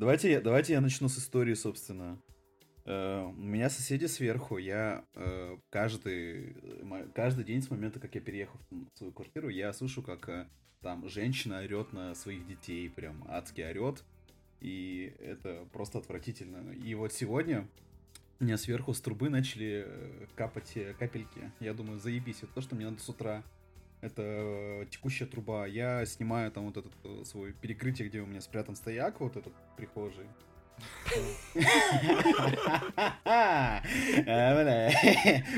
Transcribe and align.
Давайте, 0.00 0.30
я- 0.30 0.40
давайте 0.40 0.72
я 0.72 0.80
начну 0.80 1.10
с 1.10 1.18
истории, 1.18 1.52
собственно. 1.52 2.18
Э, 2.86 3.22
У 3.26 3.32
меня 3.42 3.68
соседи 3.68 4.06
сверху, 4.06 4.56
я 4.56 5.04
э, 5.14 5.58
каждый, 5.68 6.56
э, 6.62 7.06
каждый 7.14 7.44
день 7.44 7.60
с 7.60 7.68
момента, 7.70 8.00
как 8.00 8.14
я 8.14 8.22
переехал 8.22 8.58
в 8.70 8.96
свою 8.96 9.12
квартиру, 9.12 9.50
я 9.50 9.70
слышу, 9.74 10.00
как 10.02 10.26
э, 10.30 10.48
там 10.80 11.06
женщина 11.06 11.58
орет 11.58 11.92
на 11.92 12.14
своих 12.14 12.46
детей, 12.46 12.88
прям 12.88 13.26
адски 13.28 13.60
орет, 13.60 14.02
и 14.62 15.12
это 15.18 15.68
просто 15.70 15.98
отвратительно. 15.98 16.72
И 16.72 16.94
вот 16.94 17.12
сегодня 17.12 17.68
у 18.40 18.44
меня 18.44 18.56
сверху 18.56 18.94
с 18.94 19.02
трубы 19.02 19.28
начали 19.28 19.84
э, 19.86 20.26
капать 20.34 20.78
э, 20.78 20.94
капельки. 20.98 21.52
Я 21.60 21.74
думаю, 21.74 21.98
заебись, 21.98 22.38
это 22.42 22.54
то, 22.54 22.62
что 22.62 22.74
мне 22.74 22.86
надо 22.88 23.02
с 23.02 23.08
утра. 23.10 23.44
Это 24.00 24.22
э, 24.22 24.86
текущая 24.90 25.26
труба. 25.26 25.66
Я 25.66 26.06
снимаю 26.06 26.50
там 26.50 26.66
вот 26.66 26.76
этот 26.76 26.92
э, 27.04 27.22
свой 27.24 27.52
перекрытие, 27.52 28.08
где 28.08 28.20
у 28.20 28.26
меня 28.26 28.40
спрятан 28.40 28.74
стояк, 28.74 29.20
вот 29.20 29.36
этот. 29.36 29.52
А, 33.24 33.82
бля. 34.62 34.90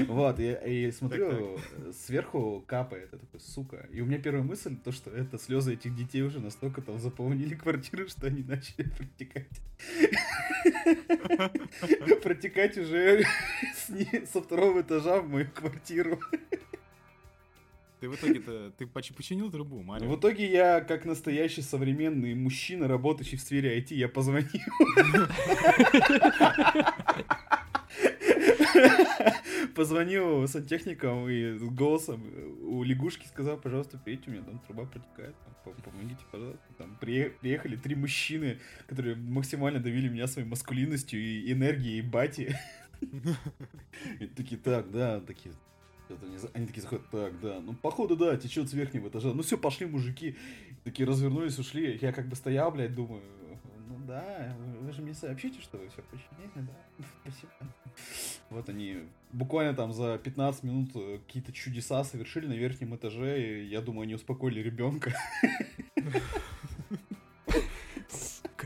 Вот, 0.08 0.40
и 0.40 0.90
смотрю, 0.90 1.58
сверху 1.92 2.64
капает, 2.66 3.10
я 3.12 3.18
такой, 3.18 3.40
сука. 3.40 3.88
И 3.92 4.00
у 4.00 4.06
меня 4.06 4.18
первая 4.18 4.42
мысль, 4.42 4.76
то, 4.76 4.92
что 4.92 5.10
это 5.10 5.38
слезы 5.38 5.74
этих 5.74 5.94
детей 5.94 6.22
уже 6.22 6.40
настолько 6.40 6.80
там 6.82 6.98
заполнили 6.98 7.54
квартиру, 7.54 8.08
что 8.08 8.26
они 8.26 8.42
начали 8.42 8.88
протекать. 8.88 9.60
Протекать 12.22 12.78
уже 12.78 13.24
со 14.32 14.42
второго 14.42 14.80
этажа 14.80 15.20
в 15.20 15.28
мою 15.28 15.48
квартиру. 15.50 16.20
Ты 18.02 18.08
в 18.08 18.16
итоге-то, 18.16 18.72
ты 18.76 18.84
поч- 18.84 19.14
починил 19.14 19.48
трубу, 19.48 19.80
Марио? 19.80 20.10
В 20.10 20.18
итоге 20.18 20.50
я, 20.50 20.80
как 20.80 21.04
настоящий 21.04 21.62
современный 21.62 22.34
мужчина, 22.34 22.88
работающий 22.88 23.38
в 23.38 23.40
сфере 23.40 23.78
IT, 23.78 23.94
я 23.94 24.08
позвонил. 24.08 24.48
Позвонил 29.76 30.48
сантехникам 30.48 31.28
и 31.28 31.56
голосом 31.58 32.22
у 32.62 32.82
лягушки 32.82 33.26
сказал, 33.28 33.56
пожалуйста, 33.56 33.98
приедьте, 33.98 34.30
у 34.30 34.32
меня 34.32 34.42
там 34.42 34.58
труба 34.66 34.84
протекает, 34.86 35.34
помогите, 35.84 36.20
пожалуйста. 36.30 36.60
Там 36.78 36.98
прие- 37.00 37.30
приехали 37.30 37.76
три 37.76 37.94
мужчины, 37.94 38.58
которые 38.88 39.14
максимально 39.16 39.78
давили 39.78 40.08
меня 40.08 40.26
своей 40.26 40.48
маскулинностью 40.48 41.20
и 41.20 41.52
энергией 41.52 42.02
бати. 42.02 42.58
И 44.20 44.26
такие, 44.26 44.60
так, 44.60 44.90
да, 44.90 45.20
такие, 45.20 45.54
это 46.14 46.38
за- 46.38 46.50
Они 46.54 46.66
такие 46.66 46.82
заходят, 46.82 47.04
так, 47.10 47.40
да, 47.40 47.60
ну 47.60 47.74
походу, 47.74 48.16
да, 48.16 48.36
течет 48.36 48.68
с 48.68 48.72
верхнего 48.72 49.08
этажа. 49.08 49.32
Ну 49.32 49.42
все, 49.42 49.56
пошли, 49.58 49.86
мужики. 49.86 50.36
Такие 50.84 51.06
развернулись, 51.08 51.58
ушли. 51.58 51.98
Я 52.00 52.12
как 52.12 52.28
бы 52.28 52.36
стоял, 52.36 52.70
блядь, 52.72 52.94
думаю, 52.94 53.22
ну 53.88 53.98
да, 54.06 54.56
вы, 54.58 54.86
вы 54.86 54.92
же 54.92 55.02
мне 55.02 55.14
сообщите, 55.14 55.60
что 55.60 55.78
вы 55.78 55.88
все 55.88 56.02
починили, 56.02 56.66
да. 56.66 57.04
Спасибо. 57.22 57.52
Вот 58.50 58.68
они 58.68 58.98
буквально 59.32 59.74
там 59.74 59.92
за 59.92 60.18
15 60.18 60.62
минут 60.64 60.90
э, 60.94 61.18
какие-то 61.26 61.52
чудеса 61.52 62.02
совершили 62.04 62.46
на 62.46 62.54
верхнем 62.54 62.94
этаже, 62.96 63.40
и 63.62 63.66
я 63.66 63.80
думаю, 63.80 64.02
они 64.04 64.14
успокоили 64.14 64.60
ребенка. 64.60 65.12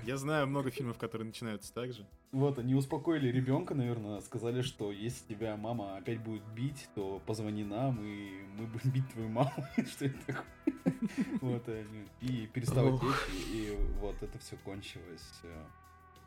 Я 0.06 0.16
знаю 0.18 0.46
много 0.46 0.70
фильмов, 0.70 0.98
которые 0.98 1.26
начинаются 1.26 1.72
так 1.74 1.92
же. 1.92 2.06
Вот, 2.30 2.58
они 2.60 2.74
успокоили 2.74 3.28
ребенка, 3.28 3.74
наверное, 3.74 4.20
сказали, 4.20 4.62
что 4.62 4.92
если 4.92 5.26
тебя 5.34 5.56
мама 5.56 5.96
опять 5.96 6.20
будет 6.20 6.44
бить, 6.54 6.88
то 6.94 7.20
позвони 7.26 7.64
нам, 7.64 7.98
и 8.04 8.42
мы 8.56 8.66
будем 8.66 8.90
бить 8.90 9.08
твою 9.12 9.28
маму. 9.28 9.50
Что 9.76 10.04
это 10.06 10.18
такое? 10.26 10.94
Вот, 11.40 11.68
и 11.68 11.72
они- 11.72 12.06
и 12.20 12.46
перестала 12.46 12.98
течь, 13.00 13.34
и 13.52 13.76
вот 14.00 14.14
это 14.22 14.38
все 14.38 14.56
кончилось. 14.64 15.40
э, 15.42 15.64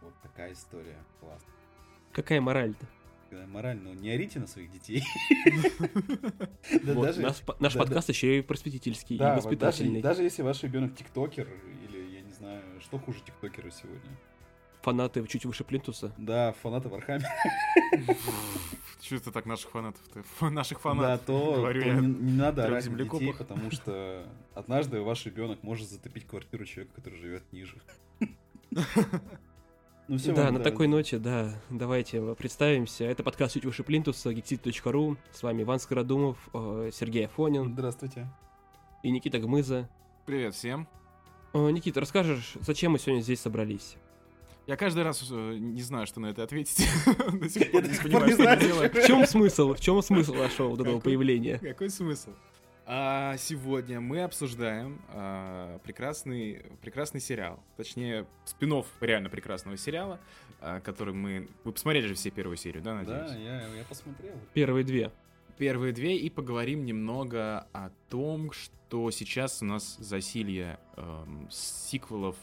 Вот 0.02 0.14
такая 0.24 0.52
история. 0.54 0.98
Класс. 1.22 1.42
Какая 2.12 2.42
мораль-то? 2.42 2.86
Мораль, 3.48 3.78
ну 3.78 3.94
не 3.94 4.10
орите 4.10 4.40
на 4.40 4.48
своих 4.48 4.72
детей. 4.72 5.04
Наш 7.60 7.74
подкаст 7.76 8.10
еще 8.10 8.40
и 8.40 8.42
просветительский, 8.42 9.18
и 9.18 9.20
воспитательный. 9.20 10.02
даже 10.02 10.24
если 10.24 10.42
ваш 10.42 10.64
ребенок 10.64 10.96
тиктокер, 10.96 11.48
что 12.90 12.98
хуже 13.00 13.20
тиктокера 13.26 13.70
сегодня. 13.70 14.10
Фанаты 14.82 15.26
чуть 15.28 15.46
выше 15.46 15.64
плинтуса. 15.64 16.14
Да, 16.18 16.54
фанаты 16.64 16.90
Вархаммера. 16.90 17.30
Что 19.02 19.20
ты 19.20 19.32
так 19.32 19.46
наших 19.46 19.70
фанатов-то? 19.72 20.20
Ф- 20.22 20.42
Наших 20.52 20.78
Да, 20.78 20.82
фанатов. 20.82 21.26
то, 21.26 21.54
говорю 21.58 21.82
то 21.82 21.88
я. 21.88 21.94
не, 21.96 22.08
не 22.08 22.32
надо 22.34 22.66
орать 22.66 22.88
на 22.90 22.98
детей, 22.98 23.34
потому 23.38 23.72
что 23.72 24.26
однажды 24.56 25.02
ваш 25.02 25.26
ребенок 25.26 25.62
может 25.64 25.90
затопить 25.90 26.26
квартиру 26.28 26.66
человека, 26.66 26.96
который 26.96 27.20
живет 27.20 27.44
ниже. 27.54 27.78
Ну 30.08 30.18
все, 30.18 30.34
да, 30.34 30.50
на 30.50 30.58
такой 30.60 30.88
ноте, 30.88 31.20
да, 31.20 31.54
давайте 31.70 32.34
представимся. 32.34 33.04
Это 33.04 33.22
подкаст 33.22 33.54
«Чуть 33.54 33.64
выше 33.66 33.84
плинтуса», 33.84 34.32
geeksit.ru. 34.32 35.18
С 35.32 35.44
вами 35.44 35.62
Иван 35.62 35.78
Скородумов, 35.80 36.50
э, 36.52 36.90
Сергей 36.92 37.28
Афонин 37.28 37.74
Здравствуйте. 37.74 38.28
и 39.04 39.12
Никита 39.12 39.38
Гмыза. 39.38 39.88
Привет 40.26 40.56
всем. 40.56 40.88
Э, 41.54 41.70
Никита, 41.72 42.00
расскажешь, 42.00 42.54
зачем 42.62 42.94
мы 42.94 43.00
сегодня 43.00 43.22
здесь 43.22 43.42
собрались? 43.42 43.96
Я 44.68 44.78
каждый 44.78 45.04
раз 45.04 45.28
э, 45.32 45.58
не 45.60 45.82
знаю, 45.82 46.06
что 46.06 46.20
на 46.20 46.28
это 46.28 46.44
ответить. 46.44 46.88
До 47.34 47.50
сих 47.50 47.72
пор 47.72 47.84
не 47.88 47.96
понимаю, 47.98 48.32
что 48.32 48.56
делаем. 48.58 48.92
В 48.92 49.08
чем 49.08 49.26
смысл? 49.26 49.74
В 49.74 49.80
чем 49.80 50.02
смысл 50.04 50.34
вашего 50.34 50.68
вот 50.70 50.82
этого 50.82 51.00
появления? 51.00 51.58
Какой 51.58 51.90
смысл? 51.90 52.30
А 52.86 53.38
сегодня 53.38 54.02
мы 54.02 54.24
обсуждаем 54.24 55.00
а, 55.10 55.78
прекрасный, 55.80 56.64
прекрасный 56.82 57.22
сериал. 57.22 57.60
Точнее, 57.78 58.26
спин 58.46 58.84
реально 59.00 59.30
прекрасного 59.30 59.78
сериала, 59.78 60.20
а, 60.60 60.80
который 60.80 61.14
мы... 61.14 61.48
Вы 61.64 61.72
посмотрели 61.72 62.08
же 62.08 62.16
все 62.16 62.32
первую 62.32 62.58
серию, 62.58 62.82
да, 62.82 63.04
Да, 63.04 63.22
надеюсь? 63.22 63.46
я, 63.46 63.68
я 63.76 63.84
посмотрел. 63.84 64.34
Первые 64.54 64.84
две. 64.84 65.12
Первые 65.60 65.92
две, 65.94 66.18
и 66.18 66.30
поговорим 66.30 66.86
немного 66.86 67.68
о 67.74 67.92
том, 68.10 68.52
что 68.54 69.12
сейчас 69.12 69.62
у 69.62 69.66
нас 69.66 69.98
засилье 70.00 70.80
эм, 70.96 71.48
сиквелов, 71.52 72.38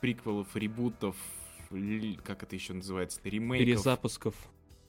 приквелов, 0.00 0.48
ребутов, 0.56 1.14
ли- 1.70 2.18
как 2.24 2.42
это 2.42 2.56
еще 2.56 2.72
называется, 2.72 3.20
ремейков, 3.24 3.66
Перезапусков. 3.66 4.34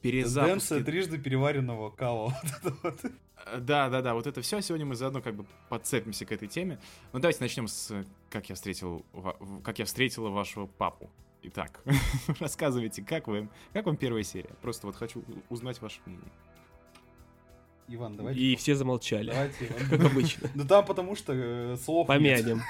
перезапуски. 0.02 0.48
Тенденция 0.70 0.84
трижды 0.84 1.18
переваренного 1.18 1.90
кава. 1.92 2.34
Вот 2.44 2.52
это 2.62 2.76
вот. 2.84 3.06
Э, 3.46 3.60
Да, 3.60 3.90
да, 3.90 4.02
да, 4.02 4.14
вот 4.14 4.28
это 4.28 4.42
все. 4.42 4.62
Сегодня 4.62 4.86
мы 4.86 4.96
заодно 4.96 5.22
как 5.22 5.36
бы 5.36 5.46
подцепимся 5.68 6.26
к 6.26 6.32
этой 6.32 6.48
теме. 6.48 6.80
Ну 7.12 7.20
давайте 7.20 7.40
начнем 7.42 7.68
с 7.68 7.94
как 8.30 8.48
я 8.48 8.56
встретил, 8.56 9.06
как 9.64 9.80
я 9.80 9.86
встретила 9.86 10.30
вашего 10.30 10.68
папу. 10.68 11.10
Итак, 11.42 11.82
рассказывайте, 12.40 13.04
как 13.04 13.28
вы, 13.28 13.50
как 13.74 13.86
вам 13.86 13.98
первая 13.98 14.24
серия? 14.24 14.56
Просто 14.62 14.88
вот 14.88 14.96
хочу 14.96 15.22
узнать 15.50 15.82
ваше 15.82 16.00
мнение. 16.06 16.32
Иван, 17.96 18.16
давайте. 18.16 18.40
И 18.42 18.56
все 18.56 18.76
замолчали, 18.76 19.30
Давайте, 19.31 19.66
Иван. 19.70 19.90
как 19.90 20.12
обычно. 20.12 20.50
Ну 20.56 20.66
там 20.66 20.86
потому 20.86 21.16
что 21.16 21.34
э, 21.36 21.78
слов. 21.78 22.08
Помянем. 22.08 22.62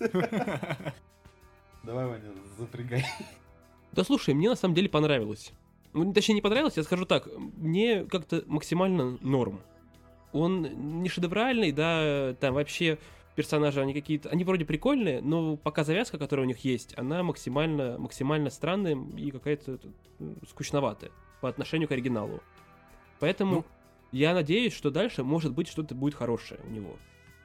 Давай, 1.84 2.06
Ваня, 2.06 2.24
запрягай. 2.58 3.04
Да 3.92 4.04
слушай, 4.04 4.34
мне 4.34 4.48
на 4.48 4.56
самом 4.56 4.74
деле 4.74 4.88
понравилось. 4.88 5.52
Ну, 5.94 6.12
точнее, 6.12 6.34
не 6.34 6.42
понравилось, 6.42 6.76
я 6.76 6.82
скажу 6.82 7.06
так, 7.06 7.28
мне 7.56 8.04
как-то 8.04 8.42
максимально 8.46 9.16
норм. 9.22 9.60
Он 10.32 11.00
не 11.02 11.08
шедевральный, 11.08 11.72
да, 11.72 12.34
там 12.40 12.54
вообще 12.54 12.98
персонажи, 13.34 13.80
они 13.80 13.94
какие-то, 13.94 14.28
они 14.28 14.44
вроде 14.44 14.64
прикольные, 14.66 15.22
но 15.22 15.56
пока 15.56 15.84
завязка, 15.84 16.18
которая 16.18 16.44
у 16.44 16.48
них 16.48 16.58
есть, 16.64 16.92
она 16.98 17.22
максимально, 17.22 17.96
максимально 17.98 18.50
странная 18.50 18.98
и 19.16 19.30
какая-то 19.30 19.78
м, 20.20 20.36
скучноватая 20.50 21.10
по 21.40 21.48
отношению 21.48 21.88
к 21.88 21.92
оригиналу. 21.92 22.40
Поэтому 23.20 23.54
Ну. 23.54 23.64
Я 24.12 24.34
надеюсь, 24.34 24.72
что 24.72 24.90
дальше, 24.90 25.22
может 25.22 25.52
быть, 25.52 25.68
что-то 25.68 25.94
будет 25.94 26.14
хорошее 26.14 26.60
у 26.64 26.70
него. 26.70 26.96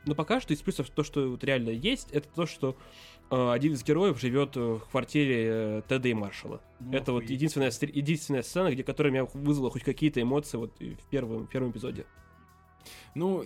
Но 0.06 0.16
пока 0.16 0.42
что 0.42 0.54
из 0.54 0.62
плюсов 0.62 0.90
то, 0.90 1.04
что 1.04 1.30
вот 1.30 1.44
реально 1.44 1.70
есть, 1.70 2.10
это 2.12 2.28
то, 2.28 2.46
что 2.46 2.76
э, 3.30 3.52
один 3.52 3.74
из 3.74 3.84
героев 3.84 4.20
живет 4.20 4.58
э, 4.58 4.60
в 4.60 4.90
квартире 4.92 5.48
э, 5.48 5.82
Теда 5.88 6.10
и 6.10 6.14
Маршала. 6.14 6.62
Ну, 6.80 6.92
это 6.92 7.14
вот 7.14 7.24
охуеть. 7.24 7.32
единственная, 7.32 7.72
стр- 7.72 7.92
единственная 7.94 8.44
сцена, 8.44 8.72
где 8.72 8.84
которая 8.84 9.14
меня 9.14 9.26
вызвала 9.34 9.72
хоть 9.72 9.84
какие-то 9.84 10.22
эмоции 10.22 10.58
вот 10.58 10.78
в 10.80 11.10
первом, 11.10 11.48
в 11.48 11.50
первом 11.50 11.72
эпизоде. 11.72 12.06
Ну, 13.16 13.46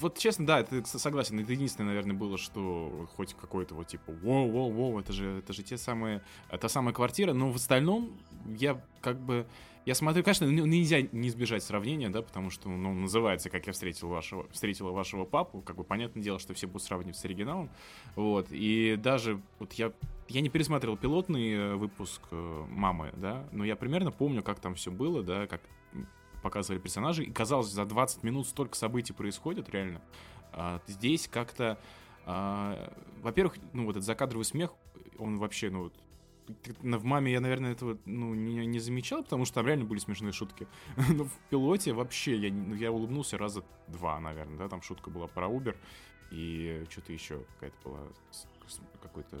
вот 0.00 0.16
честно, 0.16 0.46
да, 0.46 0.60
это 0.60 0.82
согласен. 0.98 1.38
Это 1.40 1.52
единственное, 1.52 1.88
наверное, 1.88 2.16
было, 2.16 2.38
что 2.38 3.08
хоть 3.16 3.34
какой-то 3.34 3.74
вот 3.74 3.88
типа, 3.88 4.12
воу, 4.12 4.48
воу, 4.48 4.70
воу, 4.70 4.98
это 5.00 5.12
же, 5.12 5.38
это 5.38 5.52
же 5.52 5.62
те 5.62 5.76
самые, 5.76 6.22
э, 6.50 6.58
та 6.58 6.68
самая 6.68 6.94
квартира. 6.94 7.32
Но 7.32 7.50
в 7.50 7.56
остальном 7.56 8.18
я 8.46 8.82
как 9.00 9.20
бы, 9.20 9.46
я 9.88 9.94
смотрю, 9.94 10.22
конечно, 10.22 10.44
нельзя 10.44 11.00
не 11.00 11.28
избежать 11.28 11.62
сравнения, 11.62 12.10
да, 12.10 12.20
потому 12.20 12.50
что, 12.50 12.68
ну, 12.68 12.92
называется, 12.92 13.48
как 13.48 13.66
я 13.66 13.72
встретил 13.72 14.08
вашего, 14.08 14.46
встретила 14.50 14.90
вашего 14.90 15.24
папу, 15.24 15.62
как 15.62 15.76
бы 15.76 15.84
понятное 15.84 16.22
дело, 16.22 16.38
что 16.38 16.52
все 16.52 16.66
будут 16.66 16.82
сравнивать 16.82 17.16
с 17.16 17.24
оригиналом, 17.24 17.70
вот. 18.14 18.48
И 18.50 18.96
даже 18.98 19.40
вот 19.58 19.72
я 19.72 19.94
я 20.28 20.42
не 20.42 20.50
пересматривал 20.50 20.98
пилотный 20.98 21.52
э, 21.54 21.74
выпуск 21.76 22.20
э, 22.30 22.66
мамы, 22.68 23.14
да, 23.16 23.48
но 23.50 23.64
я 23.64 23.76
примерно 23.76 24.10
помню, 24.10 24.42
как 24.42 24.60
там 24.60 24.74
все 24.74 24.90
было, 24.90 25.22
да, 25.22 25.46
как 25.46 25.62
показывали 26.42 26.78
персонажей. 26.78 27.24
И 27.24 27.32
казалось, 27.32 27.68
за 27.68 27.86
20 27.86 28.22
минут 28.24 28.46
столько 28.46 28.76
событий 28.76 29.14
происходит, 29.14 29.70
реально. 29.70 30.02
А, 30.52 30.82
здесь 30.86 31.28
как-то, 31.28 31.78
а, 32.26 32.92
во-первых, 33.22 33.56
ну 33.72 33.86
вот 33.86 33.92
этот 33.92 34.04
закадровый 34.04 34.44
смех, 34.44 34.74
он 35.18 35.38
вообще, 35.38 35.70
ну, 35.70 35.84
вот, 35.84 35.94
в 36.82 37.04
маме 37.04 37.32
я, 37.32 37.40
наверное, 37.40 37.72
этого 37.72 37.98
ну, 38.04 38.34
не, 38.34 38.66
не 38.66 38.78
замечал, 38.78 39.22
потому 39.22 39.44
что 39.44 39.56
там 39.56 39.66
реально 39.66 39.84
были 39.84 39.98
смешные 39.98 40.32
шутки. 40.32 40.66
Но 41.08 41.24
в 41.24 41.32
пилоте 41.50 41.92
вообще 41.92 42.36
я, 42.36 42.52
ну, 42.52 42.74
я 42.74 42.92
улыбнулся 42.92 43.38
раза 43.38 43.64
два, 43.86 44.18
наверное, 44.20 44.58
да, 44.58 44.68
там 44.68 44.82
шутка 44.82 45.10
была 45.10 45.26
про 45.26 45.46
Uber, 45.46 45.76
и 46.30 46.84
что-то 46.90 47.12
еще 47.12 47.44
какая-то 47.54 47.76
была, 47.84 48.00
какой-то 49.02 49.38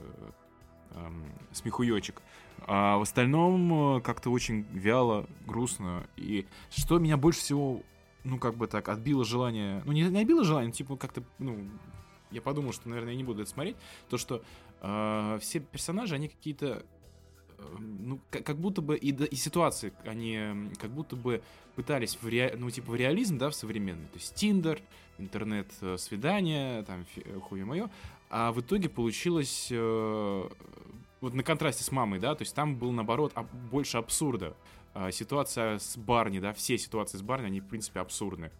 эм, 0.92 1.24
смехуёчек. 1.52 2.22
А 2.66 2.98
в 2.98 3.02
остальном 3.02 3.98
э, 3.98 4.00
как-то 4.00 4.30
очень 4.30 4.62
вяло, 4.72 5.26
грустно. 5.46 6.06
И 6.16 6.46
что 6.70 6.98
меня 6.98 7.16
больше 7.16 7.40
всего, 7.40 7.82
ну, 8.24 8.38
как 8.38 8.56
бы 8.56 8.66
так, 8.66 8.88
отбило 8.88 9.24
желание... 9.24 9.82
Ну, 9.84 9.92
не, 9.92 10.02
не 10.02 10.20
отбило 10.20 10.44
желание, 10.44 10.72
типа, 10.72 10.96
как-то, 10.96 11.22
ну, 11.38 11.68
я 12.30 12.42
подумал, 12.42 12.72
что, 12.72 12.88
наверное, 12.88 13.12
я 13.12 13.16
не 13.16 13.24
буду 13.24 13.42
это 13.42 13.50
смотреть. 13.50 13.76
То, 14.08 14.18
что 14.18 14.42
э, 14.80 15.38
все 15.40 15.60
персонажи, 15.60 16.14
они 16.14 16.28
какие-то 16.28 16.84
ну, 17.78 18.20
как, 18.30 18.56
будто 18.56 18.82
бы 18.82 18.96
и, 18.96 19.10
и 19.10 19.36
ситуации, 19.36 19.92
они 20.04 20.70
как 20.78 20.90
будто 20.90 21.16
бы 21.16 21.42
пытались 21.74 22.18
в 22.20 22.26
ре, 22.26 22.54
ну, 22.56 22.70
типа 22.70 22.92
в 22.92 22.96
реализм, 22.96 23.38
да, 23.38 23.50
в 23.50 23.54
современный. 23.54 24.06
То 24.06 24.18
есть 24.18 24.34
Тиндер, 24.34 24.80
интернет-свидание, 25.18 26.82
там, 26.84 27.04
хуе 27.42 27.64
мое. 27.64 27.90
А 28.30 28.52
в 28.52 28.60
итоге 28.60 28.88
получилось 28.88 29.68
э, 29.70 30.48
вот 31.20 31.34
на 31.34 31.42
контрасте 31.42 31.84
с 31.84 31.90
мамой, 31.90 32.18
да, 32.18 32.34
то 32.34 32.42
есть 32.42 32.54
там 32.54 32.76
был, 32.76 32.92
наоборот, 32.92 33.32
больше 33.70 33.98
абсурда. 33.98 34.54
Э, 34.94 35.10
ситуация 35.12 35.78
с 35.78 35.96
Барни, 35.96 36.40
да, 36.40 36.52
все 36.52 36.78
ситуации 36.78 37.16
с 37.16 37.22
Барни, 37.22 37.46
они, 37.46 37.60
в 37.60 37.66
принципе, 37.66 38.00
абсурдны. 38.00 38.50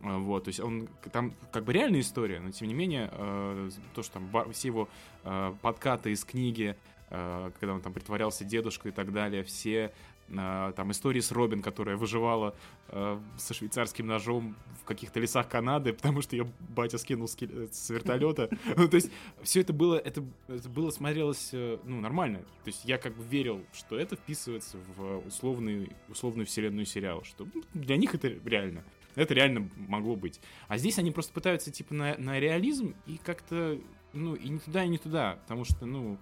Э, 0.00 0.16
вот, 0.18 0.44
то 0.44 0.48
есть 0.48 0.60
он 0.60 0.88
там 1.12 1.34
как 1.52 1.64
бы 1.64 1.72
реальная 1.72 2.00
история, 2.00 2.38
но 2.38 2.52
тем 2.52 2.68
не 2.68 2.74
менее 2.74 3.10
э, 3.12 3.70
то, 3.94 4.02
что 4.02 4.14
там 4.14 4.26
бар, 4.28 4.50
все 4.52 4.68
его 4.68 4.88
э, 5.24 5.54
подкаты 5.60 6.12
из 6.12 6.24
книги, 6.24 6.76
Э, 6.76 6.97
когда 7.08 7.74
он 7.74 7.80
там 7.80 7.92
притворялся 7.92 8.44
дедушкой 8.44 8.90
и 8.90 8.94
так 8.94 9.12
далее, 9.12 9.42
все 9.42 9.92
э, 10.28 10.72
там 10.76 10.90
истории 10.90 11.20
с 11.20 11.32
Робин, 11.32 11.62
которая 11.62 11.96
выживала 11.96 12.54
э, 12.88 13.18
со 13.38 13.54
швейцарским 13.54 14.06
ножом 14.06 14.56
в 14.82 14.84
каких-то 14.84 15.18
лесах 15.18 15.48
Канады, 15.48 15.94
потому 15.94 16.20
что 16.20 16.36
ее 16.36 16.46
батя 16.60 16.98
скинул 16.98 17.28
с, 17.28 17.90
вертолета. 17.90 18.50
Ну, 18.76 18.88
то 18.88 18.96
есть 18.96 19.10
все 19.42 19.60
это 19.62 19.72
было, 19.72 19.96
это, 19.96 20.22
это 20.48 20.68
было 20.68 20.90
смотрелось, 20.90 21.50
ну, 21.52 22.00
нормально. 22.00 22.40
То 22.64 22.68
есть 22.68 22.84
я 22.84 22.98
как 22.98 23.14
бы 23.16 23.24
верил, 23.24 23.64
что 23.72 23.98
это 23.98 24.16
вписывается 24.16 24.76
в 24.96 25.26
условный, 25.26 25.90
условную 26.08 26.46
вселенную 26.46 26.86
сериала, 26.86 27.24
что 27.24 27.46
для 27.72 27.96
них 27.96 28.14
это 28.14 28.28
реально. 28.28 28.84
Это 29.18 29.34
реально 29.34 29.68
могло 29.76 30.14
быть. 30.14 30.40
А 30.68 30.78
здесь 30.78 30.98
они 30.98 31.10
просто 31.10 31.32
пытаются, 31.32 31.72
типа, 31.72 31.92
на, 31.92 32.16
на 32.18 32.38
реализм 32.38 32.94
и 33.06 33.16
как-то, 33.16 33.76
ну, 34.12 34.36
и 34.36 34.48
не 34.48 34.60
туда, 34.60 34.84
и 34.84 34.88
не 34.88 34.98
туда. 34.98 35.40
Потому 35.42 35.64
что, 35.64 35.86
ну, 35.86 36.18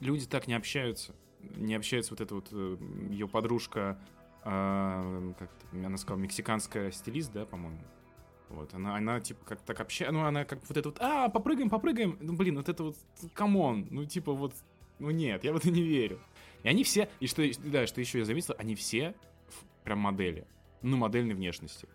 люди 0.00 0.26
так 0.26 0.46
не 0.46 0.54
общаются. 0.54 1.14
Не 1.56 1.74
общается 1.74 2.12
вот 2.12 2.20
эта 2.20 2.34
вот 2.34 2.48
э, 2.52 2.76
ее 3.10 3.28
подружка, 3.28 3.98
э, 4.44 5.32
как 5.38 5.50
она 5.72 5.96
сказала, 5.96 6.20
мексиканская 6.20 6.90
стилист, 6.92 7.32
да, 7.32 7.44
по-моему. 7.44 7.80
Вот, 8.48 8.74
она, 8.74 8.96
она 8.96 9.20
типа 9.20 9.44
как 9.44 9.60
так 9.62 9.80
общается, 9.80 10.12
ну, 10.12 10.24
она 10.24 10.44
как 10.44 10.60
вот 10.68 10.76
это 10.76 10.88
вот, 10.90 10.98
а, 11.00 11.28
попрыгаем, 11.28 11.70
попрыгаем, 11.70 12.18
ну, 12.20 12.34
блин, 12.34 12.56
вот 12.56 12.68
это 12.68 12.84
вот, 12.84 12.96
come 13.32 13.64
on, 13.64 13.88
ну, 13.90 14.04
типа 14.04 14.32
вот, 14.32 14.54
ну, 14.98 15.10
нет, 15.10 15.42
я 15.42 15.52
в 15.52 15.56
это 15.56 15.70
не 15.70 15.82
верю. 15.82 16.20
И 16.62 16.68
они 16.68 16.84
все, 16.84 17.08
и 17.18 17.26
что, 17.26 17.42
да, 17.64 17.86
что 17.86 18.00
еще 18.00 18.18
я 18.18 18.24
заметил, 18.24 18.54
они 18.58 18.74
все 18.74 19.14
прям 19.84 19.98
модели, 19.98 20.46
ну, 20.82 20.96
модельной 20.96 21.34
внешности. 21.34 21.88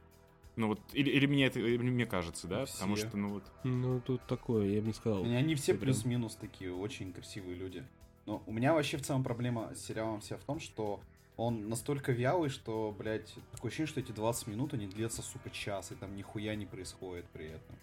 Ну 0.57 0.69
вот, 0.69 0.79
или, 0.91 1.11
или 1.11 1.27
мне 1.27 1.45
это, 1.45 1.59
или 1.59 1.77
мне 1.77 2.07
кажется, 2.07 2.47
да? 2.47 2.65
Все. 2.65 2.73
Потому 2.73 2.95
что, 2.95 3.15
ну 3.15 3.29
вот... 3.29 3.43
Ну, 3.63 4.01
тут 4.01 4.21
такое, 4.27 4.67
я 4.67 4.81
бы 4.81 4.87
не 4.87 4.93
сказал. 4.93 5.23
Они 5.23 5.53
все 5.53 5.75
плюс-минус 5.75 6.35
такие 6.35 6.73
очень 6.73 7.13
красивые 7.13 7.55
люди. 7.55 7.85
Но 8.25 8.43
у 8.47 8.51
меня 8.51 8.73
вообще 8.73 8.97
в 8.97 9.03
целом 9.03 9.23
проблема 9.23 9.73
с 9.75 9.85
сериалом 9.85 10.19
вся 10.19 10.35
в 10.35 10.43
том, 10.43 10.59
что 10.59 10.99
он 11.37 11.69
настолько 11.69 12.11
вялый, 12.11 12.49
что, 12.49 12.93
блядь, 12.97 13.35
такое 13.51 13.69
ощущение, 13.69 13.87
что 13.87 13.99
эти 13.99 14.11
20 14.11 14.47
минут, 14.47 14.73
они 14.73 14.87
длятся, 14.87 15.21
сука, 15.21 15.51
час, 15.51 15.91
и 15.91 15.95
там 15.95 16.15
нихуя 16.15 16.55
не 16.55 16.65
происходит 16.65 17.25
при 17.31 17.45
этом. 17.45 17.75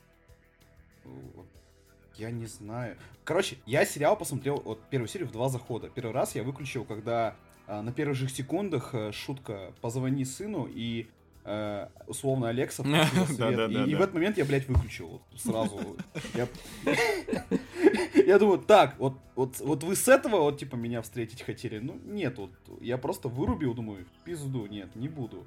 Я 2.17 2.33
не 2.33 2.47
знаю. 2.47 2.97
Короче, 3.25 3.57
я 3.67 3.87
сериал 3.87 4.17
посмотрел 4.17 4.61
вот 4.65 4.81
первую 4.91 5.09
серию 5.09 5.29
в 5.29 5.33
два 5.33 5.49
захода. 5.49 5.89
Первый 5.89 6.13
раз 6.13 6.35
я 6.35 6.43
выключил, 6.43 6.85
когда 6.85 7.37
а, 7.67 7.83
на 7.83 7.93
первых 7.93 8.17
же 8.17 8.29
секундах 8.29 8.95
а, 8.95 9.13
шутка 9.13 9.73
«позвони 9.81 10.25
сыну» 10.25 10.69
и 10.69 11.07
э, 11.45 11.89
условно 12.07 12.49
Алекса 12.49 12.83
свет, 13.27 13.71
и, 13.71 13.91
и 13.91 13.95
в 13.95 14.01
этот 14.01 14.15
момент 14.15 14.39
я, 14.39 14.45
блядь, 14.45 14.69
выключил 14.69 15.23
сразу. 15.37 15.97
Я 18.27 18.39
думаю, 18.39 18.59
так, 18.59 18.99
вот, 18.99 19.19
вот, 19.35 19.61
вот 19.61 19.83
вы 19.83 19.97
с 19.97 20.09
этого 20.09 20.41
вот, 20.41 20.59
типа, 20.59 20.77
меня 20.77 21.03
встретить 21.03 21.43
хотели? 21.43 21.79
Ну, 21.79 21.99
нет, 22.05 22.39
вот, 22.39 22.51
я 22.81 22.99
просто 22.99 23.29
вырубил, 23.29 23.75
думаю, 23.75 24.07
пизду, 24.25 24.67
нет, 24.67 24.95
не 24.97 25.09
буду. 25.09 25.47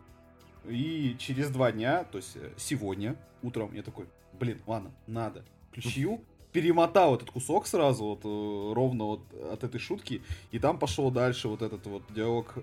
И 0.67 1.15
через 1.17 1.49
два 1.49 1.71
дня, 1.71 2.03
то 2.03 2.17
есть 2.17 2.35
э, 2.35 2.51
сегодня, 2.57 3.15
утром, 3.41 3.73
я 3.73 3.81
такой, 3.83 4.05
блин, 4.33 4.61
ладно, 4.67 4.91
надо. 5.07 5.43
Включил, 5.69 6.21
перемотал 6.51 7.15
этот 7.15 7.31
кусок 7.31 7.67
сразу, 7.67 8.03
вот, 8.03 8.21
э, 8.23 8.73
ровно 8.73 9.05
вот 9.05 9.21
от 9.51 9.63
этой 9.63 9.79
шутки, 9.79 10.21
и 10.51 10.59
там 10.59 10.77
пошел 10.77 11.09
дальше 11.09 11.47
вот 11.47 11.61
этот 11.61 11.85
вот 11.87 12.03
диалог, 12.13 12.53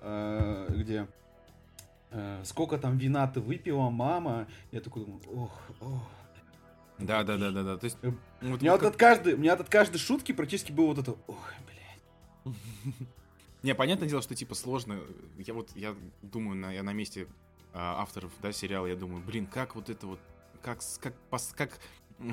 э, 0.00 0.66
где 0.76 1.06
сколько 2.44 2.78
там 2.78 2.98
вина 2.98 3.26
ты 3.26 3.40
выпила, 3.40 3.90
мама. 3.90 4.46
Я 4.72 4.80
такой 4.80 5.04
думаю, 5.04 5.20
ох, 5.32 5.62
ох. 5.80 6.10
Да, 6.98 7.24
да, 7.24 7.36
да, 7.36 7.50
да, 7.50 7.62
да. 7.62 7.76
То 7.76 7.84
есть, 7.84 7.98
э, 8.02 8.12
вот, 8.42 8.60
у 8.60 8.62
меня 8.62 8.72
вот 8.72 8.80
как... 8.80 8.90
от 8.90 8.96
каждой, 8.96 9.34
у 9.34 9.38
меня 9.38 9.54
от 9.54 9.68
каждой 9.68 9.98
шутки 9.98 10.32
практически 10.32 10.72
было 10.72 10.86
вот 10.86 10.98
это, 10.98 11.16
ох, 11.26 11.52
блядь. 11.66 12.54
Не, 13.62 13.74
понятное 13.74 14.08
дело, 14.08 14.22
что 14.22 14.34
типа 14.34 14.54
сложно. 14.54 15.00
Я 15.38 15.54
вот, 15.54 15.70
я 15.74 15.96
думаю, 16.22 16.56
на, 16.56 16.72
я 16.72 16.82
на 16.82 16.92
месте 16.92 17.26
а, 17.72 18.02
авторов, 18.02 18.30
да, 18.42 18.52
сериала, 18.52 18.86
я 18.86 18.94
думаю, 18.94 19.22
блин, 19.24 19.46
как 19.46 19.74
вот 19.74 19.90
это 19.90 20.06
вот, 20.06 20.20
как, 20.62 20.80
как, 21.00 21.14
как, 21.56 21.80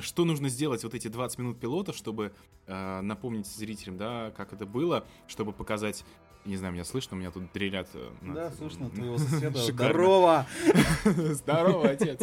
что 0.01 0.25
нужно 0.25 0.49
сделать 0.49 0.83
вот 0.83 0.93
эти 0.93 1.07
20 1.07 1.39
минут 1.39 1.59
пилотов, 1.59 1.95
чтобы 1.95 2.33
э, 2.67 3.01
напомнить 3.01 3.47
зрителям, 3.47 3.97
да, 3.97 4.31
как 4.37 4.53
это 4.53 4.65
было, 4.65 5.07
чтобы 5.27 5.53
показать 5.53 6.05
не 6.45 6.57
знаю, 6.57 6.73
меня 6.73 6.83
слышно, 6.83 7.15
меня 7.15 7.31
тут 7.31 7.51
дрелят. 7.53 7.87
Э, 7.93 8.09
над... 8.21 8.35
Да, 8.35 8.51
слышно 8.51 8.89
твоего 8.89 9.17
соседа. 9.19 9.59
Здорово! 9.59 10.45
Здорово, 11.05 11.89
отец! 11.89 12.21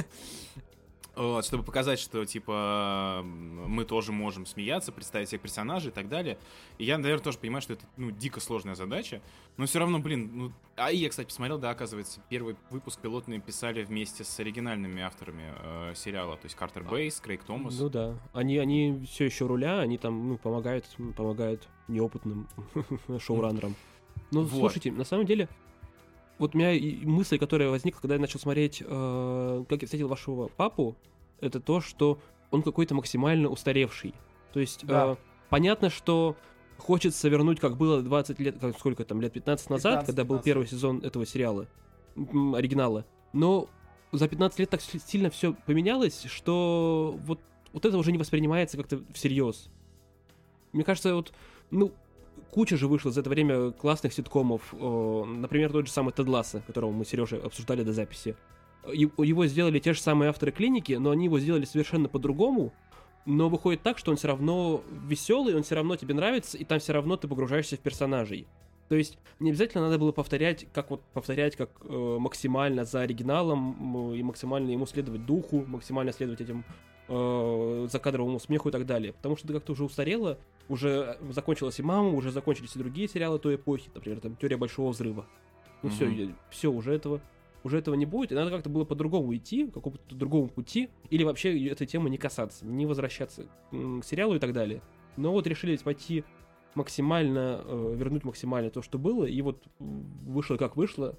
Вот, 1.19 1.45
чтобы 1.45 1.65
показать, 1.65 1.99
что, 1.99 2.25
типа, 2.25 3.23
мы 3.25 3.85
тоже 3.85 4.13
можем 4.13 4.47
смеяться, 4.47 4.93
представить 4.93 5.27
всех 5.27 5.41
персонажей 5.41 5.91
и 5.91 5.93
так 5.93 6.09
далее. 6.09 6.39
И 6.79 6.85
я, 6.85 6.97
наверное, 6.97 7.25
тоже 7.25 7.39
понимаю, 7.39 7.61
что 7.61 7.73
это, 7.73 7.85
ну, 7.97 8.13
дико 8.13 8.39
сложная 8.39 8.77
задача. 8.77 9.21
Но 9.57 9.67
все 9.67 9.81
равно, 9.81 9.99
блин, 9.99 10.31
ну... 10.33 10.53
А 10.77 10.93
и 10.93 10.97
я, 10.99 11.09
кстати, 11.09 11.27
посмотрел, 11.27 11.59
да, 11.59 11.71
оказывается, 11.71 12.21
первый 12.29 12.55
выпуск 12.71 13.01
пилотный 13.01 13.41
писали 13.41 13.83
вместе 13.83 14.23
с 14.23 14.39
оригинальными 14.39 15.03
авторами 15.03 15.55
э, 15.61 15.95
сериала. 15.97 16.37
То 16.37 16.45
есть 16.45 16.55
Картер 16.55 16.85
а. 16.87 16.91
Бейс, 16.91 17.19
Крейг 17.19 17.43
Томас. 17.43 17.77
Ну 17.77 17.89
да. 17.89 18.15
Они, 18.33 18.57
они 18.59 19.05
все 19.11 19.25
еще 19.25 19.47
руля, 19.47 19.81
они 19.81 19.99
там, 19.99 20.29
ну, 20.29 20.39
помогают, 20.39 20.85
помогают 21.17 21.67
неопытным 21.89 22.47
шоураннерам. 23.19 23.75
Ну, 24.31 24.43
вот. 24.43 24.59
слушайте, 24.59 24.93
на 24.93 25.05
самом 25.05 25.27
деле, 25.27 25.49
вот 26.39 26.55
у 26.55 26.59
меня 26.59 26.73
мысль, 27.07 27.39
которая 27.39 27.71
возникла, 27.71 28.01
когда 28.01 28.15
я 28.15 28.21
начал 28.21 28.39
смотреть, 28.39 28.83
э, 28.85 29.65
как 29.69 29.83
я 29.83 29.87
встретил 29.87 30.09
вашего 30.09 30.49
папу, 30.49 30.97
это 31.41 31.61
то, 31.61 31.81
что 31.81 32.19
он 32.51 32.63
какой-то 32.63 32.95
максимально 32.95 33.49
устаревший. 33.49 34.15
То 34.53 34.61
есть, 34.61 34.87
да. 34.87 35.13
э, 35.13 35.17
понятно, 35.49 35.91
что 35.91 36.37
хочется 36.77 37.29
вернуть, 37.29 37.61
как 37.61 37.77
было 37.77 38.03
20 38.03 38.39
лет, 38.41 38.59
как, 38.59 38.79
сколько 38.79 39.05
там, 39.05 39.21
лет 39.21 39.33
15 39.33 39.71
назад, 39.71 39.93
15, 40.01 40.07
когда 40.07 40.25
был 40.25 40.39
первый 40.41 40.67
сезон 40.67 41.01
этого 41.05 41.27
сериала, 41.27 41.67
оригинала. 42.17 43.05
Но 43.33 43.69
за 44.13 44.29
15 44.29 44.59
лет 44.61 44.71
так 44.71 44.81
сильно 44.81 45.31
все 45.31 45.55
поменялось, 45.67 46.25
что 46.27 47.19
вот, 47.25 47.41
вот 47.73 47.85
это 47.85 47.99
уже 47.99 48.13
не 48.13 48.19
воспринимается 48.19 48.77
как-то 48.77 49.03
всерьез. 49.13 49.69
Мне 50.73 50.85
кажется, 50.85 51.15
вот, 51.15 51.33
ну, 51.71 51.93
куча 52.51 52.77
же 52.77 52.89
вышло 52.89 53.11
за 53.11 53.21
это 53.21 53.31
время 53.31 53.71
классных 53.73 54.13
ситкомов. 54.13 54.73
Например, 54.73 55.71
тот 55.73 55.87
же 55.87 55.93
самый 55.93 56.13
Тед 56.13 56.29
Ласса, 56.29 56.63
которого 56.67 56.91
мы, 56.91 57.05
Сережа, 57.05 57.37
обсуждали 57.37 57.83
до 57.83 57.93
записи. 57.93 58.37
Его 58.93 59.47
сделали 59.47 59.79
те 59.79 59.93
же 59.93 60.01
самые 60.01 60.31
авторы 60.31 60.53
клиники, 60.53 60.95
но 60.95 61.11
они 61.11 61.27
его 61.27 61.39
сделали 61.39 61.65
совершенно 61.65 62.09
по-другому. 62.09 62.73
Но 63.27 63.49
выходит 63.51 63.83
так, 63.83 63.99
что 63.99 64.11
он 64.11 64.17
все 64.17 64.29
равно 64.29 64.83
веселый, 65.07 65.55
он 65.55 65.63
все 65.63 65.75
равно 65.75 65.97
тебе 65.97 66.15
нравится, 66.15 66.57
и 66.57 66.65
там 66.65 66.79
все 66.79 66.95
равно 66.95 67.17
ты 67.17 67.29
погружаешься 67.29 67.77
в 67.77 67.81
персонажей. 67.81 68.47
То 68.89 68.95
есть 68.95 69.19
не 69.39 69.51
обязательно 69.51 69.85
надо 69.85 69.99
было 69.99 70.13
повторять, 70.13 70.67
как 70.73 70.91
вот 70.91 71.03
повторять, 71.13 71.55
как 71.55 71.71
э, 71.83 72.17
максимально 72.19 72.87
за 72.87 73.03
оригиналом 73.03 74.15
и 74.15 74.23
максимально 74.23 74.71
ему 74.71 74.87
следовать 74.87 75.27
духу, 75.27 75.65
максимально 75.67 76.13
следовать 76.13 76.41
этим 76.41 76.65
э, 77.09 77.89
закадровому 77.91 78.39
смеху 78.39 78.69
и 78.69 78.73
так 78.73 78.87
далее. 78.87 79.13
Потому 79.13 79.37
что 79.37 79.47
это 79.47 79.55
как-то 79.55 79.73
уже 79.73 79.85
устарело, 79.85 80.39
уже 80.69 81.19
закончилась 81.31 81.79
и 81.79 81.83
«Мама», 81.83 82.11
уже 82.11 82.31
закончились 82.31 82.75
и 82.77 82.79
другие 82.79 83.09
сериалы 83.09 83.39
той 83.39 83.57
эпохи, 83.57 83.91
например, 83.95 84.21
там 84.21 84.37
«Теория 84.37 84.57
большого 84.57 84.91
взрыва». 84.91 85.27
Ну 85.83 85.91
mm-hmm. 85.91 85.93
все, 85.93 86.35
все, 86.51 86.73
уже 86.73 86.93
этого 86.93 87.21
уже 87.65 87.79
этого 87.79 87.95
не 87.95 88.07
будет, 88.07 88.33
и 88.33 88.35
надо 88.35 88.51
как-то 88.51 88.69
было 88.69 88.85
по-другому 88.85 89.35
идти, 89.35 89.67
какому-то 89.67 90.15
другому 90.15 90.49
пути, 90.49 90.91
или 91.11 91.25
вообще 91.25 91.69
этой 91.69 91.87
темы 91.87 92.11
не 92.11 92.19
касаться, 92.19 92.65
не 92.65 92.87
возвращаться 92.87 93.47
к 93.71 94.05
сериалу 94.05 94.37
и 94.37 94.39
так 94.39 94.53
далее. 94.53 94.81
Но 95.17 95.33
вот 95.33 95.47
решили 95.47 95.77
пойти 95.77 96.25
максимально 96.75 97.61
э, 97.65 97.95
вернуть 97.97 98.25
максимально 98.25 98.71
то, 98.71 98.83
что 98.83 98.99
было, 98.99 99.25
и 99.25 99.41
вот 99.43 99.65
вышло 99.79 100.57
как 100.57 100.77
вышло. 100.77 101.19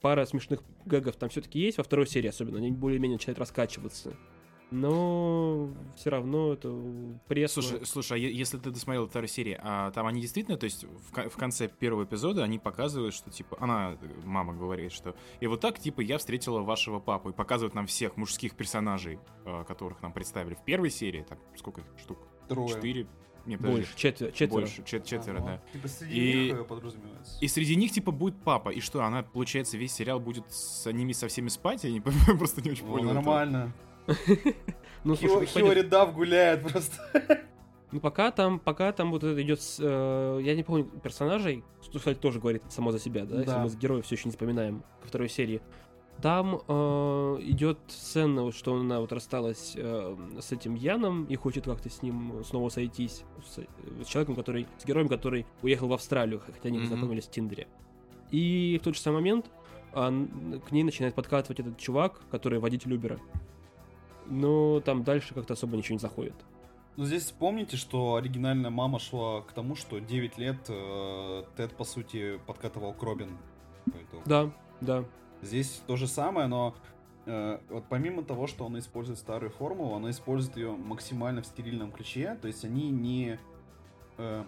Пара 0.00 0.24
смешных 0.26 0.62
гэгов 0.84 1.16
там 1.16 1.28
все-таки 1.28 1.58
есть 1.58 1.78
во 1.78 1.84
второй 1.84 2.06
серии, 2.06 2.28
особенно 2.28 2.58
они 2.58 2.70
более-менее 2.70 3.16
начинают 3.16 3.40
раскачиваться. 3.40 4.14
Но 4.72 5.68
все 5.96 6.10
равно 6.10 6.52
это 6.54 6.74
пресно. 7.28 7.62
Слушай, 7.62 7.86
слушай, 7.86 8.12
а 8.12 8.16
если 8.16 8.58
ты 8.58 8.70
досмотрел 8.70 9.06
вторую 9.06 9.28
серию, 9.28 9.60
а 9.62 9.90
там 9.92 10.06
они 10.06 10.20
действительно, 10.20 10.56
то 10.56 10.64
есть 10.64 10.84
в, 10.84 11.28
в 11.28 11.36
конце 11.36 11.68
первого 11.68 12.04
эпизода 12.04 12.42
они 12.42 12.58
показывают, 12.58 13.14
что 13.14 13.30
типа, 13.30 13.56
она, 13.60 13.96
мама 14.24 14.54
говорит, 14.54 14.92
что 14.92 15.14
и 15.40 15.46
вот 15.46 15.60
так, 15.60 15.78
типа, 15.78 16.00
я 16.00 16.18
встретила 16.18 16.60
вашего 16.62 16.98
папу, 17.00 17.30
и 17.30 17.32
показывают 17.32 17.74
нам 17.74 17.86
всех 17.86 18.16
мужских 18.16 18.54
персонажей, 18.56 19.18
э, 19.44 19.64
которых 19.68 20.00
нам 20.02 20.12
представили 20.12 20.54
в 20.54 20.64
первой 20.64 20.90
серии, 20.90 21.22
там, 21.28 21.38
сколько 21.56 21.82
их 21.82 21.86
штук? 21.98 22.18
Трое. 22.48 22.68
Четыре? 22.68 23.06
Не, 23.44 23.56
подожди. 23.56 23.78
Больше, 23.80 23.96
четверо. 23.96 24.30
четверо. 24.32 24.60
Больше, 24.60 24.82
чет- 24.84 25.04
четверо, 25.04 25.38
Ага. 25.38 25.46
да. 25.66 25.72
Типа 25.72 25.88
среди 25.88 26.14
И- 26.14 26.44
них 26.50 26.54
э, 26.60 26.64
подразумевается. 26.64 27.38
И 27.40 27.48
среди 27.48 27.74
них, 27.76 27.90
типа, 27.90 28.12
будет 28.12 28.36
папа. 28.42 28.68
И 28.70 28.80
что, 28.80 29.02
она, 29.04 29.22
получается, 29.24 29.76
весь 29.76 29.92
сериал 29.92 30.20
будет 30.20 30.44
с 30.52 30.90
ними 30.92 31.12
со 31.12 31.26
всеми 31.28 31.48
спать? 31.48 31.82
Я 31.84 31.90
не, 31.90 32.00
просто 32.38 32.62
не 32.62 32.70
очень 32.70 32.86
О, 32.86 32.92
понял. 32.92 33.10
этого. 33.10 33.72
Ну, 35.04 35.16
слушай, 35.16 35.46
Хиори 35.46 35.82
Дав 35.82 36.14
гуляет 36.14 36.62
просто. 36.62 36.96
Ну, 37.90 38.00
пока 38.00 38.30
там, 38.30 38.58
пока 38.58 38.90
там 38.92 39.10
вот 39.10 39.22
это 39.22 39.40
идет, 39.42 39.60
э, 39.78 40.40
я 40.42 40.54
не 40.54 40.62
помню 40.62 40.84
персонажей, 40.84 41.62
что, 41.82 41.98
кстати, 41.98 42.16
тоже 42.18 42.40
говорит 42.40 42.62
само 42.70 42.90
за 42.90 42.98
себя, 42.98 43.24
да, 43.26 43.36
если 43.40 43.50
Да. 43.50 43.62
мы 43.64 43.68
с 43.68 43.76
героев 43.76 44.06
все 44.06 44.14
еще 44.14 44.24
не 44.26 44.30
вспоминаем 44.30 44.82
ко 45.02 45.08
второй 45.08 45.28
серии. 45.28 45.60
Там 46.22 46.60
э, 46.68 47.38
идет 47.42 47.78
сцена, 47.88 48.50
что 48.52 48.76
она 48.76 49.00
вот 49.00 49.12
рассталась 49.12 49.74
э, 49.76 50.16
с 50.40 50.52
этим 50.52 50.74
Яном 50.74 51.24
и 51.24 51.36
хочет 51.36 51.64
как-то 51.64 51.90
с 51.90 52.00
ним 52.02 52.42
снова 52.44 52.70
сойтись, 52.70 53.24
с, 53.44 53.58
с 54.04 54.06
человеком, 54.08 54.36
который, 54.36 54.66
с 54.78 54.86
героем, 54.86 55.08
который 55.08 55.44
уехал 55.62 55.88
в 55.88 55.92
Австралию, 55.92 56.40
хотя 56.46 56.68
они 56.68 56.78
познакомились 56.78 57.24
в 57.26 57.30
Тиндере. 57.30 57.66
И 58.30 58.78
в 58.80 58.84
тот 58.84 58.94
же 58.94 59.00
самый 59.00 59.16
момент 59.16 59.50
а, 59.92 60.08
н- 60.08 60.60
к 60.66 60.70
ней 60.70 60.82
начинает 60.84 61.14
подкатывать 61.14 61.60
этот 61.60 61.76
чувак, 61.76 62.20
который 62.30 62.58
водитель 62.58 62.94
Убера. 62.94 63.18
Но 64.32 64.80
там 64.80 65.04
дальше 65.04 65.34
как-то 65.34 65.52
особо 65.52 65.76
ничего 65.76 65.94
не 65.94 66.00
заходит. 66.00 66.34
Ну, 66.96 67.04
здесь 67.04 67.24
вспомните, 67.24 67.76
что 67.76 68.16
оригинальная 68.16 68.70
мама 68.70 68.98
шла 68.98 69.42
к 69.42 69.52
тому, 69.52 69.76
что 69.76 69.98
9 69.98 70.38
лет 70.38 70.56
э, 70.68 71.44
Тед, 71.56 71.72
по 71.74 71.84
сути, 71.84 72.38
подкатывал 72.46 72.94
к 72.94 73.02
Робин. 73.02 73.36
Да, 74.24 74.50
да. 74.80 75.04
Здесь 75.42 75.82
то 75.86 75.96
же 75.96 76.06
самое, 76.06 76.46
но 76.46 76.74
э, 77.26 77.58
вот 77.68 77.84
помимо 77.88 78.22
того, 78.22 78.46
что 78.46 78.64
он 78.64 78.78
использует 78.78 79.18
старую 79.18 79.50
формулу, 79.50 79.90
он 79.90 80.08
использует 80.10 80.56
ее 80.56 80.72
максимально 80.72 81.42
в 81.42 81.46
стерильном 81.46 81.92
ключе. 81.92 82.38
То 82.40 82.48
есть 82.48 82.64
они 82.64 82.90
не... 82.90 83.38
э, 84.18 84.44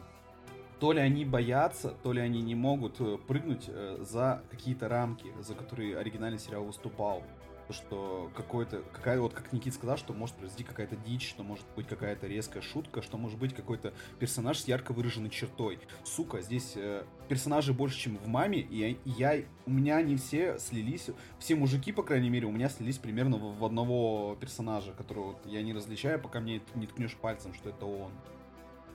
то 0.81 0.93
ли 0.93 1.01
они 1.01 1.25
боятся, 1.25 1.91
то 2.03 2.13
ли 2.13 2.21
они 2.21 2.43
не 2.43 2.55
могут 2.55 3.01
э, 3.01 3.19
прыгнуть 3.27 3.65
э, 3.69 3.99
за 4.01 4.43
какие-то 4.51 4.89
рамки, 4.89 5.27
за 5.41 5.55
которые 5.55 5.99
оригинальный 5.99 6.39
сериал 6.39 6.65
выступал. 6.65 7.23
То, 7.67 7.73
что 7.73 8.31
какой-то, 8.37 8.83
какая, 8.93 9.19
вот 9.21 9.33
как 9.33 9.53
Никит 9.55 9.73
сказал, 9.73 9.97
что 9.97 10.13
может 10.13 10.37
произойти 10.37 10.65
какая-то 10.65 10.97
дичь, 10.97 11.27
что 11.31 11.43
может 11.43 11.65
быть 11.77 11.87
какая-то 11.87 12.27
резкая 12.27 12.63
шутка, 12.63 13.01
что 13.01 13.17
может 13.17 13.39
быть 13.39 13.55
какой-то 13.55 13.95
персонаж 14.19 14.59
с 14.59 14.69
ярко 14.69 14.93
выраженной 14.93 15.31
чертой. 15.31 15.79
Сука, 16.05 16.43
здесь 16.43 16.73
э, 16.77 17.05
персонажей 17.29 17.75
больше, 17.75 17.99
чем 17.99 18.19
в 18.19 18.27
маме, 18.27 18.61
и 18.61 18.77
я, 18.77 18.89
и 18.89 18.99
я, 19.05 19.43
у 19.65 19.71
меня 19.71 19.97
они 19.97 20.17
все 20.17 20.59
слились, 20.59 21.09
все 21.39 21.55
мужики, 21.55 21.91
по 21.91 22.03
крайней 22.03 22.29
мере, 22.29 22.47
у 22.47 22.53
меня 22.53 22.69
слились 22.69 22.99
примерно 22.99 23.39
в, 23.39 23.59
в 23.59 23.65
одного 23.65 24.37
персонажа, 24.39 24.93
которого 24.93 25.29
вот 25.29 25.39
я 25.47 25.63
не 25.63 25.73
различаю, 25.73 26.21
пока 26.21 26.41
мне 26.41 26.61
не 26.75 26.87
ткнешь 26.87 27.17
пальцем, 27.17 27.55
что 27.55 27.71
это 27.71 27.87
он. 27.87 28.13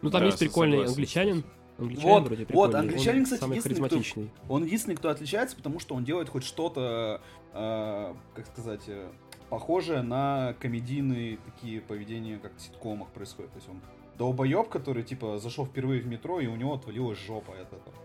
Ну 0.04 0.12
там 0.12 0.22
Да, 0.22 0.26
есть 0.28 0.38
прикольный 0.40 0.78
согласен, 0.78 0.92
англичанин. 0.94 1.44
Англичанин 1.78 2.10
Вот, 2.10 2.24
вроде 2.28 2.42
вот, 2.42 2.48
прикольный. 2.48 2.80
англичанин, 2.80 3.18
он 3.20 3.24
кстати, 3.24 3.40
самый 3.40 3.52
единственный, 3.54 3.76
кто- 3.76 3.84
харизматичный. 3.88 4.32
Он 4.50 4.64
единственный, 4.66 4.96
кто 4.96 5.10
отличается, 5.10 5.56
потому 5.56 5.80
что 5.80 5.96
он 5.96 6.04
делает 6.04 6.28
хоть 6.30 6.44
что-то, 6.44 7.22
э, 7.54 8.14
как 8.36 8.46
сказать, 8.48 8.84
э, 8.88 9.10
похожее 9.50 10.02
на 10.02 10.54
комедийные 10.60 11.38
такие 11.38 11.82
поведения, 11.82 12.38
как 12.38 12.56
в 12.56 12.62
ситкомах 12.62 13.10
происходит. 13.10 13.52
То 13.52 13.58
есть 13.58 13.70
он 13.70 13.82
долбоеб, 14.18 14.70
который, 14.70 15.04
типа, 15.04 15.40
зашел 15.40 15.66
впервые 15.66 16.02
в 16.02 16.08
метро, 16.08 16.40
и 16.40 16.48
у 16.48 16.56
него 16.56 16.74
отвалилась 16.74 17.20
жопа 17.20 17.54
от 17.54 17.74
этого. 17.74 17.96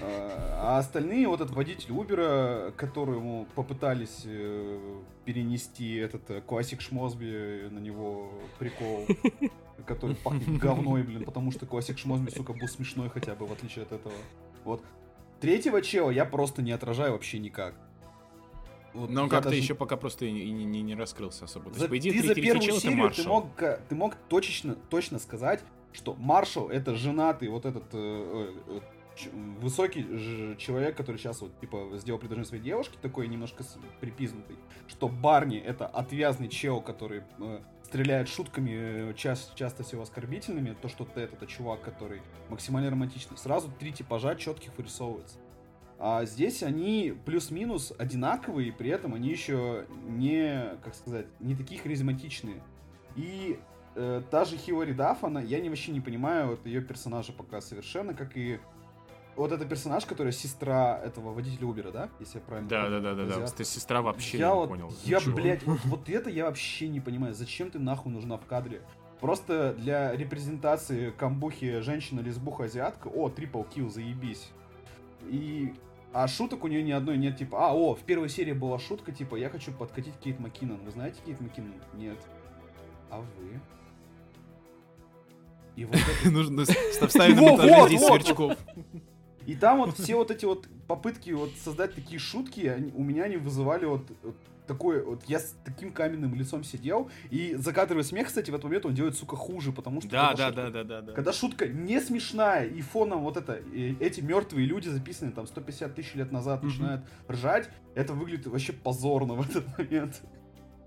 Э, 0.00 0.58
А 0.60 0.78
остальные, 0.78 1.28
вот 1.28 1.40
этот 1.40 1.54
водитель 1.54 1.92
Убера, 1.92 2.72
которому 2.76 3.46
попытались 3.54 4.26
перенести 5.24 5.96
этот 5.96 6.44
классик 6.46 6.80
Шмозби 6.80 7.68
на 7.70 7.78
него 7.78 8.32
прикол, 8.58 9.06
который 9.86 10.16
пахнет 10.16 10.58
говной, 10.58 11.02
блин, 11.02 11.24
потому 11.24 11.50
что 11.50 11.66
классик 11.66 11.98
Шмозби, 11.98 12.30
сука, 12.30 12.52
был 12.52 12.68
смешной 12.68 13.08
хотя 13.08 13.34
бы, 13.34 13.46
в 13.46 13.52
отличие 13.52 13.84
от 13.84 13.92
этого. 13.92 14.14
Вот. 14.64 14.82
Третьего 15.40 15.82
чела 15.82 16.10
я 16.10 16.24
просто 16.24 16.62
не 16.62 16.72
отражаю 16.72 17.12
вообще 17.12 17.38
никак. 17.38 17.74
Вот 18.94 19.10
Но 19.10 19.24
он 19.24 19.28
как-то 19.28 19.50
даже- 19.50 19.60
еще 19.60 19.74
пока 19.74 19.96
просто 19.96 20.24
и 20.24 20.32
не, 20.32 20.40
и 20.42 20.50
не- 20.52 20.82
не 20.82 20.94
раскрылся 20.94 21.44
особо. 21.44 21.70
То 21.70 21.74
за, 21.78 21.84
есть, 21.84 21.90
по 21.90 21.98
идее, 21.98 22.12
ты 22.12 22.28
за 22.28 22.34
первую 22.34 22.62
серию 22.72 23.10
ты 23.10 23.22
мог, 23.28 23.46
ты 23.88 23.94
мог 23.94 24.14
точечно, 24.28 24.76
точно 24.88 25.18
сказать, 25.18 25.62
что 25.92 26.14
Маршал 26.14 26.68
это 26.68 26.94
женатый 26.94 27.48
вот 27.48 27.66
этот 27.66 27.84
э, 27.92 28.52
э, 28.68 28.80
высокий 29.60 30.56
человек, 30.58 30.96
который 30.96 31.16
сейчас 31.16 31.40
вот 31.40 31.58
типа 31.60 31.90
сделал 31.96 32.18
предложение 32.18 32.48
своей 32.48 32.62
девушке, 32.62 32.96
такой 33.00 33.28
немножко 33.28 33.64
припизнутый, 34.00 34.56
что 34.86 35.08
Барни 35.08 35.58
это 35.58 35.86
отвязный 35.86 36.48
чел, 36.48 36.80
который 36.80 37.22
э, 37.38 37.60
стреляет 37.84 38.28
шутками 38.28 39.10
э, 39.10 39.14
час- 39.14 39.52
часто 39.54 39.82
всего 39.84 40.02
оскорбительными, 40.02 40.76
то 40.80 40.88
что 40.88 41.04
Тед 41.04 41.32
это 41.32 41.46
чувак, 41.46 41.82
который 41.82 42.22
максимально 42.48 42.90
романтичный. 42.90 43.36
Сразу 43.38 43.70
три 43.78 43.92
типажа 43.92 44.34
четких 44.36 44.76
вырисовывается. 44.76 45.38
А 45.98 46.24
здесь 46.24 46.62
они 46.62 47.14
плюс-минус 47.24 47.92
одинаковые, 47.96 48.68
и 48.68 48.72
при 48.72 48.90
этом 48.90 49.14
они 49.14 49.30
еще 49.30 49.86
не, 50.08 50.76
как 50.82 50.94
сказать, 50.94 51.26
не 51.40 51.54
такие 51.54 51.80
харизматичные. 51.80 52.62
И 53.16 53.58
э, 53.94 54.22
та 54.30 54.44
же 54.44 54.56
Хилари 54.56 54.92
Дафф, 54.92 55.24
она, 55.24 55.40
я 55.40 55.60
не, 55.60 55.68
вообще 55.68 55.92
не 55.92 56.00
понимаю 56.00 56.48
вот 56.48 56.66
ее 56.66 56.82
персонажа 56.82 57.32
пока 57.32 57.60
совершенно, 57.60 58.12
как 58.12 58.36
и 58.36 58.58
вот 59.36 59.52
эта 59.52 59.64
персонаж, 59.64 60.04
которая 60.04 60.32
сестра 60.32 61.00
этого 61.04 61.32
водителя 61.32 61.66
Убера, 61.66 61.90
да? 61.90 62.08
Если 62.20 62.38
я 62.38 62.44
правильно 62.44 62.68
Да, 62.68 62.88
да, 62.88 63.00
да, 63.00 63.14
да, 63.14 63.24
да. 63.26 63.46
Ты 63.46 63.64
сестра 63.64 64.02
вообще 64.02 64.38
я 64.38 64.48
не 64.48 64.54
вот, 64.54 64.68
понял. 64.68 64.92
Я, 65.04 65.18
ничего. 65.18 65.36
блядь, 65.36 65.62
вот, 65.64 65.80
вот 65.84 66.08
это 66.08 66.30
я 66.30 66.46
вообще 66.46 66.88
не 66.88 67.00
понимаю. 67.00 67.34
Зачем 67.34 67.70
ты 67.70 67.78
нахуй 67.78 68.12
нужна 68.12 68.36
в 68.36 68.46
кадре? 68.46 68.82
Просто 69.20 69.74
для 69.74 70.14
репрезентации 70.14 71.10
камбухи 71.10 71.80
женщина-лесбуха-азиатка, 71.80 73.08
о, 73.08 73.28
трипл 73.28 73.62
килл, 73.62 73.90
заебись. 73.90 74.50
И... 75.28 75.74
А 76.12 76.28
шуток 76.28 76.62
у 76.62 76.68
нее 76.68 76.82
ни 76.84 76.92
одной 76.92 77.18
нет, 77.18 77.36
типа, 77.36 77.68
а, 77.68 77.74
о, 77.74 77.96
в 77.96 78.02
первой 78.02 78.28
серии 78.28 78.52
была 78.52 78.78
шутка, 78.78 79.10
типа, 79.10 79.34
я 79.34 79.50
хочу 79.50 79.72
подкатить 79.72 80.14
Кейт 80.22 80.38
Маккинон. 80.38 80.78
Вы 80.84 80.92
знаете 80.92 81.20
Кейт 81.26 81.40
Маккинон? 81.40 81.72
Нет. 81.94 82.18
А 83.10 83.18
вы? 83.18 83.60
И 85.74 85.84
вот 85.84 85.96
это 86.22 86.30
Нужно 86.30 86.64
вставить 86.64 87.36
на 87.36 87.42
вот. 87.42 87.90
сверчков. 87.90 88.56
И 89.46 89.56
там 89.56 89.78
вот 89.78 89.98
все 89.98 90.14
вот 90.16 90.30
эти 90.30 90.44
вот 90.44 90.68
попытки 90.86 91.30
вот 91.30 91.50
создать 91.62 91.94
такие 91.94 92.18
шутки, 92.18 92.92
у 92.94 93.02
меня 93.02 93.24
они 93.24 93.36
вызывали 93.36 93.84
вот 93.84 94.02
такой 94.66 95.04
вот, 95.04 95.24
я 95.26 95.38
с 95.40 95.54
таким 95.64 95.92
каменным 95.92 96.34
лицом 96.34 96.64
сидел, 96.64 97.10
и 97.30 97.54
закатывая 97.56 98.02
смех, 98.02 98.28
кстати, 98.28 98.50
в 98.50 98.54
этот 98.54 98.64
момент 98.64 98.86
он 98.86 98.94
делает, 98.94 99.16
сука, 99.16 99.36
хуже, 99.36 99.72
потому 99.72 100.00
что... 100.00 100.10
Да, 100.10 100.28
когда 100.28 100.50
да, 100.50 100.62
шутка- 100.62 100.70
да, 100.70 100.70
да, 100.70 100.84
да, 100.84 101.00
да. 101.02 101.12
Когда 101.12 101.32
шутка 101.32 101.68
не 101.68 102.00
смешная, 102.00 102.66
и 102.66 102.80
фоном 102.80 103.22
вот 103.22 103.36
это, 103.36 103.54
и 103.54 103.96
эти 104.00 104.20
мертвые 104.20 104.66
люди, 104.66 104.88
записанные 104.88 105.32
там 105.32 105.46
150 105.46 105.94
тысяч 105.94 106.14
лет 106.14 106.32
назад, 106.32 106.62
Мгм. 106.62 106.68
начинают 106.70 107.04
ржать, 107.28 107.68
это 107.94 108.12
выглядит 108.14 108.46
вообще 108.46 108.72
позорно 108.72 109.34
в 109.34 109.48
этот 109.48 109.66
момент. 109.78 110.22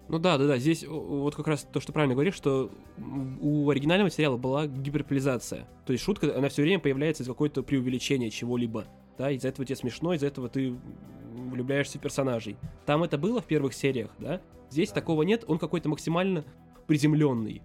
Ну 0.09 0.19
да, 0.19 0.37
да, 0.37 0.47
да, 0.47 0.57
здесь 0.57 0.85
вот 0.87 1.35
как 1.35 1.47
раз 1.47 1.67
то, 1.69 1.81
что 1.81 1.91
правильно 1.91 2.15
говоришь, 2.15 2.35
что 2.35 2.71
у 3.41 3.69
оригинального 3.69 4.09
сериала 4.09 4.37
была 4.37 4.65
гиперполизация. 4.65 5.67
То 5.85 5.91
есть 5.91 6.01
шутка, 6.03 6.33
она 6.37 6.47
все 6.47 6.61
время 6.61 6.79
появляется 6.79 7.23
из 7.23 7.27
какое-то 7.27 7.61
преувеличения 7.61 8.29
чего-либо. 8.29 8.85
Да, 9.17 9.29
из-за 9.31 9.49
этого 9.49 9.65
тебе 9.65 9.75
смешно, 9.75 10.13
из-за 10.13 10.27
этого 10.27 10.47
ты 10.47 10.75
влюбляешься 11.49 11.97
в 11.97 12.01
персонажей. 12.01 12.57
Там 12.85 13.03
это 13.03 13.17
было 13.17 13.41
в 13.41 13.45
первых 13.45 13.73
сериях, 13.73 14.11
да? 14.19 14.41
Здесь 14.69 14.91
такого 14.91 15.23
нет, 15.23 15.43
он 15.47 15.59
какой-то 15.59 15.89
максимально 15.89 16.43
приземленный. 16.87 17.61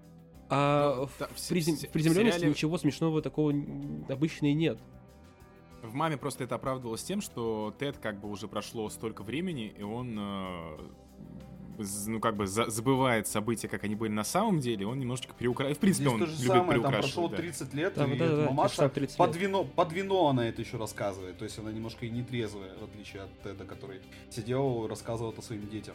А 0.48 0.94
Ну, 0.96 1.06
в, 1.06 1.10
да, 1.18 1.26
в 1.28 1.50
призем- 1.50 1.76
в 1.76 1.88
приземленности 1.92 2.40
сериале- 2.40 2.50
ничего 2.50 2.78
смешного 2.78 3.22
такого 3.22 3.52
обычно 4.08 4.46
и 4.46 4.52
нет. 4.54 4.78
В 5.82 5.94
маме 5.94 6.16
просто 6.16 6.44
это 6.44 6.54
оправдывалось 6.54 7.02
тем, 7.02 7.20
что 7.20 7.74
Тед 7.78 7.98
как 7.98 8.20
бы 8.20 8.28
уже 8.30 8.46
прошло 8.48 8.88
столько 8.88 9.22
времени, 9.22 9.74
и 9.76 9.82
он, 9.82 10.16
э, 10.18 10.78
ну 12.06 12.20
как 12.20 12.36
бы 12.36 12.46
за- 12.46 12.68
забывает 12.70 13.26
события, 13.28 13.68
как 13.68 13.84
они 13.84 13.94
были 13.94 14.10
на 14.10 14.24
самом 14.24 14.60
деле, 14.60 14.86
он 14.86 14.98
немножечко 14.98 15.34
переукрашивает. 15.34 15.78
В 15.78 15.80
принципе, 15.80 16.04
Здесь 16.04 16.14
он 16.14 16.20
то 16.20 16.26
же 16.26 16.32
любит 16.36 16.52
самое, 16.52 16.80
там 16.80 16.92
прошло 16.92 17.28
да. 17.28 17.36
30 17.36 17.74
лет, 17.74 17.92
Да, 17.96 18.04
и 18.06 18.18
да, 18.18 18.36
да, 18.36 18.44
мамаша 18.46 18.76
сам 18.76 18.90
30 18.90 19.16
под 19.16 19.36
вино, 19.36 19.64
под 19.64 19.92
вино 19.92 20.28
она 20.28 20.48
это 20.48 20.62
еще 20.62 20.76
рассказывает. 20.76 21.38
То 21.38 21.44
есть 21.44 21.58
она 21.58 21.72
немножко 21.72 22.06
и 22.06 22.10
нетрезвая, 22.10 22.74
в 22.78 22.84
отличие 22.84 23.22
от 23.22 23.42
Теда, 23.42 23.64
который 23.64 24.00
сидел 24.30 24.84
и 24.84 24.88
рассказывал 24.88 25.32
это 25.32 25.42
своим 25.42 25.68
детям. 25.68 25.94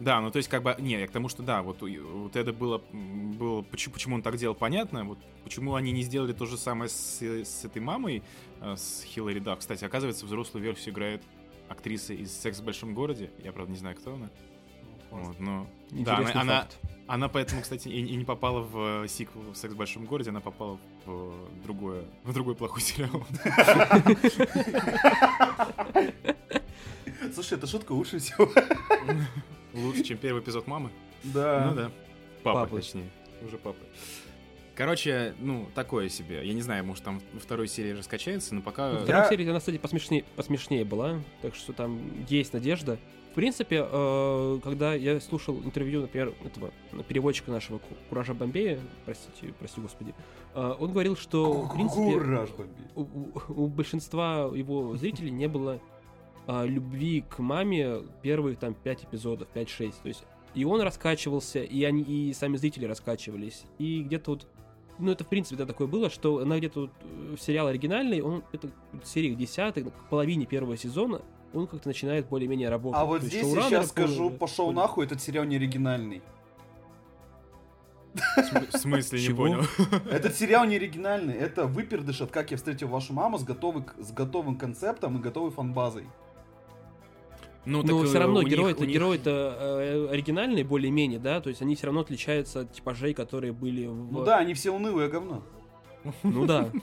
Да, 0.00 0.22
ну 0.22 0.30
то 0.30 0.38
есть 0.38 0.48
как 0.48 0.62
бы, 0.62 0.74
не, 0.78 0.98
я 0.98 1.06
к 1.06 1.10
тому, 1.10 1.28
что 1.28 1.42
да, 1.42 1.62
вот 1.62 1.82
у, 1.82 1.86
у 1.86 2.30
Теда 2.30 2.54
было, 2.54 2.78
было 2.90 3.60
почему, 3.60 3.92
почему 3.92 4.14
он 4.14 4.22
так 4.22 4.36
делал, 4.38 4.54
понятно, 4.54 5.04
вот 5.04 5.18
почему 5.44 5.74
они 5.74 5.92
не 5.92 6.02
сделали 6.02 6.32
то 6.32 6.46
же 6.46 6.56
самое 6.56 6.88
с, 6.88 7.20
с 7.20 7.64
этой 7.66 7.82
мамой, 7.82 8.22
э, 8.62 8.76
с 8.76 9.02
Хиллари 9.04 9.40
Дафф. 9.40 9.58
Кстати, 9.58 9.84
оказывается, 9.84 10.24
взрослую 10.24 10.64
версию 10.64 10.94
играет 10.94 11.22
актриса 11.68 12.14
из 12.14 12.32
«Секс 12.32 12.60
в 12.60 12.64
большом 12.64 12.94
городе», 12.94 13.30
я, 13.44 13.52
правда, 13.52 13.72
не 13.72 13.78
знаю, 13.78 13.94
кто 13.94 14.14
она. 14.14 14.30
Вот, 15.10 15.38
но... 15.40 15.66
Да, 15.90 16.18
она, 16.18 16.40
она, 16.40 16.68
она 17.06 17.28
поэтому, 17.28 17.62
кстати, 17.62 17.88
и, 17.88 18.00
и 18.00 18.16
не 18.16 18.24
попала 18.24 18.60
в 18.60 19.04
э, 19.04 19.08
сиквел 19.08 19.50
в 19.52 19.56
«Секс 19.56 19.74
в 19.74 19.76
большом 19.76 20.06
городе», 20.06 20.30
она 20.30 20.40
попала 20.40 20.78
в 21.04 21.34
другое, 21.64 22.04
в 22.24 22.32
другой 22.32 22.54
плохой 22.54 22.80
сериал. 22.82 23.26
Слушай, 27.34 27.58
это 27.58 27.66
шутка 27.66 27.92
лучше 27.92 28.18
всего. 28.18 28.50
Лучше, 29.74 30.04
чем 30.04 30.18
первый 30.18 30.42
эпизод 30.42 30.66
«Мамы». 30.66 30.90
Да. 31.24 31.66
Ну 31.70 31.76
да. 31.76 31.90
Папа, 32.42 32.60
Папы. 32.60 32.80
точнее. 32.80 33.10
Уже 33.42 33.58
папа. 33.58 33.78
Короче, 34.74 35.34
ну, 35.38 35.68
такое 35.74 36.08
себе. 36.08 36.46
Я 36.46 36.54
не 36.54 36.62
знаю, 36.62 36.84
может, 36.84 37.04
там 37.04 37.20
во 37.34 37.40
второй 37.40 37.68
серии 37.68 37.92
раскачается, 37.92 38.54
но 38.54 38.62
пока... 38.62 38.90
Во 38.90 38.98
Я- 39.00 39.04
второй 39.04 39.28
серии 39.28 39.48
она, 39.48 39.58
кстати, 39.58 39.76
посмешнее, 39.76 40.24
посмешнее 40.36 40.84
была, 40.84 41.20
так 41.42 41.54
что 41.54 41.72
там 41.74 42.00
есть 42.28 42.52
надежда. 42.54 42.98
В 43.30 43.34
принципе, 43.34 43.86
э, 43.88 44.58
когда 44.64 44.94
я 44.94 45.20
слушал 45.20 45.56
интервью, 45.62 46.00
например, 46.02 46.32
этого 46.44 46.72
переводчика 47.06 47.52
нашего 47.52 47.78
Ку- 47.78 47.94
Куража 48.08 48.34
Бомбея, 48.34 48.80
простите, 49.04 49.54
прости 49.58 49.80
господи, 49.80 50.14
э, 50.54 50.74
он 50.78 50.90
говорил, 50.90 51.16
что, 51.16 51.62
в 51.62 51.72
принципе, 51.74 52.12
Кураж, 52.18 52.50
у, 52.96 53.02
у- 53.02 53.32
у 53.48 53.66
большинства 53.68 54.50
его 54.52 54.96
зрителей 54.96 55.30
не 55.30 55.46
было 55.46 55.80
а, 56.46 56.64
любви 56.64 57.20
к 57.28 57.38
маме 57.38 57.98
первых 58.22 58.58
там 58.58 58.74
5 58.74 59.04
эпизодов, 59.04 59.46
5-6. 59.54 59.92
То 60.02 60.08
есть 60.08 60.24
и 60.54 60.64
он 60.64 60.80
раскачивался, 60.80 61.62
и 61.62 61.84
они, 61.84 62.02
и 62.02 62.32
сами 62.32 62.56
зрители 62.56 62.86
раскачивались. 62.86 63.62
И 63.78 64.02
где-то 64.02 64.32
вот 64.32 64.46
ну, 64.98 65.12
это, 65.12 65.22
в 65.22 65.28
принципе, 65.28 65.56
да, 65.56 65.66
такое 65.66 65.86
было, 65.86 66.10
что 66.10 66.38
она 66.38 66.58
где-то 66.58 66.80
вот, 66.82 66.90
э, 67.04 67.36
сериал 67.38 67.68
оригинальный, 67.68 68.20
он 68.22 68.42
это 68.52 68.68
в 68.92 69.06
серии 69.06 69.34
10 69.34 69.84
к 69.84 70.08
половине 70.10 70.44
первого 70.46 70.76
сезона, 70.76 71.22
он 71.52 71.66
как-то 71.66 71.88
начинает 71.88 72.26
более-менее 72.28 72.68
работать. 72.68 73.00
А 73.00 73.04
вот 73.04 73.18
То 73.20 73.24
есть 73.26 73.36
здесь 73.36 73.46
я 73.46 73.50
шоураннеры 73.54 73.70
сейчас 73.82 73.88
скажу, 73.90 74.16
полные, 74.16 74.38
пошел 74.38 74.66
более- 74.66 74.76
нахуй, 74.80 75.04
этот 75.06 75.20
сериал 75.20 75.44
не 75.44 75.56
оригинальный. 75.56 76.22
В 78.72 78.76
смысле, 78.76 79.20
не 79.20 79.26
Чего? 79.26 79.36
понял. 79.44 79.60
Этот 80.10 80.34
сериал 80.34 80.64
не 80.66 80.74
оригинальный, 80.76 81.34
это 81.34 81.66
выпердыш 81.66 82.20
от 82.22 82.32
«Как 82.32 82.50
я 82.50 82.56
встретил 82.56 82.88
вашу 82.88 83.12
маму» 83.12 83.38
с, 83.38 83.44
готовый, 83.44 83.84
с 84.00 84.10
готовым 84.10 84.56
концептом 84.58 85.16
и 85.18 85.20
готовой 85.20 85.52
фанбазой. 85.52 86.06
Ну, 87.66 87.82
Но 87.82 87.98
так, 88.00 88.08
все 88.08 88.16
э, 88.16 88.20
равно 88.20 88.40
у 88.40 88.42
них- 88.42 88.50
герои-то 88.50 88.80
у 88.82 88.84
них- 88.84 88.94
герои-то 88.94 89.56
э, 89.60 90.08
оригинальные 90.10 90.64
более-менее, 90.64 91.20
да, 91.20 91.40
то 91.40 91.50
есть 91.50 91.62
они 91.62 91.76
все 91.76 91.86
равно 91.86 92.00
отличаются 92.00 92.60
от 92.60 92.72
типажей, 92.72 93.14
которые 93.14 93.52
были 93.52 93.86
в... 93.86 94.10
Ну 94.12 94.24
да, 94.24 94.38
они 94.38 94.54
все 94.54 94.72
унылые 94.72 95.08
говно. 95.08 95.42
Ну 96.22 96.46
да. 96.46 96.70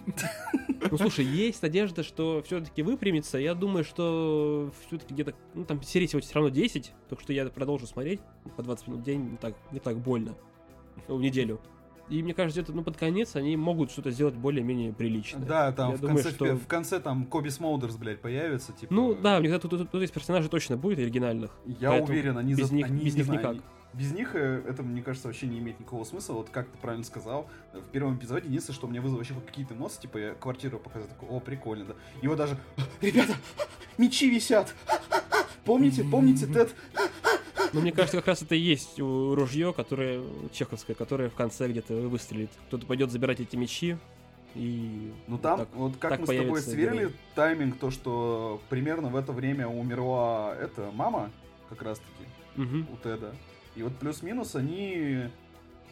Ну 0.91 0.97
слушай, 0.97 1.25
есть 1.25 1.61
надежда, 1.63 2.03
что 2.03 2.41
все-таки 2.45 2.81
выпрямится. 2.83 3.37
Я 3.39 3.55
думаю, 3.55 3.83
что 3.83 4.71
все-таки 4.87 5.13
где-то, 5.13 5.33
ну 5.55 5.65
там 5.65 5.81
серий 5.81 6.07
сегодня 6.07 6.25
все 6.27 6.35
равно 6.35 6.49
10, 6.49 6.93
так 7.09 7.19
что 7.19 7.33
я 7.33 7.45
продолжу 7.47 7.87
смотреть 7.87 8.21
по 8.55 8.63
20 8.63 8.87
минут 8.87 9.01
в 9.01 9.03
день, 9.03 9.31
не 9.31 9.37
так, 9.37 9.55
не 9.71 9.79
так 9.79 9.97
больно 9.97 10.35
в 11.07 11.19
неделю. 11.19 11.59
И 12.09 12.23
мне 12.23 12.33
кажется, 12.33 12.61
где-то 12.61 12.73
ну, 12.73 12.83
под 12.83 12.95
конец 12.95 13.35
они 13.35 13.57
могут 13.57 13.91
что-то 13.91 14.11
сделать 14.11 14.35
более-менее 14.35 14.93
приличное. 14.93 15.41
Да, 15.45 15.71
там 15.73 15.89
Я 15.91 15.97
в, 15.97 15.99
думаю, 15.99 16.23
конце, 16.23 16.31
что- 16.31 16.55
в 16.55 16.67
конце 16.67 16.99
там 17.01 17.25
Коби 17.25 17.49
Смолдерс, 17.49 17.97
блядь, 17.97 18.21
появится, 18.21 18.71
типа... 18.71 18.93
Ну 18.93 19.13
да, 19.15 19.39
мне 19.39 19.49
кажется, 19.49 19.67
тут, 19.67 19.79
тут- 19.81 19.91
тут 19.91 20.03
из 20.03 20.11
персонажей 20.11 20.49
точно 20.49 20.77
будет 20.77 20.99
оригинальных. 20.99 21.51
Я 21.65 21.95
уверен, 22.01 22.37
они 22.37 22.53
без 22.53 22.67
за- 22.67 22.75
них- 22.75 22.85
они, 22.85 23.03
без 23.03 23.15
них 23.15 23.25
знаю, 23.25 23.39
никак. 23.41 23.51
они- 23.53 23.61
Без 23.97 24.11
них 24.11 24.35
э, 24.35 24.63
это, 24.67 24.83
мне 24.83 25.01
кажется, 25.01 25.27
вообще 25.27 25.47
не 25.47 25.57
имеет 25.59 25.79
никакого 25.79 26.03
смысла. 26.03 26.33
Вот 26.33 26.49
как 26.49 26.67
ты 26.69 26.77
правильно 26.77 27.03
сказал, 27.05 27.49
э, 27.73 27.79
в 27.79 27.85
первом 27.91 28.15
эпизоде 28.17 28.47
единственное, 28.47 28.75
что 28.75 28.87
мне 28.87 29.01
вызвало 29.01 29.19
вообще 29.19 29.33
какие-то 29.45 29.73
эмоции, 29.73 30.01
типа 30.01 30.17
я 30.17 30.33
квартиру 30.35 30.77
показал, 30.77 31.07
такой, 31.07 31.29
о, 31.29 31.39
прикольно, 31.39 31.85
да. 31.85 31.93
И 32.21 32.27
вот 32.27 32.37
даже, 32.37 32.57
ребята, 33.01 33.33
мечи 33.97 34.29
висят. 34.29 34.73
Помните, 35.65 36.03
помните, 36.03 36.45
Тед? 36.53 36.75
Но 37.73 37.81
мне 37.81 37.91
кажется, 37.91 38.17
как 38.17 38.27
раз 38.27 38.41
это 38.41 38.55
и 38.55 38.59
есть 38.59 38.99
ружье, 38.99 39.73
которое 39.73 40.21
чеховское, 40.53 40.95
которое 40.95 41.29
в 41.29 41.33
конце 41.35 41.67
где-то 41.67 41.93
выстрелит. 41.95 42.49
Кто-то 42.67 42.85
пойдет 42.85 43.11
забирать 43.11 43.39
эти 43.39 43.55
мечи 43.55 43.97
и 44.55 45.11
Ну 45.27 45.37
там, 45.37 45.59
Так- 45.59 45.69
вот 45.73 45.97
как 45.97 46.11
так 46.11 46.19
мы 46.21 46.25
с 46.33 46.37
тобой 46.37 46.61
сверили 46.61 46.97
герой. 46.99 47.13
тайминг, 47.35 47.77
то, 47.77 47.91
что 47.91 48.61
примерно 48.69 49.09
в 49.09 49.15
это 49.15 49.31
время 49.33 49.67
умерла 49.67 50.55
эта 50.55 50.91
мама, 50.93 51.31
как 51.69 51.81
раз 51.81 51.99
таки, 51.99 52.29
Мгм. 52.61 52.87
у 52.93 52.97
Теда. 52.97 53.35
И 53.77 53.83
вот 53.83 53.95
плюс-минус 53.97 54.55
они 54.55 55.29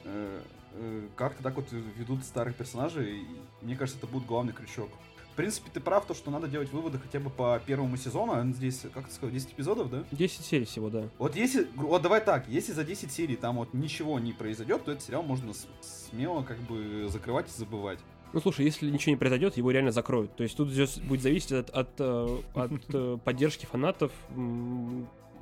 э, 0.04 0.42
э, 0.74 1.08
как-то 1.16 1.44
так 1.44 1.56
вот 1.56 1.68
ведут 1.72 2.24
старых 2.24 2.56
персонажей. 2.56 3.20
И 3.20 3.26
мне 3.62 3.76
кажется, 3.76 4.00
это 4.00 4.08
будет 4.08 4.26
главный 4.26 4.54
крючок. 4.54 4.90
В 5.34 5.36
принципе, 5.36 5.70
ты 5.72 5.80
прав, 5.80 6.06
то, 6.06 6.16
что 6.16 6.32
надо 6.32 6.48
делать 6.48 6.72
выводы 6.72 6.98
хотя 6.98 7.20
бы 7.20 7.30
по 7.30 7.62
первому 7.64 7.96
сезону. 7.98 8.34
Он 8.34 8.56
здесь, 8.56 8.84
как 8.92 9.08
ты 9.08 9.14
сказал, 9.14 9.32
10 9.32 9.52
эпизодов, 9.52 9.92
да? 9.92 10.04
10 10.12 10.46
серий 10.46 10.66
всего, 10.66 10.90
да. 10.90 11.10
Вот 11.20 11.36
если, 11.36 11.68
вот 11.76 12.02
давай 12.02 12.22
так, 12.22 12.48
если 12.48 12.72
за 12.72 12.84
10 12.84 13.12
серий 13.12 13.36
там 13.36 13.58
вот 13.58 13.74
ничего 13.74 14.18
не 14.18 14.34
произойдет, 14.34 14.86
то 14.86 14.94
этот 14.94 15.04
сериал 15.04 15.22
можно 15.22 15.54
смело 15.82 16.42
как 16.42 16.58
бы 16.62 17.08
закрывать 17.10 17.48
и 17.50 17.60
забывать. 17.60 18.00
Ну 18.34 18.40
слушай, 18.42 18.66
если 18.66 18.90
ничего 18.90 19.12
не 19.12 19.18
произойдет, 19.18 19.58
его 19.58 19.70
реально 19.70 19.92
закроют. 19.92 20.36
То 20.36 20.44
есть 20.44 20.58
тут 20.58 20.70
здесь 20.70 20.98
будет 20.98 21.22
зависеть 21.22 21.52
от, 21.52 21.70
от, 21.70 21.90
э, 22.00 22.38
от, 22.56 22.72
э, 22.94 23.18
поддержки 23.24 23.66
фанатов 23.66 24.12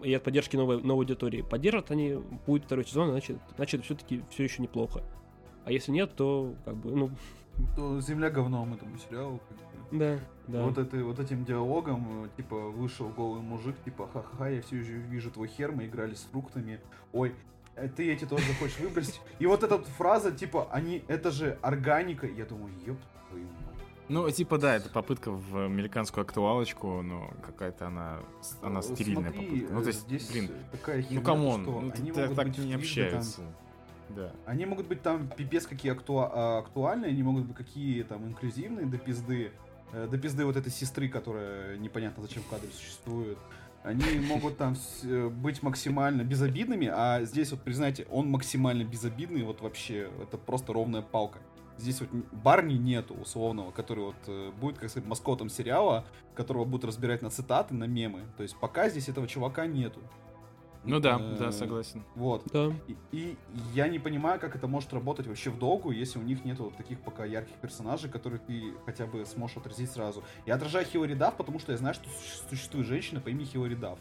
и 0.03 0.13
от 0.13 0.23
поддержки 0.23 0.55
новой, 0.55 0.81
новой 0.81 1.03
аудитории. 1.05 1.41
Поддержат 1.41 1.91
они, 1.91 2.19
будет 2.45 2.65
второй 2.65 2.85
сезон, 2.85 3.09
значит, 3.09 3.37
значит 3.55 3.83
все-таки 3.83 4.23
все 4.29 4.43
еще 4.43 4.61
неплохо. 4.61 5.03
А 5.65 5.71
если 5.71 5.91
нет, 5.91 6.15
то 6.15 6.53
как 6.65 6.75
бы, 6.75 6.91
ну, 6.91 7.11
То 7.75 7.99
земля 8.01 8.29
говном 8.29 8.73
этому 8.73 8.97
сериалу. 8.97 9.39
как 9.47 9.57
бы. 9.57 9.99
да, 9.99 10.19
да. 10.47 10.63
Вот, 10.63 10.77
это, 10.77 11.03
вот 11.03 11.19
этим 11.19 11.45
диалогом, 11.45 12.25
э, 12.25 12.29
типа, 12.35 12.55
вышел 12.55 13.09
голый 13.09 13.41
мужик, 13.41 13.75
типа, 13.85 14.09
ха-ха, 14.11 14.49
я 14.49 14.61
все 14.61 14.77
еще 14.77 14.93
вижу 14.93 15.31
твой 15.31 15.47
хер, 15.47 15.71
мы 15.71 15.85
играли 15.85 16.15
с 16.15 16.23
фруктами. 16.23 16.79
Ой, 17.13 17.33
э, 17.75 17.87
ты 17.87 18.11
эти 18.11 18.25
тоже 18.25 18.43
хочешь 18.59 18.79
выбросить? 18.79 19.21
И 19.39 19.45
вот 19.45 19.63
эта 19.63 19.77
фраза, 19.79 20.31
типа, 20.31 20.67
они, 20.71 21.03
это 21.07 21.31
же 21.31 21.57
органика. 21.61 22.27
Я 22.27 22.45
думаю, 22.45 22.73
ёб 22.85 22.97
твою. 23.29 23.47
Ну, 24.09 24.29
типа, 24.29 24.57
да, 24.57 24.75
это 24.75 24.89
попытка 24.89 25.31
в 25.31 25.65
американскую 25.65 26.23
актуалочку, 26.23 27.01
но 27.01 27.31
какая-то 27.41 27.87
она, 27.87 28.19
она 28.61 28.79
Э, 28.79 28.83
стерильная 28.83 29.31
смотри, 29.31 29.47
попытка. 29.47 29.73
Ну, 29.73 29.81
то 29.81 29.87
есть, 29.87 30.01
здесь 30.01 30.29
блин, 30.29 30.49
такая 30.71 31.01
херня, 31.01 31.19
ну, 31.19 31.25
come 31.25 31.46
on, 31.46 31.61
что 31.63 31.71
ну, 31.81 31.91
они 31.95 32.11
так, 32.11 32.23
могут 32.23 32.35
так 32.35 32.47
быть 32.47 32.57
не 32.57 32.63
втрижды 32.63 32.71
там- 32.71 32.79
общаются. 32.79 33.41
Да. 34.09 34.31
Они 34.45 34.65
могут 34.65 34.87
быть 34.87 35.01
там 35.01 35.27
пипец 35.29 35.65
какие 35.65 35.91
актуа- 35.93 36.29
а, 36.31 36.59
актуальные, 36.59 37.11
они 37.11 37.23
могут 37.23 37.45
быть 37.45 37.55
какие 37.55 38.03
там 38.03 38.25
инклюзивные 38.27 38.85
до 38.85 38.97
пизды. 38.97 39.51
Э, 39.93 40.07
До 40.09 40.17
пизды 40.17 40.43
вот 40.45 40.57
этой 40.57 40.71
сестры, 40.71 41.07
которая 41.07 41.77
непонятно 41.77 42.23
зачем 42.23 42.41
в 42.43 42.47
кадре 42.47 42.69
существует. 42.71 43.37
Они 43.83 44.03
могут 44.27 44.57
там 44.57 44.75
э, 45.03 45.29
быть 45.29 45.63
максимально 45.63 46.23
безобидными, 46.23 46.89
а 46.91 47.23
здесь 47.23 47.51
вот, 47.51 47.61
признайте, 47.61 48.05
он 48.11 48.29
максимально 48.29 48.83
безобидный, 48.83 49.43
вот 49.43 49.61
вообще, 49.61 50.09
это 50.21 50.37
просто 50.37 50.73
ровная 50.73 51.01
палка. 51.01 51.39
Здесь 51.77 52.01
вот 52.01 52.09
Барни 52.31 52.73
нету 52.75 53.13
условного, 53.15 53.71
который 53.71 54.05
вот 54.05 54.15
э, 54.27 54.51
будет, 54.59 54.77
как 54.77 54.89
сказать, 54.89 55.07
маскотом 55.07 55.49
сериала, 55.49 56.05
которого 56.35 56.65
будут 56.65 56.85
разбирать 56.85 57.21
на 57.21 57.29
цитаты, 57.29 57.73
на 57.73 57.85
мемы. 57.85 58.21
То 58.37 58.43
есть 58.43 58.55
пока 58.57 58.89
здесь 58.89 59.09
этого 59.09 59.27
чувака 59.27 59.65
нету. 59.65 59.99
Ну 60.85 60.99
да, 60.99 61.17
Э, 61.19 61.37
да, 61.39 61.51
согласен. 61.53 62.03
Вот. 62.15 62.43
Да. 62.51 62.73
И, 62.87 62.97
и 63.13 63.37
я 63.73 63.87
не 63.87 63.99
понимаю, 63.99 64.37
как 64.39 64.55
это 64.55 64.67
может 64.67 64.91
работать 64.93 65.25
вообще 65.27 65.49
в 65.49 65.57
долгу, 65.57 65.91
если 65.91 66.19
у 66.19 66.23
них 66.23 66.43
нету 66.43 66.65
вот 66.65 66.75
таких 66.75 66.99
пока 66.99 67.23
ярких 67.23 67.55
персонажей, 67.55 68.09
которые 68.09 68.39
ты 68.39 68.73
хотя 68.85 69.05
бы 69.05 69.25
сможешь 69.25 69.55
отразить 69.57 69.89
сразу. 69.91 70.23
Я 70.45 70.55
отражаю 70.55 70.85
Хиллари 70.85 71.13
Дафф, 71.13 71.35
потому 71.37 71.59
что 71.59 71.71
я 71.71 71.77
знаю, 71.77 71.93
что 71.95 72.03
суще- 72.09 72.49
существует 72.49 72.85
женщина 72.85 73.21
по 73.21 73.29
имени 73.29 73.45
Хиллари 73.45 73.75
Дафф. 73.75 73.97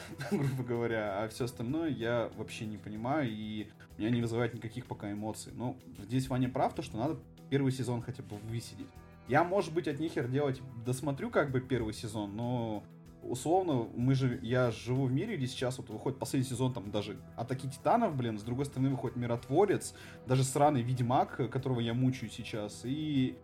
грубо 0.30 0.62
говоря, 0.62 1.22
а 1.22 1.28
все 1.28 1.44
остальное 1.44 1.90
я 1.90 2.30
вообще 2.36 2.66
не 2.66 2.76
понимаю, 2.76 3.30
и 3.30 3.68
меня 3.98 4.10
не 4.10 4.20
вызывает 4.20 4.54
никаких 4.54 4.86
пока 4.86 5.10
эмоций. 5.12 5.52
Но 5.54 5.76
здесь 5.98 6.28
Ваня 6.28 6.48
прав, 6.48 6.74
то, 6.74 6.82
что 6.82 6.96
надо 6.96 7.18
первый 7.50 7.72
сезон 7.72 8.02
хотя 8.02 8.22
бы 8.22 8.36
высидеть. 8.48 8.88
Я, 9.28 9.44
может 9.44 9.72
быть, 9.72 9.88
от 9.88 10.00
нихер 10.00 10.28
делать, 10.28 10.60
досмотрю 10.84 11.30
как 11.30 11.50
бы 11.50 11.60
первый 11.60 11.94
сезон, 11.94 12.34
но 12.34 12.82
условно, 13.22 13.86
мы 13.94 14.14
же, 14.14 14.38
я 14.42 14.70
живу 14.70 15.06
в 15.06 15.12
мире, 15.12 15.36
где 15.36 15.46
сейчас 15.46 15.78
вот 15.78 15.88
выходит 15.90 16.18
последний 16.18 16.48
сезон, 16.48 16.72
там 16.72 16.90
даже 16.90 17.16
Атаки 17.36 17.68
Титанов, 17.68 18.16
блин, 18.16 18.38
с 18.38 18.42
другой 18.42 18.64
стороны 18.64 18.90
выходит 18.90 19.16
Миротворец, 19.16 19.94
даже 20.26 20.44
сраный 20.44 20.82
Ведьмак, 20.82 21.50
которого 21.50 21.80
я 21.80 21.94
мучаю 21.94 22.30
сейчас, 22.30 22.82
и 22.84 23.38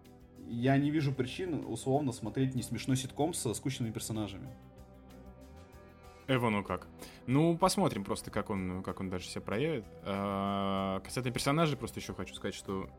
я 0.49 0.77
не 0.79 0.91
вижу 0.91 1.13
причин, 1.13 1.65
условно, 1.67 2.13
смотреть 2.13 2.55
не 2.55 2.63
смешной 2.63 2.97
ситком 2.97 3.35
со 3.35 3.55
скучными 3.55 3.93
персонажами. 3.93 4.49
Эвану 6.29 6.62
как. 6.62 6.87
Ну, 7.27 7.57
посмотрим 7.57 8.05
просто, 8.05 8.31
как 8.31 8.51
он, 8.51 8.83
как 8.83 9.01
он 9.01 9.09
дальше 9.09 9.29
себя 9.31 9.41
проявит. 9.41 9.85
А, 10.05 11.01
касательно 11.01 11.33
персонажей, 11.33 11.77
просто 11.79 12.01
еще 12.01 12.12
хочу 12.12 12.35
сказать, 12.35 12.55
что 12.55 12.91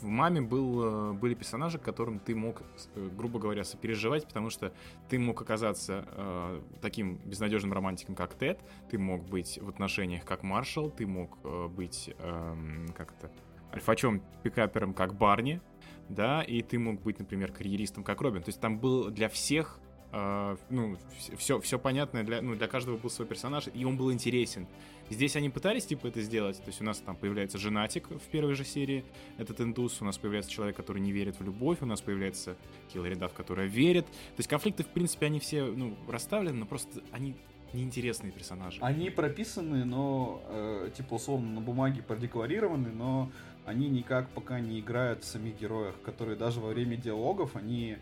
в 0.00 0.04
«Маме» 0.04 0.42
был, 0.42 1.14
были 1.14 1.34
персонажи, 1.34 1.78
которым 1.78 2.18
ты 2.18 2.34
мог, 2.34 2.62
э, 2.94 3.08
грубо 3.16 3.38
говоря, 3.38 3.64
сопереживать, 3.64 4.26
потому 4.26 4.50
что 4.50 4.74
ты 5.08 5.18
мог 5.18 5.40
оказаться 5.40 6.04
э, 6.06 6.60
таким 6.82 7.16
безнадежным 7.24 7.72
романтиком, 7.72 8.14
как 8.14 8.34
Тед, 8.34 8.60
ты 8.90 8.98
мог 8.98 9.24
быть 9.24 9.58
в 9.60 9.68
отношениях, 9.70 10.26
как 10.26 10.42
Маршал, 10.42 10.90
ты 10.90 11.06
мог 11.06 11.38
э, 11.44 11.68
быть, 11.68 12.14
э, 12.18 12.86
как 12.94 13.12
то 13.12 13.30
альфачом, 13.72 14.22
пикапером, 14.42 14.92
как 14.92 15.14
Барни, 15.14 15.60
да, 16.08 16.42
и 16.42 16.62
ты 16.62 16.78
мог 16.78 17.00
быть, 17.00 17.18
например, 17.18 17.52
карьеристом, 17.52 18.04
как 18.04 18.20
Робин. 18.20 18.42
То 18.42 18.50
есть 18.50 18.60
там 18.60 18.78
был 18.78 19.10
для 19.10 19.28
всех 19.28 19.80
Uh, 20.16 20.58
ну, 20.70 20.96
все, 21.36 21.60
все 21.60 21.78
понятное, 21.78 22.24
для, 22.24 22.40
ну, 22.40 22.54
для 22.54 22.68
каждого 22.68 22.96
был 22.96 23.10
свой 23.10 23.28
персонаж, 23.28 23.64
и 23.74 23.84
он 23.84 23.98
был 23.98 24.10
интересен. 24.10 24.66
Здесь 25.10 25.36
они 25.36 25.50
пытались, 25.50 25.84
типа, 25.84 26.06
это 26.06 26.22
сделать, 26.22 26.56
то 26.56 26.68
есть 26.68 26.80
у 26.80 26.84
нас 26.84 26.98
там 27.00 27.16
появляется 27.16 27.58
женатик 27.58 28.08
в 28.08 28.30
первой 28.30 28.54
же 28.54 28.64
серии, 28.64 29.04
этот 29.36 29.60
индус, 29.60 30.00
у 30.00 30.06
нас 30.06 30.16
появляется 30.16 30.50
человек, 30.50 30.74
который 30.74 31.02
не 31.02 31.12
верит 31.12 31.38
в 31.38 31.44
любовь, 31.44 31.78
у 31.82 31.86
нас 31.86 32.00
появляется 32.00 32.56
Хиллари 32.90 33.14
Дафф, 33.14 33.34
которая 33.34 33.66
верит. 33.66 34.06
То 34.06 34.38
есть 34.38 34.48
конфликты, 34.48 34.84
в 34.84 34.88
принципе, 34.88 35.26
они 35.26 35.38
все, 35.38 35.64
ну, 35.64 35.94
расставлены, 36.08 36.60
но 36.60 36.66
просто 36.66 37.02
они 37.10 37.34
неинтересные 37.74 38.32
персонажи. 38.32 38.78
Они 38.80 39.10
прописаны, 39.10 39.84
но, 39.84 40.40
э, 40.48 40.90
типа, 40.96 41.14
условно, 41.14 41.50
на 41.50 41.60
бумаге 41.60 42.02
продекларированы, 42.02 42.88
но 42.88 43.30
они 43.66 43.90
никак 43.90 44.30
пока 44.30 44.60
не 44.60 44.80
играют 44.80 45.24
в 45.24 45.26
самих 45.26 45.58
героях, 45.60 46.00
которые 46.02 46.38
даже 46.38 46.60
во 46.60 46.68
время 46.68 46.96
диалогов, 46.96 47.54
они 47.54 47.98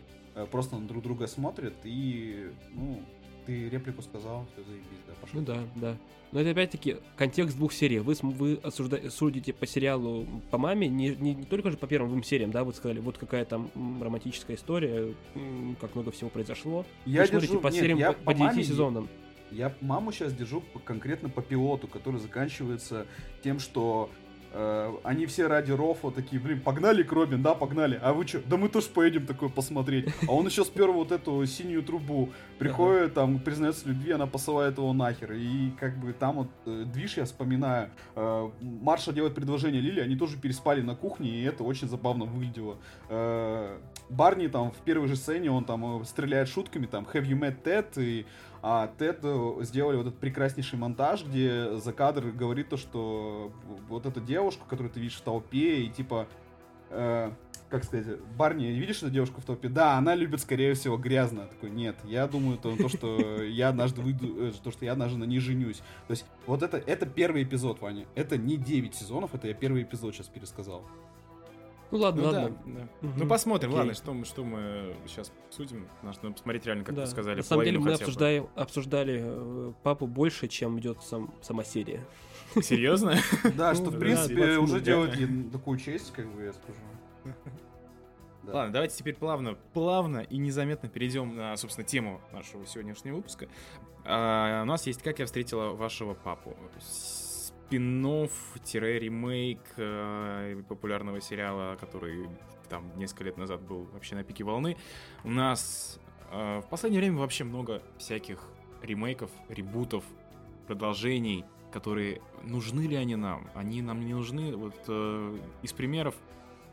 просто 0.51 0.77
на 0.77 0.87
друг 0.87 1.03
друга 1.03 1.27
смотрят 1.27 1.75
и, 1.83 2.51
ну, 2.73 3.01
ты 3.45 3.69
реплику 3.69 4.01
сказал, 4.01 4.45
все 4.53 4.63
заебись, 4.63 4.87
да, 5.07 5.13
пошел. 5.21 5.39
Ну 5.39 5.45
да, 5.45 5.57
да. 5.75 5.97
Но 6.31 6.41
это 6.41 6.51
опять-таки 6.51 6.97
контекст 7.15 7.55
двух 7.55 7.71
серий. 7.71 7.99
Вы, 7.99 8.15
вы 8.21 8.59
осужда... 8.63 9.09
судите 9.09 9.53
по 9.53 9.65
сериалу 9.67 10.25
по 10.49 10.57
маме, 10.57 10.87
не, 10.87 11.15
не, 11.15 11.35
не 11.35 11.45
только 11.45 11.71
же 11.71 11.77
по 11.77 11.87
первым 11.87 12.09
двум 12.09 12.23
сериям, 12.23 12.51
да, 12.51 12.63
вот 12.63 12.75
сказали, 12.75 12.99
вот 12.99 13.17
какая 13.17 13.45
там 13.45 13.69
романтическая 14.01 14.57
история, 14.57 15.13
как 15.79 15.95
много 15.95 16.11
всего 16.11 16.29
произошло. 16.29 16.85
Я 17.05 17.21
вы 17.21 17.27
держу, 17.27 17.39
смотрите 17.39 17.59
по 17.59 17.67
нет, 17.67 17.75
сериям 17.75 17.97
я 17.99 18.13
по, 18.13 18.23
по 18.23 18.33
9 18.33 18.39
маме, 18.39 18.63
сезонам. 18.63 19.07
Я 19.51 19.73
маму 19.79 20.11
сейчас 20.11 20.33
держу 20.33 20.63
конкретно 20.83 21.29
по 21.29 21.41
пилоту, 21.41 21.87
который 21.87 22.19
заканчивается 22.19 23.05
тем, 23.43 23.59
что 23.59 24.09
Э, 24.09 24.24
они 25.03 25.25
все 25.25 25.47
ради 25.47 25.71
Рофа 25.71 26.11
такие, 26.11 26.41
блин, 26.41 26.61
погнали 26.61 27.03
к 27.03 27.11
Робин, 27.11 27.41
да, 27.41 27.53
погнали. 27.53 27.99
А 28.01 28.13
вы 28.13 28.25
что? 28.25 28.39
Да 28.47 28.57
мы 28.57 28.69
тоже 28.69 28.87
поедем 28.87 29.25
такое 29.25 29.49
посмотреть. 29.49 30.07
А 30.27 30.31
он 30.31 30.45
еще 30.45 30.63
сперва 30.63 30.93
вот 30.93 31.11
эту 31.11 31.45
синюю 31.45 31.83
трубу 31.83 32.29
приходит, 32.57 33.13
там, 33.13 33.39
признается 33.39 33.85
в 33.85 33.87
любви, 33.87 34.11
она 34.11 34.27
посылает 34.27 34.77
его 34.77 34.93
нахер. 34.93 35.33
И 35.33 35.71
как 35.79 35.97
бы 35.97 36.13
там 36.13 36.35
вот 36.35 36.47
э, 36.65 36.85
движ 36.85 37.17
я 37.17 37.25
вспоминаю. 37.25 37.89
Э, 38.15 38.49
Марша 38.61 39.11
делает 39.11 39.35
предложение 39.35 39.81
Лили, 39.81 39.99
они 39.99 40.15
тоже 40.15 40.37
переспали 40.37 40.81
на 40.81 40.95
кухне, 40.95 41.29
и 41.29 41.43
это 41.43 41.63
очень 41.63 41.89
забавно 41.89 42.25
выглядело. 42.25 42.77
Барни 44.09 44.47
там 44.47 44.71
в 44.71 44.77
первой 44.85 45.07
же 45.07 45.15
сцене, 45.15 45.51
он 45.51 45.65
там 45.65 46.05
стреляет 46.05 46.47
шутками, 46.47 46.85
там, 46.85 47.07
have 47.13 47.25
you 47.27 47.37
met 47.37 47.63
Ted? 47.63 47.87
И 47.97 48.25
а 48.67 48.87
Тед 48.97 49.23
сделали 49.61 49.95
вот 49.95 50.07
этот 50.07 50.19
прекраснейший 50.19 50.79
монтаж, 50.79 51.23
где 51.23 51.77
за 51.77 51.93
кадр 51.93 52.31
говорит 52.31 52.69
то, 52.69 52.77
что 52.77 53.51
вот 53.87 54.07
эту 54.07 54.19
девушку, 54.19 54.65
которую 54.67 54.91
ты 54.91 54.99
видишь 54.99 55.17
в 55.17 55.21
толпе, 55.21 55.83
и 55.83 55.89
типа, 55.89 56.27
э, 56.89 57.31
как 57.69 57.83
сказать, 57.83 58.19
Барни, 58.35 58.65
видишь 58.65 59.03
эту 59.03 59.11
девушку 59.11 59.39
в 59.39 59.45
толпе? 59.45 59.69
Да, 59.69 59.99
она 59.99 60.15
любит, 60.15 60.41
скорее 60.41 60.73
всего, 60.73 60.97
грязно. 60.97 61.45
Такой, 61.45 61.69
нет, 61.69 61.95
я 62.05 62.25
думаю, 62.25 62.57
то, 62.57 62.75
то 62.75 62.89
что 62.89 63.43
я 63.43 63.69
однажды 63.69 64.01
выйду, 64.01 64.47
э, 64.47 64.51
то, 64.63 64.71
что 64.71 64.83
я 64.83 64.93
однажды 64.93 65.19
на 65.19 65.25
ней 65.25 65.39
женюсь. 65.39 65.83
То 66.07 66.11
есть, 66.11 66.25
вот 66.47 66.63
это, 66.63 66.77
это 66.77 67.05
первый 67.05 67.43
эпизод, 67.43 67.81
Ваня. 67.81 68.07
Это 68.15 68.35
не 68.35 68.57
9 68.57 68.95
сезонов, 68.95 69.35
это 69.35 69.47
я 69.47 69.53
первый 69.53 69.83
эпизод 69.83 70.15
сейчас 70.15 70.25
пересказал. 70.25 70.83
Ну 71.91 71.97
ладно, 71.99 72.21
ну, 72.21 72.27
ладно. 72.27 72.57
Да, 72.65 72.71
да. 72.73 73.07
Угу. 73.07 73.13
Ну 73.17 73.27
посмотрим, 73.27 73.69
Окей. 73.69 73.77
ладно, 73.77 73.93
что, 73.93 74.23
что 74.25 74.43
мы 74.43 74.95
сейчас 75.05 75.31
судим. 75.49 75.87
Надо 76.01 76.31
посмотреть 76.31 76.65
реально, 76.65 76.83
как 76.83 76.95
да. 76.95 77.01
вы 77.01 77.07
сказали. 77.07 77.37
На 77.37 77.43
самом 77.43 77.65
деле 77.65 77.79
мы 77.79 77.93
обсуждаем, 77.93 78.49
обсуждали 78.55 79.21
э, 79.23 79.73
папу 79.83 80.07
больше, 80.07 80.47
чем 80.47 80.79
идет 80.79 81.01
сам, 81.03 81.33
сама 81.41 81.63
серия. 81.63 82.05
Серьезно? 82.61 83.15
Да, 83.55 83.75
что 83.75 83.91
в 83.91 83.99
принципе 83.99 84.57
уже 84.57 84.81
делает 84.81 85.51
такую 85.51 85.77
честь, 85.77 86.11
как 86.13 86.27
бы 86.33 86.43
я 86.43 86.53
скажу. 86.53 86.79
Да. 88.43 88.53
Ладно, 88.53 88.73
давайте 88.73 88.97
теперь 88.97 89.15
плавно, 89.15 89.55
плавно 89.73 90.19
и 90.19 90.37
незаметно 90.37 90.89
перейдем 90.89 91.35
на, 91.35 91.55
собственно, 91.57 91.85
тему 91.85 92.21
нашего 92.31 92.65
сегодняшнего 92.65 93.17
выпуска. 93.17 93.47
А, 94.03 94.61
у 94.63 94.65
нас 94.65 94.85
есть 94.85 95.01
«Как 95.01 95.19
я 95.19 95.25
встретила 95.25 95.69
вашего 95.69 96.13
папу» 96.13 96.55
спин-ремейк 97.67 99.59
э, 99.77 100.61
популярного 100.67 101.21
сериала, 101.21 101.75
который 101.75 102.27
там 102.69 102.91
несколько 102.97 103.23
лет 103.25 103.37
назад 103.37 103.61
был 103.61 103.87
вообще 103.93 104.15
на 104.15 104.23
пике 104.23 104.43
волны. 104.43 104.77
У 105.23 105.29
нас 105.29 105.99
э, 106.31 106.59
в 106.59 106.69
последнее 106.69 107.01
время 107.01 107.19
вообще 107.19 107.43
много 107.43 107.81
всяких 107.97 108.39
ремейков, 108.81 109.31
ребутов, 109.49 110.03
продолжений, 110.67 111.45
которые 111.71 112.21
нужны 112.43 112.81
ли 112.81 112.95
они 112.95 113.15
нам? 113.15 113.49
Они 113.53 113.81
нам 113.81 114.05
не 114.05 114.13
нужны. 114.13 114.55
Вот 114.55 114.75
э, 114.87 115.37
из 115.61 115.73
примеров 115.73 116.15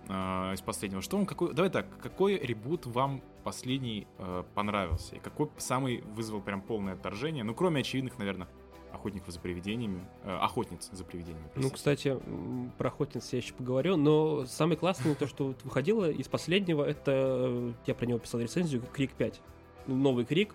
э, 0.08 0.12
из 0.54 0.60
последнего, 0.60 1.02
что 1.02 1.16
вам 1.16 1.26
какой? 1.26 1.54
Давай 1.54 1.70
так, 1.70 1.86
какой 2.00 2.38
ребут 2.38 2.86
вам 2.86 3.22
последний 3.44 4.06
э, 4.18 4.44
понравился 4.54 5.16
и 5.16 5.18
какой 5.18 5.50
самый 5.58 6.02
вызвал 6.14 6.40
прям 6.40 6.62
полное 6.62 6.94
отторжение? 6.94 7.44
Ну 7.44 7.54
кроме 7.54 7.80
очевидных, 7.80 8.18
наверное, 8.18 8.48
охотников 8.92 9.32
за 9.32 9.40
привидениями, 9.40 10.04
э, 10.24 10.36
охотниц 10.36 10.90
за 10.92 11.04
привидениями. 11.04 11.48
Простите. 11.52 11.62
Ну, 11.62 11.74
кстати, 11.74 12.18
про 12.78 12.88
охотниц 12.88 13.32
я 13.32 13.38
еще 13.38 13.54
поговорю, 13.54 13.96
но 13.96 14.46
самое 14.46 14.76
классное 14.76 15.14
то, 15.14 15.26
что 15.26 15.54
выходило 15.64 16.10
из 16.10 16.28
последнего, 16.28 16.84
это, 16.84 17.12
э, 17.12 17.72
я 17.86 17.94
про 17.94 18.06
него 18.06 18.18
писал 18.18 18.40
рецензию, 18.40 18.82
Крик 18.92 19.12
5. 19.12 19.40
Новый 19.86 20.24
Крик. 20.24 20.54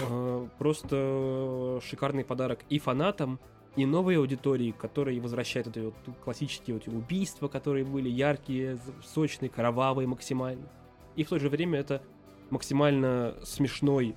э, 0.00 0.46
просто 0.58 1.80
шикарный 1.84 2.24
подарок 2.24 2.60
и 2.68 2.78
фанатам, 2.78 3.38
и 3.76 3.86
новой 3.86 4.18
аудитории, 4.18 4.72
которые 4.72 5.20
возвращают 5.20 5.68
эти 5.68 5.78
вот 5.78 5.94
классические 6.22 6.74
вот 6.74 6.86
убийства, 6.88 7.48
которые 7.48 7.84
были 7.84 8.08
яркие, 8.08 8.78
сочные, 9.02 9.48
кровавые 9.48 10.06
максимально. 10.06 10.68
И 11.16 11.24
в 11.24 11.28
то 11.28 11.38
же 11.38 11.48
время 11.48 11.80
это 11.80 12.02
максимально 12.50 13.34
смешной 13.44 14.14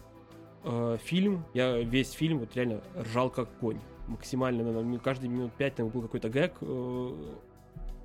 э, 0.66 0.98
фильм, 1.04 1.46
я 1.54 1.78
весь 1.78 2.12
фильм 2.12 2.40
вот 2.40 2.56
реально 2.56 2.82
ржал 2.98 3.30
как 3.30 3.50
конь. 3.60 3.80
Максимально, 4.08 4.64
наверное, 4.64 5.00
каждый 5.00 5.30
минут 5.30 5.54
пять 5.54 5.76
там 5.76 5.90
был 5.90 6.02
какой-то 6.02 6.30
гэг, 6.30 6.54
э, 6.62 7.12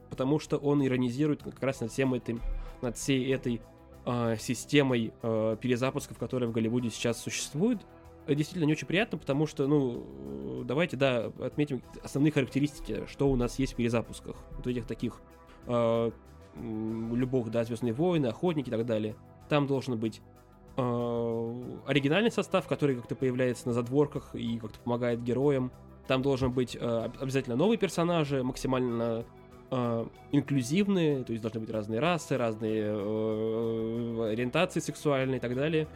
потому 0.08 0.38
что 0.38 0.56
он 0.56 0.84
иронизирует 0.84 1.42
как 1.42 1.62
раз 1.62 1.80
над 1.80 1.90
всем 1.90 2.14
этим, 2.14 2.40
над 2.82 2.96
всей 2.96 3.32
этой 3.32 3.60
э, 4.06 4.36
системой 4.38 5.12
э, 5.22 5.56
перезапусков, 5.60 6.18
которая 6.18 6.48
в 6.48 6.52
Голливуде 6.52 6.90
сейчас 6.90 7.20
существует. 7.20 7.80
Это 8.26 8.34
действительно 8.34 8.66
не 8.66 8.72
очень 8.72 8.86
приятно, 8.86 9.18
потому 9.18 9.46
что, 9.46 9.66
ну, 9.66 10.62
давайте, 10.64 10.96
да, 10.96 11.32
отметим 11.40 11.82
основные 12.02 12.30
характеристики, 12.32 13.04
что 13.06 13.30
у 13.30 13.36
нас 13.36 13.58
есть 13.58 13.72
в 13.72 13.76
перезапусках. 13.76 14.36
Вот 14.52 14.66
этих 14.66 14.86
таких 14.86 15.20
э, 15.66 16.10
любых, 16.54 17.50
да, 17.50 17.64
Звездные 17.64 17.92
войны, 17.92 18.26
Охотники 18.26 18.68
и 18.68 18.70
так 18.70 18.86
далее. 18.86 19.16
Там 19.48 19.66
должен 19.66 19.98
быть 19.98 20.18
э, 20.18 20.39
оригинальный 20.80 22.30
состав, 22.30 22.66
который 22.66 22.96
как-то 22.96 23.14
появляется 23.14 23.68
на 23.68 23.74
задворках 23.74 24.34
и 24.34 24.58
как-то 24.58 24.78
помогает 24.80 25.22
героям. 25.22 25.72
Там 26.06 26.22
должен 26.22 26.50
быть 26.50 26.76
э, 26.80 27.10
обязательно 27.20 27.56
новые 27.56 27.78
персонажи, 27.78 28.42
максимально 28.42 29.24
э, 29.70 30.06
инклюзивные, 30.32 31.24
то 31.24 31.32
есть 31.32 31.42
должны 31.42 31.60
быть 31.60 31.70
разные 31.70 32.00
расы, 32.00 32.36
разные 32.36 32.84
э, 32.84 34.30
ориентации 34.32 34.80
сексуальные 34.80 35.38
и 35.38 35.40
так 35.40 35.54
далее, 35.54 35.86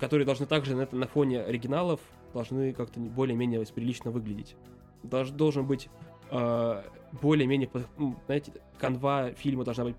которые 0.00 0.26
должны 0.26 0.46
также 0.46 0.74
на, 0.74 0.88
на 0.90 1.06
фоне 1.06 1.42
оригиналов 1.42 2.00
должны 2.32 2.72
как-то 2.72 2.98
более-менее 2.98 3.64
прилично 3.66 4.10
выглядеть. 4.10 4.56
Долж, 5.04 5.30
должен 5.30 5.66
быть 5.66 5.88
э, 6.30 6.82
более-менее, 7.20 7.70
знаете, 8.26 8.52
канва 8.78 9.32
фильма 9.32 9.64
должна 9.64 9.84
быть 9.84 9.96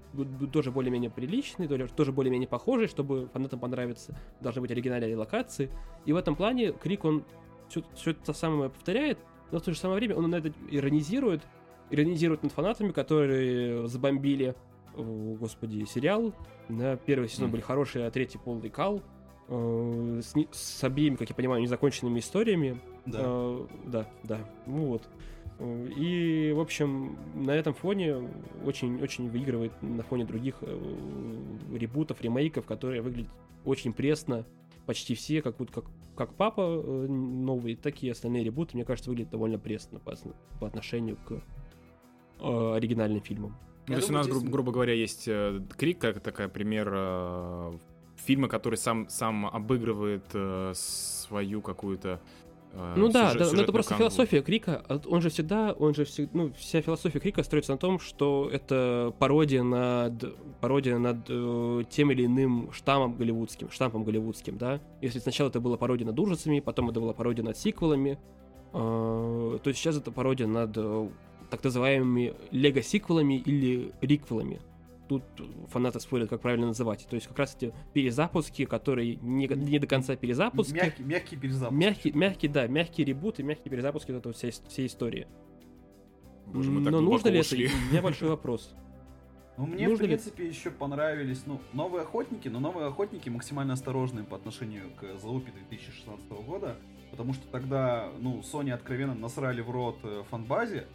тоже 0.51 0.71
более-менее 0.71 1.09
приличной, 1.09 1.67
тоже 1.67 2.11
более-менее 2.11 2.47
похожей, 2.47 2.87
чтобы 2.87 3.27
фанатам 3.33 3.59
понравиться. 3.59 4.17
Должны 4.41 4.61
быть 4.61 4.71
оригинальные 4.71 5.15
локации. 5.15 5.69
И 6.05 6.13
в 6.13 6.17
этом 6.17 6.35
плане 6.35 6.71
Крик, 6.71 7.05
он 7.05 7.23
все, 7.69 7.83
все 7.95 8.11
это 8.11 8.33
самое 8.33 8.69
повторяет, 8.69 9.17
но 9.51 9.59
в 9.59 9.61
то 9.61 9.71
же 9.71 9.77
самое 9.77 9.99
время 9.99 10.15
он 10.15 10.29
на 10.29 10.35
это 10.35 10.51
иронизирует, 10.69 11.41
иронизирует 11.89 12.43
над 12.43 12.51
фанатами, 12.51 12.91
которые 12.91 13.87
забомбили, 13.87 14.55
о, 14.95 15.35
господи, 15.39 15.85
сериал. 15.85 16.33
На 16.69 16.97
первый 16.97 17.29
сезон 17.29 17.49
mm. 17.49 17.51
были 17.51 17.61
хорошие, 17.61 18.07
а 18.07 18.11
третий 18.11 18.37
полный 18.37 18.69
кал. 18.69 19.01
Э, 19.47 20.21
с, 20.23 20.33
с 20.51 20.83
обеими, 20.83 21.15
как 21.15 21.29
я 21.29 21.35
понимаю, 21.35 21.61
незаконченными 21.61 22.19
историями. 22.19 22.79
Да. 23.05 23.19
Э, 23.21 23.67
да, 23.85 24.07
да. 24.23 24.39
Ну 24.65 24.85
вот. 24.87 25.03
И, 25.59 26.51
в 26.53 26.59
общем, 26.59 27.17
на 27.33 27.51
этом 27.51 27.73
фоне 27.73 28.29
очень-очень 28.65 29.29
выигрывает 29.29 29.71
на 29.81 30.03
фоне 30.03 30.25
других 30.25 30.55
э, 30.61 31.37
ребутов, 31.73 32.21
ремейков, 32.21 32.65
которые 32.65 33.01
выглядят 33.01 33.31
очень 33.63 33.93
пресно, 33.93 34.45
почти 34.85 35.15
все, 35.15 35.41
как 35.41 35.57
будто 35.57 35.81
как 35.81 35.85
как 36.15 36.33
папа 36.33 36.61
э, 36.61 37.07
новый, 37.07 37.75
так 37.75 38.01
и 38.01 38.09
остальные 38.09 38.43
ребуты, 38.43 38.75
мне 38.75 38.85
кажется, 38.85 39.09
выглядят 39.09 39.31
довольно 39.31 39.59
пресно 39.59 39.99
по, 39.99 40.13
по 40.59 40.67
отношению 40.67 41.17
к 41.17 41.41
э, 42.39 42.73
оригинальным 42.75 43.21
фильмам. 43.21 43.55
Ну, 43.87 43.93
то 43.93 43.99
есть 43.99 44.09
у 44.09 44.13
нас, 44.13 44.27
гру- 44.27 44.41
грубо 44.41 44.71
говоря, 44.71 44.93
есть 44.93 45.27
э, 45.27 45.61
Крик, 45.77 45.99
как 45.99 46.21
такая 46.21 46.47
пример 46.47 46.89
э, 46.91 47.77
фильма, 48.15 48.47
который 48.47 48.77
сам, 48.77 49.07
сам 49.09 49.45
обыгрывает 49.45 50.25
э, 50.33 50.71
свою 50.73 51.61
какую-то 51.61 52.21
Ну 52.95 53.09
да, 53.09 53.31
сюжет- 53.31 53.49
да, 53.49 53.55
но 53.55 53.61
это 53.63 53.71
просто 53.71 53.89
канву. 53.89 54.03
философия 54.03 54.41
Крика. 54.41 54.83
а 54.87 55.01
Он 55.07 55.21
же 55.21 55.29
всегда, 55.29 55.73
он 55.73 55.93
же 55.93 56.05
всегда, 56.05 56.29
ну, 56.33 56.51
вся 56.57 56.81
философия 56.81 57.19
Крика 57.19 57.43
строится 57.43 57.71
на 57.71 57.77
том, 57.77 57.99
что 57.99 58.49
это 58.51 59.13
пародия 59.19 59.63
над, 59.63 60.35
пародия 60.59 60.97
над 60.97 61.17
э, 61.29 61.83
тем 61.89 62.11
или 62.11 62.25
иным 62.25 62.71
штаммом 62.71 63.15
голливудским, 63.15 63.69
штампом 63.71 64.03
голливудским, 64.03 64.57
да. 64.57 64.81
Если 65.01 65.19
сначала 65.19 65.49
это 65.49 65.59
была 65.59 65.77
пародия 65.77 66.05
над 66.05 66.19
ужасами, 66.19 66.59
потом 66.59 66.89
это 66.89 66.99
была 66.99 67.13
пародия 67.13 67.43
над 67.43 67.57
сиквелами, 67.57 68.19
э, 68.73 69.59
то 69.63 69.73
сейчас 69.73 69.97
это 69.97 70.11
пародия 70.11 70.47
над 70.47 70.71
э, 70.75 71.09
так 71.49 71.63
называемыми 71.63 72.33
лего-сиквелами 72.51 73.35
или 73.35 73.91
риквелами. 74.01 74.59
Тут 75.07 75.23
фанаты 75.69 75.99
спорят, 75.99 76.29
как 76.29 76.41
правильно 76.41 76.67
называть. 76.67 77.05
То 77.07 77.15
есть 77.15 77.27
как 77.27 77.37
раз 77.39 77.55
эти 77.55 77.73
перезапуски, 77.93 78.65
которые 78.65 79.15
не, 79.17 79.45
не 79.47 79.77
до 79.79 79.85
конца 79.87 80.15
перезапуски. 80.15 80.73
Мягкий, 80.73 81.03
мягкий 81.03 81.35
перезапуск. 81.37 81.77
Мягкий, 81.79 82.11
мягкий, 82.13 82.47
да, 82.47 82.67
мягкий 82.67 83.03
ребут 83.03 83.39
и 83.39 83.43
мягкий 83.43 83.69
перезапуск 83.69 84.07
вот 84.09 84.17
это 84.17 84.29
вот 84.29 84.35
вся, 84.35 84.47
ис- 84.49 84.67
всей 84.67 84.87
истории. 84.87 85.27
Боже, 86.47 86.71
мы 86.71 86.83
так 86.83 86.91
Но 86.91 87.01
нужно 87.01 87.29
ли 87.29 87.39
ушли. 87.39 87.65
это? 87.65 87.73
У 87.87 87.91
меня 87.91 88.01
большой 88.01 88.29
вопрос. 88.29 88.73
Ну, 89.57 89.67
мне, 89.67 89.87
Нужно 89.87 90.05
в 90.05 90.07
ли- 90.09 90.15
принципе, 90.15 90.47
еще 90.47 90.69
понравились, 90.69 91.43
ну, 91.45 91.61
новые 91.71 92.01
охотники, 92.01 92.47
но 92.49 92.59
новые 92.59 92.87
охотники 92.87 93.29
максимально 93.29 93.73
осторожные 93.73 94.25
по 94.25 94.35
отношению 94.35 94.83
к 94.99 95.17
залупе 95.19 95.51
2016 95.69 96.29
года, 96.45 96.75
потому 97.11 97.33
что 97.33 97.47
тогда, 97.47 98.09
ну, 98.19 98.39
Sony 98.41 98.71
откровенно 98.71 99.15
насрали 99.15 99.61
в 99.61 99.69
рот 99.69 99.97
э, 100.03 100.23
фанбазе, 100.29 100.87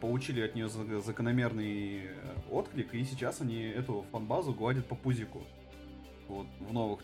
получили 0.00 0.40
от 0.40 0.54
нее 0.54 0.68
за- 0.68 1.00
закономерный 1.00 2.02
э, 2.04 2.10
отклик, 2.50 2.94
и 2.94 3.04
сейчас 3.04 3.40
они 3.40 3.62
эту 3.62 4.04
фанбазу 4.12 4.52
гладят 4.52 4.86
по 4.86 4.94
пузику. 4.94 5.42
Вот, 6.28 6.46
в 6.60 6.72
новых, 6.74 7.00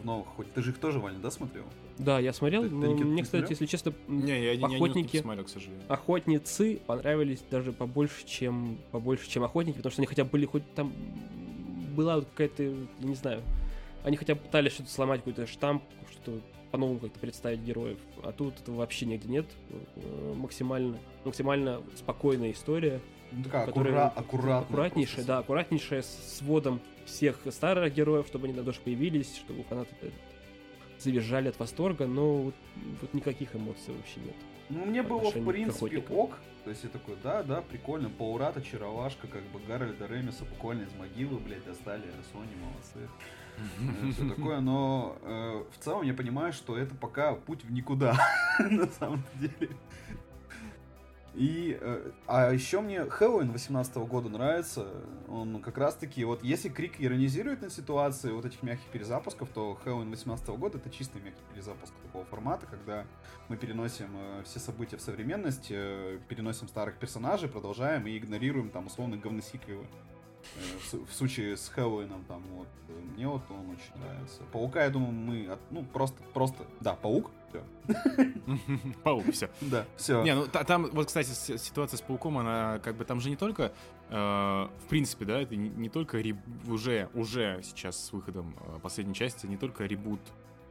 в 0.00 0.04
новых, 0.04 0.28
хоть 0.28 0.52
ты 0.52 0.62
же 0.62 0.70
их 0.70 0.78
тоже, 0.78 1.00
Ваня, 1.00 1.18
да, 1.18 1.30
смотрел? 1.32 1.64
Да, 1.98 2.20
я 2.20 2.32
смотрел, 2.32 2.62
Ты- 2.62 2.68
ты 2.70 2.74
Никита, 2.76 3.04
мне, 3.06 3.22
кстати, 3.24 3.40
смотрел? 3.40 3.50
если 3.50 3.66
честно, 3.66 3.92
Не, 4.06 4.28
я, 4.44 4.52
я 4.52 4.68
не 4.68 4.76
Охотники. 4.76 5.16
посмотрел, 5.16 5.44
к 5.44 5.48
сожалению. 5.48 5.84
охотницы 5.88 6.80
понравились 6.86 7.42
даже 7.50 7.72
побольше, 7.72 8.24
чем 8.24 8.78
побольше, 8.92 9.28
чем 9.28 9.42
охотники, 9.42 9.76
потому 9.78 9.90
что 9.90 10.00
они 10.00 10.06
хотя 10.06 10.22
бы 10.24 10.30
были 10.30 10.46
хоть 10.46 10.62
там 10.74 10.92
была 11.96 12.16
вот 12.16 12.26
какая-то, 12.26 12.62
не 13.00 13.14
знаю, 13.16 13.42
они 14.04 14.16
хотя 14.16 14.36
бы 14.36 14.40
пытались 14.42 14.72
что-то 14.72 14.90
сломать, 14.90 15.20
какой-то 15.20 15.48
штамп, 15.48 15.82
что 16.12 16.38
по-новому 16.70 16.98
как-то 17.00 17.18
представить 17.18 17.60
героев, 17.60 17.98
а 18.22 18.32
тут 18.32 18.60
этого 18.60 18.76
вообще 18.76 19.06
нигде 19.06 19.28
нет, 19.28 19.46
Э, 19.96 20.34
максимально, 20.36 20.98
максимально 21.24 21.82
спокойная 21.96 22.52
история, 22.52 23.00
Ну, 23.32 23.44
такая 23.44 23.66
которая 23.66 23.92
аккура- 24.08 24.12
аккуратная. 24.16 24.58
аккуратнейшая, 24.60 25.14
просто. 25.16 25.32
да, 25.32 25.38
аккуратнейшая 25.38 26.02
с 26.02 26.36
сводом 26.38 26.80
всех 27.06 27.40
старых 27.50 27.92
героев, 27.94 28.26
чтобы 28.26 28.46
они 28.46 28.54
на 28.56 28.64
тоже 28.64 28.80
появились, 28.84 29.36
чтобы 29.36 29.62
фанаты 29.64 29.94
это 30.00 30.12
завизжали 30.98 31.48
от 31.48 31.58
восторга, 31.58 32.06
но 32.06 32.36
вот, 32.38 32.54
вот 33.00 33.14
никаких 33.14 33.54
эмоций 33.54 33.94
вообще 33.94 34.20
нет. 34.20 34.34
Ну, 34.68 34.84
мне 34.84 35.02
было, 35.02 35.30
в 35.30 35.44
принципе, 35.46 35.98
ок. 36.10 36.38
То 36.64 36.70
есть 36.70 36.84
я 36.84 36.90
такой, 36.90 37.16
да, 37.22 37.42
да, 37.42 37.62
прикольно. 37.62 38.10
Паурат, 38.10 38.56
очаровашка, 38.58 39.26
как 39.26 39.42
бы 39.44 39.60
Гарольда 39.66 40.06
Ремиса 40.06 40.44
буквально 40.44 40.82
из 40.82 40.92
могилы, 40.98 41.38
блядь, 41.38 41.64
достали. 41.64 42.02
Сони, 42.32 42.50
молодцы. 42.60 43.08
Все 44.12 44.28
такое, 44.28 44.60
но 44.60 45.16
э, 45.22 45.64
в 45.72 45.84
целом 45.84 46.02
я 46.02 46.14
понимаю, 46.14 46.52
что 46.52 46.76
это 46.76 46.94
пока 46.94 47.34
путь 47.34 47.64
в 47.64 47.72
никуда, 47.72 48.16
на 48.58 48.86
самом 48.86 49.22
деле. 49.34 49.70
И, 51.38 51.78
э, 51.80 52.10
а 52.26 52.52
еще 52.52 52.80
мне 52.80 53.04
Хэллоуин 53.04 53.52
18 53.52 53.94
года 53.98 54.28
нравится. 54.28 54.88
Он 55.28 55.62
как 55.62 55.78
раз 55.78 55.94
таки, 55.94 56.24
вот 56.24 56.42
если 56.42 56.68
Крик 56.68 56.94
иронизирует 56.98 57.62
на 57.62 57.70
ситуации 57.70 58.32
вот 58.32 58.44
этих 58.44 58.60
мягких 58.64 58.88
перезапусков, 58.88 59.48
то 59.50 59.78
Хэллоуин 59.84 60.10
18 60.10 60.48
года 60.48 60.78
это 60.78 60.90
чистый 60.90 61.22
мягкий 61.22 61.42
перезапуск 61.52 61.92
такого 62.02 62.24
формата, 62.24 62.66
когда 62.66 63.04
мы 63.48 63.56
переносим 63.56 64.08
э, 64.14 64.42
все 64.46 64.58
события 64.58 64.96
в 64.96 65.00
современность, 65.00 65.68
э, 65.70 66.18
переносим 66.28 66.66
старых 66.66 66.96
персонажей, 66.96 67.48
продолжаем 67.48 68.08
и 68.08 68.18
игнорируем 68.18 68.70
там 68.70 68.86
условно 68.86 69.16
говносиквелы. 69.16 69.86
Э, 70.56 70.96
В, 71.06 71.12
случае 71.12 71.56
с 71.56 71.68
Хэллоуином 71.68 72.24
там 72.24 72.42
вот 72.54 72.68
э, 72.88 72.92
мне 73.16 73.26
вот 73.28 73.42
он 73.50 73.70
очень 73.70 74.00
нравится. 74.02 74.42
Паука, 74.52 74.84
я 74.84 74.90
думаю, 74.90 75.12
мы 75.12 75.46
от- 75.52 75.70
ну 75.70 75.84
просто 75.84 76.22
просто 76.32 76.64
да 76.80 76.94
паук, 76.94 77.30
все, 77.48 77.62
Паук, 79.04 79.30
все. 79.32 79.50
да, 79.60 79.84
все. 79.96 80.22
Не, 80.22 80.34
ну 80.34 80.46
та- 80.46 80.64
там, 80.64 80.86
вот, 80.90 81.06
кстати, 81.06 81.28
ситуация 81.58 81.96
с 81.98 82.00
пауком, 82.02 82.38
она 82.38 82.78
как 82.80 82.96
бы 82.96 83.04
там 83.04 83.20
же 83.20 83.30
не 83.30 83.36
только, 83.36 83.72
э, 84.10 84.14
в 84.14 84.88
принципе, 84.88 85.24
да, 85.24 85.40
это 85.40 85.56
не, 85.56 85.68
только 85.88 86.22
уже, 86.66 87.08
уже 87.14 87.60
сейчас 87.62 87.96
с 88.02 88.12
выходом 88.12 88.54
последней 88.82 89.14
части, 89.14 89.46
не 89.46 89.56
только 89.56 89.84
ребут 89.86 90.20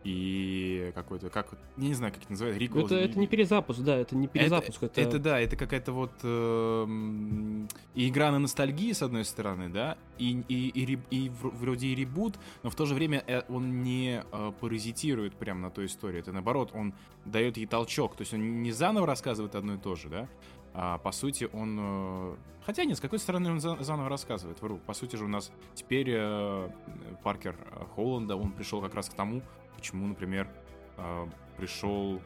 и 0.08 0.92
какой-то, 0.96 1.30
как, 1.30 1.50
я 1.76 1.88
не 1.90 1.94
знаю, 1.94 2.14
как 2.14 2.24
это 2.24 2.32
называют, 2.32 2.58
рекол. 2.58 2.86
Это, 2.86 2.96
это 2.96 3.20
не 3.20 3.28
перезапуск, 3.28 3.82
да, 3.82 3.98
это 3.98 4.16
не 4.16 4.28
перезапуск, 4.28 4.82
это... 4.84 5.02
Это 5.02 5.20
да, 5.20 5.40
это 5.40 5.58
какая-то 5.58 5.92
вот 5.92 6.12
э, 6.24 6.86
игра 7.96 8.32
на 8.32 8.40
ностальгии, 8.40 8.94
с 8.94 9.02
одной 9.02 9.26
стороны, 9.26 9.68
да, 9.70 9.98
и, 10.18 10.44
и, 10.48 10.70
и, 10.70 11.00
и 11.12 11.30
вр- 11.30 11.56
вроде 11.56 11.88
и 11.88 11.96
ребут, 11.96 12.36
но 12.64 12.70
в 12.70 12.76
то 12.76 12.86
же 12.86 12.94
время 12.96 13.22
э, 13.28 13.42
он 13.50 13.84
не 13.84 14.24
э, 14.32 14.52
паразитирует 14.62 15.36
прямо 15.36 15.60
на 15.60 15.70
той 15.72 15.88
истории. 15.88 16.20
Это 16.20 16.32
наоборот, 16.32 16.72
он 16.74 16.94
дает 17.26 17.58
ей 17.58 17.66
толчок. 17.66 18.16
То 18.16 18.22
есть 18.22 18.34
он 18.34 18.64
не 18.64 18.72
заново 18.72 19.06
рассказывает 19.08 19.56
одно 19.56 19.74
и 19.76 19.78
то 19.78 19.96
же, 19.96 20.08
да, 20.10 20.30
а 20.74 20.98
по 21.00 21.12
сути 21.12 21.50
он... 21.52 21.78
э, 21.80 22.36
Хотя 22.66 22.84
нет, 22.84 22.98
с 22.98 23.00
какой 23.02 23.20
стороны 23.20 23.50
он 23.52 23.60
за- 23.62 23.82
заново 23.82 24.10
рассказывает, 24.10 24.62
вру. 24.62 24.78
По 24.86 24.94
сути 24.94 25.16
же 25.16 25.24
у 25.24 25.28
нас 25.30 25.52
теперь 25.74 26.10
э, 26.10 26.70
Паркер 27.24 27.56
Холланда, 27.96 28.36
он 28.36 28.52
пришел 28.52 28.82
как 28.82 28.94
раз 28.94 29.10
к 29.10 29.14
тому, 29.14 29.42
почему, 29.78 30.08
например, 30.08 30.50
э, 30.98 31.28
пришел 31.56 32.22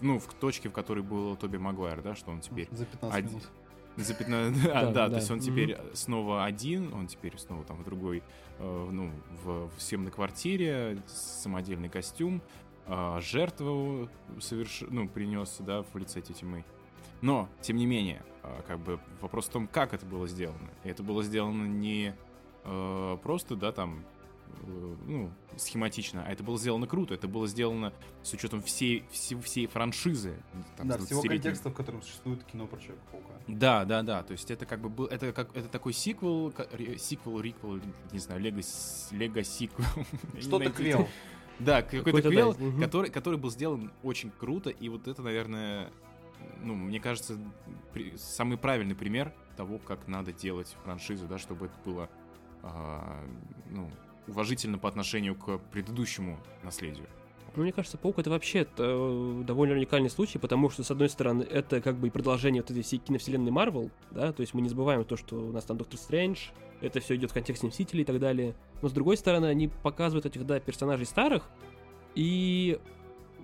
ну, 0.00 0.18
в 0.18 0.26
точке, 0.34 0.68
в 0.68 0.72
которой 0.72 1.02
был 1.04 1.36
Тоби 1.36 1.58
Магуайр, 1.58 2.02
да, 2.02 2.14
что 2.14 2.30
он 2.30 2.40
теперь 2.40 2.68
за 2.72 2.86
15 2.86 3.16
Один. 3.16 3.30
минут. 3.30 3.48
за 3.96 4.14
15... 4.14 4.64
Да, 4.64 4.80
а, 4.80 4.84
да, 4.86 4.92
да. 4.92 5.08
то 5.10 5.16
есть 5.16 5.30
он 5.30 5.40
теперь 5.40 5.76
снова 5.92 6.44
один, 6.44 6.92
он 6.94 7.06
теперь 7.06 7.36
снова 7.38 7.64
там 7.64 7.78
в 7.78 7.84
другой, 7.84 8.22
э, 8.58 8.88
ну, 8.90 9.12
в, 9.44 9.70
в 9.76 9.82
съемной 9.82 10.10
квартире, 10.10 11.02
самодельный 11.06 11.88
костюм, 11.88 12.42
э, 12.86 13.18
жертву 13.20 14.08
соверш... 14.40 14.84
ну, 14.88 15.08
принес, 15.08 15.56
да, 15.60 15.82
в 15.82 15.96
лице 15.96 16.20
Тети 16.20 16.44
Мэй. 16.44 16.64
Но, 17.20 17.48
тем 17.60 17.76
не 17.76 17.86
менее, 17.86 18.22
э, 18.42 18.62
как 18.66 18.78
бы 18.78 18.98
вопрос 19.20 19.46
в 19.46 19.50
том, 19.50 19.66
как 19.66 19.92
это 19.92 20.06
было 20.06 20.26
сделано. 20.26 20.70
И 20.84 20.88
это 20.88 21.02
было 21.02 21.22
сделано 21.22 21.66
не 21.66 22.14
э, 22.64 23.18
просто, 23.22 23.56
да, 23.56 23.72
там, 23.72 24.04
ну, 25.06 25.30
схематично, 25.56 26.24
а 26.26 26.32
это 26.32 26.42
было 26.42 26.58
сделано 26.58 26.86
круто, 26.86 27.14
это 27.14 27.28
было 27.28 27.46
сделано 27.46 27.92
с 28.22 28.32
учетом 28.32 28.62
всей, 28.62 29.04
всей, 29.10 29.40
всей 29.40 29.66
франшизы. 29.66 30.34
там, 30.76 30.88
Да, 30.88 30.98
всего 30.98 31.20
20-летней. 31.20 31.38
контекста, 31.38 31.70
в 31.70 31.74
котором 31.74 32.02
существует 32.02 32.44
кино 32.44 32.66
про 32.66 32.78
Человека-паука. 32.78 33.34
Да, 33.48 33.84
да, 33.84 34.02
да. 34.02 34.22
То 34.22 34.32
есть 34.32 34.50
это 34.50 34.66
как 34.66 34.80
бы 34.80 34.88
был, 34.88 35.06
это 35.06 35.32
как 35.32 35.54
это 35.56 35.68
такой 35.68 35.92
сиквел, 35.92 36.52
сиквел, 36.98 37.40
риквел, 37.40 37.80
не 38.12 38.18
знаю, 38.18 38.40
лего, 38.40 38.60
лего 39.10 39.42
сиквел. 39.42 39.86
Что-то 40.40 40.70
квел. 40.70 41.08
Да, 41.58 41.82
какой-то 41.82 42.30
квел, 42.30 42.56
который, 42.80 43.10
который 43.10 43.38
был 43.38 43.50
сделан 43.50 43.92
очень 44.02 44.30
круто, 44.30 44.70
и 44.70 44.88
вот 44.88 45.06
это, 45.08 45.20
наверное, 45.22 45.90
ну, 46.62 46.74
мне 46.74 47.00
кажется, 47.00 47.36
при- 47.92 48.16
самый 48.16 48.56
правильный 48.56 48.94
пример 48.94 49.34
того, 49.58 49.78
как 49.78 50.08
надо 50.08 50.32
делать 50.32 50.74
франшизу, 50.84 51.26
да, 51.26 51.36
чтобы 51.36 51.66
это 51.66 51.74
было, 51.84 52.08
а, 52.62 53.22
ну, 53.68 53.90
уважительно 54.30 54.78
по 54.78 54.88
отношению 54.88 55.34
к 55.34 55.58
предыдущему 55.58 56.38
наследию. 56.62 57.06
Ну, 57.56 57.64
мне 57.64 57.72
кажется, 57.72 57.98
Паук 57.98 58.18
это 58.20 58.30
вообще 58.30 58.66
э, 58.76 59.42
довольно 59.44 59.74
уникальный 59.74 60.08
случай, 60.08 60.38
потому 60.38 60.70
что, 60.70 60.84
с 60.84 60.90
одной 60.90 61.08
стороны, 61.08 61.42
это 61.42 61.80
как 61.80 61.96
бы 61.96 62.08
продолжение 62.10 62.62
вот 62.62 62.70
этой 62.70 62.82
всей 62.82 62.98
киновселенной 62.98 63.50
Марвел, 63.50 63.90
да, 64.12 64.32
то 64.32 64.40
есть 64.40 64.54
мы 64.54 64.60
не 64.60 64.68
забываем 64.68 65.04
то, 65.04 65.16
что 65.16 65.36
у 65.36 65.52
нас 65.52 65.64
там 65.64 65.76
Доктор 65.76 65.98
Стрэндж, 65.98 66.50
это 66.80 67.00
все 67.00 67.16
идет 67.16 67.32
в 67.32 67.34
контексте 67.34 67.66
Мстителей 67.66 68.02
и 68.02 68.04
так 68.04 68.20
далее. 68.20 68.54
Но, 68.82 68.88
с 68.88 68.92
другой 68.92 69.16
стороны, 69.16 69.46
они 69.46 69.68
показывают 69.68 70.26
этих, 70.26 70.46
да, 70.46 70.60
персонажей 70.60 71.06
старых, 71.06 71.50
и 72.14 72.78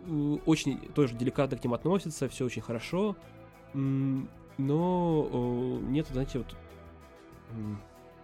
э, 0.06 0.36
очень 0.46 0.78
тоже 0.94 1.16
деликатно 1.16 1.56
к 1.56 1.64
ним 1.64 1.74
относятся, 1.74 2.28
все 2.28 2.44
очень 2.44 2.62
хорошо, 2.62 3.16
но 3.74 5.28
э, 5.32 5.84
нет, 5.88 6.06
знаете, 6.12 6.38
вот, 6.38 6.56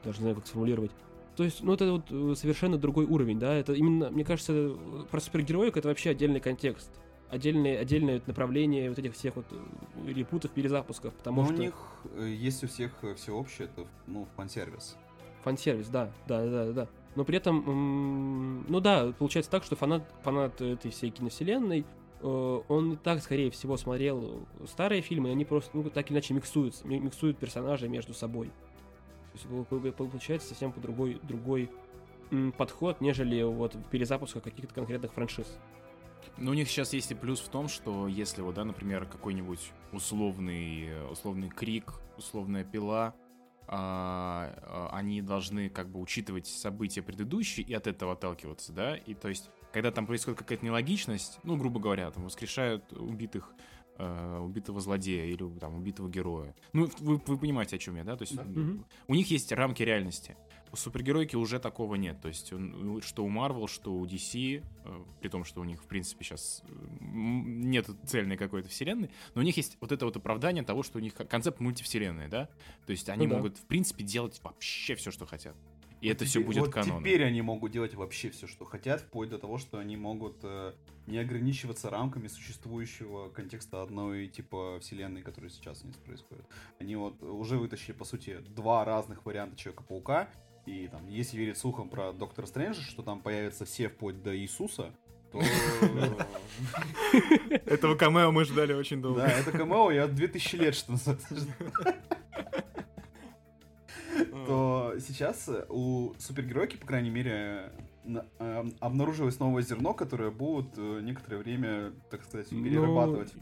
даже 0.05 0.19
не 0.19 0.23
знаю, 0.23 0.37
как 0.37 0.47
сформулировать, 0.47 0.93
то 1.37 1.45
есть, 1.45 1.63
ну, 1.63 1.73
это 1.73 1.93
вот 1.93 2.05
э, 2.11 2.35
совершенно 2.37 2.77
другой 2.77 3.07
уровень, 3.07 3.39
да, 3.39 3.55
это 3.55 3.73
именно, 3.73 4.11
мне 4.11 4.25
кажется, 4.25 4.77
про 5.11 5.21
супергероику 5.21 5.79
это 5.79 5.89
вообще 5.89 6.11
отдельный 6.11 6.41
контекст, 6.41 6.91
отдельное, 7.31 7.79
отдельное 7.79 8.21
направление 8.27 8.91
вот 8.91 8.99
этих 8.99 9.15
всех 9.15 9.37
вот 9.37 9.47
э, 9.51 10.13
репутов, 10.13 10.51
перезапусков, 10.51 11.15
потому 11.15 11.43
Но 11.43 11.49
у 11.49 11.53
что... 11.53 11.63
них 11.63 11.75
э, 12.17 12.29
есть 12.29 12.63
у 12.65 12.69
всех 12.69 12.93
все 13.17 13.33
общее, 13.35 13.69
это 13.69 13.87
ну, 14.07 14.27
фан-сервис. 14.37 14.97
Фан-сервис, 15.43 15.89
да, 15.89 16.13
да, 16.29 16.47
да, 16.47 16.73
да. 16.73 16.89
Но 17.15 17.25
при 17.25 17.37
этом, 17.37 18.65
ну 18.69 18.81
да, 18.81 19.13
получается 19.19 19.51
так, 19.51 19.65
что 19.65 19.77
фанат, 19.77 20.03
фанат 20.23 20.61
этой 20.61 20.91
всей 20.91 21.11
киновселенной, 21.11 21.85
он 22.23 22.93
и 22.93 22.97
так, 22.97 23.21
скорее 23.21 23.51
всего, 23.51 23.77
смотрел 23.77 24.47
старые 24.67 25.03
фильмы, 25.03 25.29
и 25.29 25.33
они 25.33 25.45
просто, 25.45 25.77
ну, 25.77 25.91
так 25.91 26.07
или 26.07 26.15
иначе 26.15 26.33
миксуются, 26.33 26.87
ми- 26.87 27.01
миксуют 27.01 27.37
персонажей 27.37 27.89
между 27.89 28.15
собой. 28.15 28.51
То 29.33 29.39
есть 29.39 29.47
пол- 29.49 29.65
пол- 29.65 30.09
получается 30.09 30.49
совсем 30.49 30.73
по 30.73 30.81
другой, 30.81 31.21
другой 31.23 31.71
подход, 32.57 33.01
нежели 33.01 33.43
вот 33.43 33.77
перезапуска 33.91 34.41
каких-то 34.41 34.75
конкретных 34.75 35.13
франшиз. 35.13 35.59
Ну, 36.39 36.53
у 36.53 36.55
них 36.55 36.69
сейчас 36.69 36.93
есть 36.93 37.11
и 37.11 37.15
плюс 37.15 37.41
в 37.41 37.49
том, 37.49 37.69
что 37.69 38.07
если 38.09 38.43
вот, 38.43 38.55
да, 38.55 38.65
например, 38.65 39.07
какой-нибудь 39.07 39.73
условный, 39.93 41.11
условный 41.11 41.51
крик, 41.51 41.93
условная 42.17 42.65
пила, 42.65 43.15
а, 43.67 44.53
а, 44.63 44.91
они 44.93 45.23
должны 45.23 45.69
как 45.69 45.89
бы 45.89 46.01
учитывать 46.01 46.47
события 46.47 47.03
предыдущие 47.03 47.67
и 47.67 47.75
от 47.75 47.87
этого 47.87 48.13
отталкиваться, 48.13 48.73
да, 48.73 48.97
и 48.97 49.15
то 49.15 49.29
есть, 49.29 49.51
когда 49.73 49.91
там 49.91 50.07
происходит 50.07 50.39
какая-то 50.39 50.65
нелогичность, 50.65 51.39
ну, 51.43 51.57
грубо 51.57 51.81
говоря, 51.81 52.11
там 52.11 52.25
воскрешают 52.25 52.93
убитых 52.93 53.55
э, 53.99 54.39
убитого 54.39 54.81
злодея 54.81 55.27
или 55.27 55.47
там 55.59 55.75
убитого 55.77 56.09
героя. 56.09 56.55
Ну, 56.73 56.89
вы, 57.01 57.21
вы 57.27 57.39
понимаете, 57.39 57.77
о 57.77 57.79
чем 57.79 57.97
я, 57.97 58.05
да? 58.05 58.17
То 58.17 58.23
есть 58.23 58.35
Да. 58.37 58.43
Мгм. 58.45 58.85
у 59.09 59.15
них 59.15 59.31
есть 59.31 59.53
рамки 59.53 59.83
реальности. 59.83 60.37
У 60.73 60.77
супергеройки 60.77 61.37
уже 61.37 61.59
такого 61.59 61.97
нет. 61.97 62.21
То 62.23 62.29
есть 62.29 62.51
он- 62.53 63.03
что 63.03 63.25
у 63.25 63.29
Marvel, 63.31 63.69
что 63.69 63.93
у 63.93 64.07
DC, 64.07 64.63
э, 64.85 65.05
при 65.21 65.29
том, 65.29 65.45
что 65.45 65.61
у 65.61 65.65
них, 65.65 65.83
в 65.83 65.87
принципе, 65.87 66.25
сейчас 66.25 66.63
нет 67.01 67.87
цельной 68.07 68.37
какой-то 68.39 68.69
вселенной, 68.69 69.11
но 69.35 69.43
у 69.43 69.45
них 69.45 69.57
есть 69.59 69.77
вот 69.81 69.93
это 69.93 70.07
вот 70.07 70.17
оправдание 70.17 70.65
того, 70.65 70.83
что 70.83 70.99
у 70.99 71.01
них 71.03 71.15
концепт 71.15 71.61
мультивселенной, 71.61 72.29
да? 72.29 72.49
То 72.87 72.93
есть 72.93 73.09
они 73.11 73.27
Ну 73.27 73.33
да. 73.33 73.37
могут, 73.37 73.59
в 73.59 73.67
принципе, 73.67 74.03
делать 74.05 74.41
вообще 74.43 74.95
все, 74.95 75.11
что 75.11 75.27
хотят. 75.27 75.55
И 76.03 76.09
Вот 76.09 76.17
это 76.17 76.25
все 76.25 76.41
будет 76.41 76.59
вот 76.59 76.73
каноном. 76.73 77.01
теперь 77.01 77.23
они 77.23 77.43
могут 77.43 77.71
делать 77.71 77.95
вообще 77.95 78.29
все, 78.31 78.49
что 78.49 78.65
хотят, 78.65 79.03
вплоть 79.03 79.29
до 79.29 79.39
того, 79.39 79.59
что 79.59 79.79
они 79.79 79.97
могут 79.97 80.37
э, 80.43 80.73
не 81.07 81.19
ограничиваться 81.19 81.91
рамками 81.91 82.27
существующего 82.27 83.29
контекста 83.29 83.83
одной 83.83 84.27
типа 84.27 84.79
вселенной, 84.81 85.23
которая 85.23 85.49
сейчас 85.49 85.85
у 85.85 85.87
них 85.87 85.97
происходит. 85.99 86.45
Они 86.81 86.97
вот 86.97 87.23
уже 87.23 87.57
вытащили, 87.57 87.93
по 87.93 88.05
сути, 88.05 88.39
два 88.49 88.85
разных 88.85 89.25
варианта 89.25 89.57
Человека-паука, 89.57 90.29
и 90.67 90.89
там, 90.89 91.07
если 91.07 91.37
верить 91.37 91.57
слухам 91.57 91.89
про 91.89 92.13
Доктора 92.13 92.47
Стрэнджа, 92.47 92.83
что 92.83 93.05
там 93.05 93.21
появятся 93.21 93.65
все 93.65 93.89
вплоть 93.89 94.21
до 94.25 94.37
Иисуса, 94.37 94.93
то... 95.31 95.41
Этого 97.65 97.95
камео 97.95 98.33
мы 98.33 98.45
ждали 98.45 98.73
очень 98.73 99.01
Да, 99.01 99.29
это 99.29 99.53
камео, 99.53 99.93
я 99.93 100.09
2000 100.09 100.57
лет, 100.57 100.75
что 100.75 100.93
называется. 100.93 101.47
То 104.47 104.95
сейчас 104.99 105.49
э, 105.49 105.65
у 105.69 106.15
супергеройки, 106.19 106.77
по 106.77 106.87
крайней 106.87 107.11
мере, 107.11 107.73
на- 108.05 108.27
э, 108.39 108.65
обнаружилось 108.81 109.39
новое 109.39 109.63
зерно, 109.63 109.95
которое 109.95 110.31
будут 110.31 110.77
э, 110.77 111.01
некоторое 111.03 111.39
время, 111.39 111.93
так 112.11 112.25
сказать, 112.25 112.49
Ну, 112.51 112.65
перерабатывать. 112.65 113.33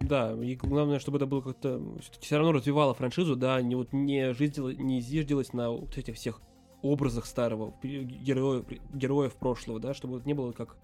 да, 0.00 0.32
и 0.32 0.54
главное, 0.56 0.98
чтобы 0.98 1.18
это 1.18 1.26
было 1.26 1.40
как-то 1.42 1.80
все 2.20 2.36
равно 2.36 2.52
развивало 2.52 2.94
франшизу, 2.94 3.36
да, 3.36 3.60
не 3.60 3.74
вот 3.74 3.92
не 3.92 4.32
жизнило, 4.34 4.70
не 4.70 5.00
зиждилось 5.00 5.52
на 5.52 5.70
вот 5.70 5.96
этих 5.98 6.14
всех 6.16 6.40
образах 6.82 7.26
старого 7.26 7.74
героев, 7.82 8.64
героев 8.94 9.34
прошлого, 9.34 9.80
да, 9.80 9.92
чтобы 9.94 10.14
вот 10.14 10.26
не 10.26 10.34
было 10.34 10.52
как 10.52 10.76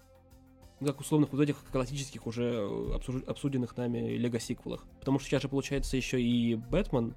как 0.83 0.99
условных 0.99 1.31
вот 1.31 1.39
этих 1.39 1.63
классических 1.71 2.27
уже 2.27 2.43
э, 2.43 2.95
обсуж- 2.97 3.23
обсужденных 3.25 3.77
нами 3.77 4.17
лего-сиквелах. 4.17 4.85
Потому 4.99 5.17
что 5.17 5.29
сейчас 5.29 5.43
же 5.43 5.47
получается 5.47 5.95
еще 5.95 6.21
и 6.21 6.55
Бэтмен 6.55 7.15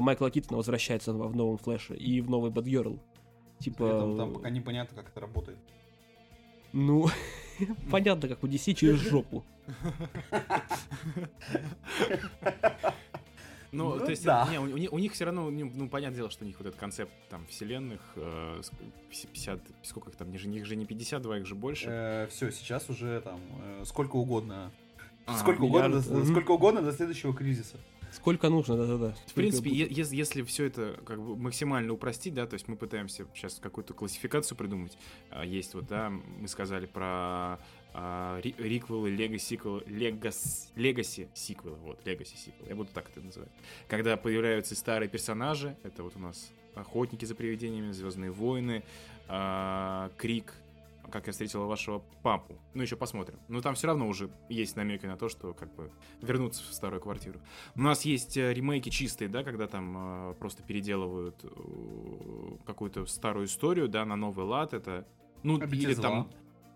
Майкла 0.00 0.30
Китона 0.30 0.56
возвращается 0.58 1.12
в 1.12 1.28
в 1.28 1.36
новом 1.36 1.58
Флэше 1.58 1.94
и 1.96 2.20
в 2.20 2.28
новый 2.30 2.50
Бэтгерл. 2.50 2.98
Типа, 3.58 3.84
этом 3.84 4.16
там 4.16 4.32
пока 4.34 4.50
непонятно, 4.50 4.96
как 4.96 5.10
это 5.10 5.20
работает. 5.20 5.58
ну, 6.72 7.06
понятно, 7.90 8.28
как 8.28 8.42
у 8.42 8.46
DC 8.48 8.74
через 8.74 8.96
жопу. 8.98 9.44
Ну, 13.74 13.94
Ну 13.94 14.00
то 14.04 14.10
есть, 14.10 14.22
да. 14.24 14.46
не, 14.50 14.58
у, 14.58 14.64
у 14.64 14.76
них- 14.76 14.92
у 14.92 14.98
них 14.98 15.12
все 15.14 15.24
равно, 15.24 15.48
ну, 15.50 15.70
ну, 15.74 15.88
понятное 15.88 16.16
дело, 16.18 16.28
что 16.30 16.44
у 16.44 16.46
них 16.46 16.58
вот 16.58 16.66
этот 16.68 16.78
концепт 16.78 17.10
там 17.30 17.46
вселенных, 17.46 18.00
э, 18.16 18.60
ск- 18.60 18.74
50, 19.08 19.60
сколько 19.82 20.10
их 20.10 20.16
там, 20.16 20.36
же, 20.36 20.46
их 20.50 20.66
же 20.66 20.76
не 20.76 20.84
52, 20.84 21.38
их 21.38 21.46
же 21.46 21.54
больше. 21.54 22.28
все, 22.30 22.50
сейчас 22.52 22.90
уже 22.90 23.22
там 23.22 23.40
э, 23.62 23.82
сколько 23.86 24.16
угодно. 24.16 24.70
А, 25.24 25.38
сколько, 25.38 25.62
угодно 25.62 25.86
миллиард, 25.88 26.06
до, 26.08 26.14
мгм. 26.16 26.26
сколько 26.26 26.50
угодно 26.50 26.82
до 26.82 26.92
следующего 26.92 27.32
кризиса. 27.34 27.78
Сколько 28.12 28.48
нужно, 28.48 28.76
да-да-да. 28.76 29.14
В 29.26 29.34
принципе, 29.34 29.70
ес- 29.70 30.12
если 30.12 30.42
все 30.42 30.64
это 30.66 31.00
как 31.06 31.20
бы 31.20 31.36
максимально 31.36 31.92
упростить, 31.92 32.34
да, 32.34 32.46
то 32.46 32.54
есть 32.54 32.68
мы 32.68 32.76
пытаемся 32.76 33.26
сейчас 33.34 33.58
какую-то 33.60 33.94
классификацию 33.94 34.56
придумать. 34.56 34.96
А, 35.30 35.44
Есть 35.44 35.74
вот, 35.74 35.86
да, 35.86 36.10
мы 36.10 36.46
сказали 36.48 36.86
про 36.86 37.58
а, 37.94 38.40
ри- 38.40 38.54
риквелы, 38.58 39.10
лего 39.10 39.38
сиквелы, 39.38 39.82
легас, 39.86 40.70
легаси 40.76 41.28
сиквелы, 41.34 41.76
вот, 41.76 42.04
легаси 42.06 42.36
сиквелы, 42.36 42.68
я 42.68 42.76
буду 42.76 42.90
так 42.92 43.08
это 43.10 43.20
называть. 43.20 43.50
Когда 43.88 44.16
появляются 44.16 44.74
старые 44.74 45.08
персонажи, 45.08 45.76
это 45.82 46.02
вот 46.02 46.16
у 46.16 46.18
нас 46.18 46.50
Охотники 46.74 47.26
за 47.26 47.34
привидениями, 47.34 47.92
Звездные 47.92 48.30
войны, 48.30 48.82
а, 49.28 50.10
Крик, 50.16 50.54
как 51.12 51.26
я 51.26 51.32
встретила 51.32 51.66
вашего 51.66 52.02
папу. 52.22 52.58
Ну, 52.74 52.82
еще 52.82 52.96
посмотрим. 52.96 53.38
Но 53.48 53.60
там 53.60 53.74
все 53.74 53.86
равно 53.86 54.08
уже 54.08 54.30
есть 54.48 54.76
намеки 54.76 55.06
на 55.06 55.16
то, 55.16 55.28
что 55.28 55.54
как 55.54 55.72
бы 55.74 55.92
вернуться 56.20 56.62
в 56.62 56.72
старую 56.72 57.00
квартиру. 57.00 57.40
У 57.76 57.82
нас 57.82 58.04
есть 58.04 58.36
э, 58.36 58.52
ремейки 58.52 58.88
чистые, 58.88 59.28
да, 59.28 59.44
когда 59.44 59.66
там 59.66 60.30
э, 60.30 60.34
просто 60.34 60.62
переделывают 60.62 61.36
э, 61.44 61.48
какую-то 62.66 63.06
старую 63.06 63.46
историю, 63.46 63.88
да, 63.88 64.04
на 64.04 64.16
новый 64.16 64.46
лад. 64.46 64.74
Это, 64.74 65.06
ну, 65.42 65.60
Обитель 65.60 65.90
или 65.90 65.94
зла. 65.94 66.02
там... 66.02 66.30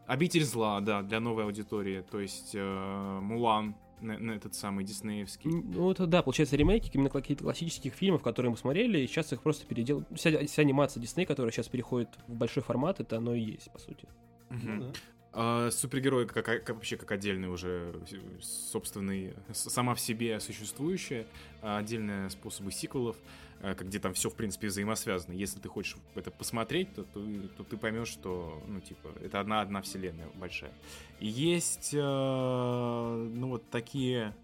Обитель 0.06 0.44
зла, 0.44 0.80
да, 0.80 1.02
для 1.02 1.18
новой 1.18 1.44
аудитории. 1.44 2.04
То 2.08 2.20
есть 2.20 2.52
э, 2.54 3.18
Мулан, 3.22 3.74
на, 4.00 4.18
на 4.18 4.32
этот 4.32 4.54
самый 4.54 4.84
диснеевский. 4.84 5.50
Ну, 5.50 5.90
это 5.90 6.06
да, 6.06 6.22
получается 6.22 6.56
ремейки 6.56 6.90
именно 6.92 7.10
каких-то 7.10 7.44
классических 7.44 7.94
фильмов, 7.94 8.22
которые 8.22 8.50
мы 8.50 8.56
смотрели, 8.56 8.98
и 8.98 9.06
сейчас 9.06 9.32
их 9.32 9.42
просто 9.42 9.66
переделывают. 9.66 10.08
Вся, 10.14 10.46
вся 10.46 10.62
анимация 10.62 11.00
Дисней, 11.00 11.26
которая 11.26 11.52
сейчас 11.52 11.68
переходит 11.68 12.08
в 12.26 12.34
большой 12.34 12.62
формат, 12.62 13.00
это 13.00 13.16
оно 13.16 13.34
и 13.34 13.40
есть, 13.40 13.70
по 13.72 13.78
сути. 13.78 14.08
Ну 14.50 14.80
да. 14.80 14.92
А, 15.38 15.70
супергерой 15.70 16.26
как, 16.26 16.46
как 16.46 16.70
вообще 16.70 16.96
как 16.96 17.12
отдельный 17.12 17.50
уже 17.50 17.94
собственный, 18.40 19.34
сама 19.52 19.94
в 19.94 20.00
себе 20.00 20.40
существующая, 20.40 21.26
а, 21.60 21.76
отдельные 21.76 22.30
способы 22.30 22.72
сиквелов, 22.72 23.18
а, 23.60 23.74
где 23.74 23.98
там 23.98 24.14
все, 24.14 24.30
в 24.30 24.34
принципе, 24.34 24.68
взаимосвязано. 24.68 25.34
Если 25.34 25.60
ты 25.60 25.68
хочешь 25.68 25.96
это 26.14 26.30
посмотреть, 26.30 26.94
то, 26.94 27.04
то, 27.04 27.22
то 27.58 27.64
ты 27.64 27.76
поймешь, 27.76 28.08
что, 28.08 28.62
ну, 28.66 28.80
типа, 28.80 29.10
это 29.22 29.38
одна-одна 29.38 29.82
вселенная 29.82 30.28
большая. 30.36 30.72
И 31.20 31.26
есть, 31.26 31.90
э, 31.92 31.98
ну, 31.98 33.48
вот 33.48 33.68
такие, 33.68 34.34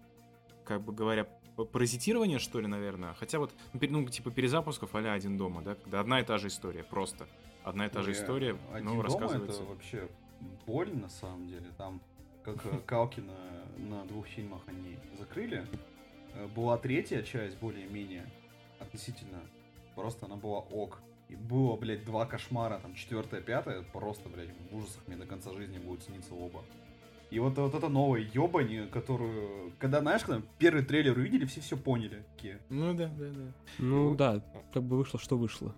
как 0.63 0.83
бы 0.83 0.93
говоря, 0.93 1.27
паразитирование, 1.55 2.37
что 2.37 2.59
ли, 2.59 2.67
наверное. 2.67 3.15
Хотя 3.15 3.39
вот, 3.39 3.51
ну, 3.73 3.79
ну, 3.81 4.09
типа 4.09 4.29
перезапусков 4.29 4.93
а 4.93 4.99
«Один 4.99 5.37
дома», 5.37 5.63
да, 5.63 5.73
когда 5.73 5.99
одна 6.01 6.19
и 6.19 6.23
та 6.23 6.37
же 6.37 6.49
история, 6.49 6.83
просто. 6.83 7.27
Одна 7.63 7.85
и 7.85 7.89
та 7.89 8.01
же 8.01 8.11
история, 8.11 8.55
Один 8.73 8.85
но 8.85 8.91
дома 8.91 9.03
рассказывается. 9.03 9.61
это 9.61 9.69
вообще 9.69 10.07
боль 10.65 10.93
на 10.93 11.09
самом 11.09 11.47
деле. 11.47 11.65
Там, 11.77 12.01
как 12.43 12.65
э, 12.65 12.79
Калкина 12.85 13.33
на 13.77 14.05
двух 14.05 14.27
фильмах 14.27 14.61
они 14.67 14.97
закрыли. 15.17 15.65
Э, 16.35 16.47
Была 16.55 16.77
третья 16.77 17.21
часть, 17.23 17.57
более-менее, 17.59 18.25
относительно. 18.79 19.39
Просто 19.95 20.25
она 20.25 20.35
была 20.35 20.59
ок. 20.59 20.99
И 21.29 21.35
было, 21.35 21.75
блядь, 21.77 22.03
два 22.05 22.25
кошмара, 22.25 22.79
там, 22.79 22.93
четвертая, 22.95 23.41
пятая, 23.41 23.81
просто, 23.81 24.27
блядь, 24.29 24.49
в 24.69 24.75
ужасах 24.75 25.01
мне 25.07 25.15
до 25.15 25.25
конца 25.25 25.51
жизни 25.53 25.79
будет 25.79 26.03
сниться 26.03 26.33
оба. 26.35 26.63
И 27.31 27.39
вот, 27.39 27.57
вот 27.57 27.73
это 27.73 27.89
новая 27.89 28.21
ёбань, 28.21 28.89
которую... 28.91 29.71
Когда, 29.79 30.01
знаешь, 30.01 30.21
когда 30.23 30.43
первый 30.59 30.83
трейлер 30.85 31.17
увидели, 31.17 31.45
все 31.45 31.61
все 31.61 31.75
поняли. 31.77 32.23
Такие, 32.35 32.59
Ну 32.69 32.93
да, 32.93 33.07
да, 33.07 33.25
да. 33.31 33.51
Ну 33.79 34.09
Ну, 34.09 34.15
да, 34.15 34.41
как 34.73 34.83
бы 34.83 34.97
вышло, 34.97 35.19
что 35.19 35.37
вышло. 35.37 35.73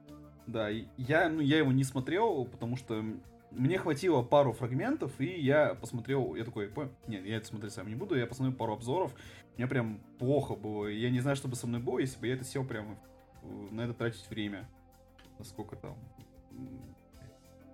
Да, 0.47 0.69
я, 0.69 1.29
ну, 1.29 1.41
я 1.41 1.57
его 1.57 1.71
не 1.71 1.83
смотрел, 1.83 2.45
потому 2.45 2.77
что 2.77 3.03
мне 3.51 3.77
хватило 3.77 4.21
пару 4.21 4.53
фрагментов, 4.53 5.19
и 5.19 5.25
я 5.39 5.75
посмотрел, 5.75 6.35
я 6.35 6.43
такой, 6.43 6.67
«По- 6.67 6.89
нет, 7.07 7.25
я 7.25 7.37
это 7.37 7.47
смотреть 7.47 7.73
сам 7.73 7.87
не 7.87 7.95
буду, 7.95 8.15
я 8.15 8.27
посмотрел 8.27 8.55
пару 8.55 8.73
обзоров, 8.73 9.13
мне 9.57 9.67
прям 9.67 9.99
плохо 10.19 10.55
было, 10.55 10.87
я 10.87 11.09
не 11.09 11.19
знаю, 11.19 11.35
что 11.35 11.47
бы 11.47 11.55
со 11.55 11.65
мной 11.65 11.81
было, 11.81 11.99
если 11.99 12.19
бы 12.19 12.27
я 12.27 12.33
это 12.35 12.43
сел 12.43 12.65
прямо 12.65 12.97
на 13.71 13.81
это 13.81 13.93
тратить 13.93 14.29
время. 14.29 14.67
Насколько 15.39 15.75
там, 15.75 15.97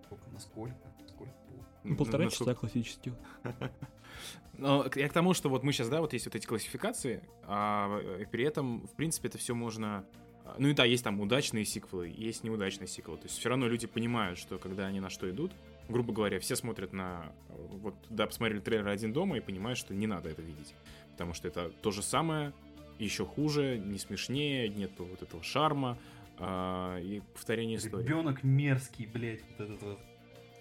сколько, 0.03 0.29
насколько, 0.31 0.75
сколько 1.07 1.33
было. 1.49 1.65
Ну, 1.83 1.95
полтора 1.95 2.25
Ну, 2.25 2.29
часа 2.29 2.55
классических. 2.55 3.13
Но 4.57 4.85
я 4.95 5.09
к 5.09 5.13
тому, 5.13 5.33
что 5.33 5.49
вот 5.49 5.63
мы 5.63 5.71
сейчас, 5.71 5.89
да, 5.89 6.01
вот 6.01 6.13
есть 6.13 6.25
вот 6.25 6.35
эти 6.35 6.45
классификации, 6.45 7.23
а 7.43 7.99
при 8.31 8.43
этом, 8.43 8.85
в 8.87 8.91
принципе, 8.91 9.27
это 9.27 9.37
все 9.37 9.55
можно... 9.55 10.05
а, 10.45 10.55
Ну 10.59 10.69
и 10.69 10.73
да, 10.73 10.85
есть 10.85 11.03
там 11.03 11.19
удачные 11.21 11.65
сиквелы, 11.65 12.13
есть 12.15 12.43
неудачные 12.43 12.87
сиквелы. 12.87 13.17
То 13.17 13.25
есть 13.25 13.37
все 13.39 13.49
равно 13.49 13.67
люди 13.67 13.87
понимают, 13.87 14.37
что 14.39 14.57
когда 14.57 14.85
они 14.87 14.99
на 14.99 15.09
что 15.09 15.29
идут, 15.29 15.51
грубо 15.89 16.13
говоря, 16.13 16.39
все 16.39 16.55
смотрят 16.55 16.93
на... 16.93 17.31
Вот, 17.49 17.95
да, 18.09 18.25
посмотрели 18.27 18.59
трейлер 18.59 18.87
«Один 18.87 19.13
дома» 19.13 19.37
и 19.37 19.41
понимают, 19.41 19.77
что 19.79 19.93
не 19.93 20.07
надо 20.07 20.29
это 20.29 20.41
видеть. 20.41 20.73
Потому 21.13 21.33
что 21.33 21.47
это 21.47 21.69
то 21.81 21.91
же 21.91 22.01
самое, 22.01 22.53
еще 22.99 23.25
хуже, 23.25 23.77
не 23.77 23.97
смешнее, 23.99 24.69
нету 24.69 25.05
вот 25.05 25.21
этого 25.21 25.43
шарма, 25.43 25.97
А, 26.39 26.99
и 26.99 27.21
повторение 27.33 27.77
истории. 27.77 28.03
Ребенок 28.05 28.43
мерзкий, 28.43 29.05
блядь, 29.05 29.41
вот 29.57 29.69
этот 29.69 29.81
вот. 29.83 29.99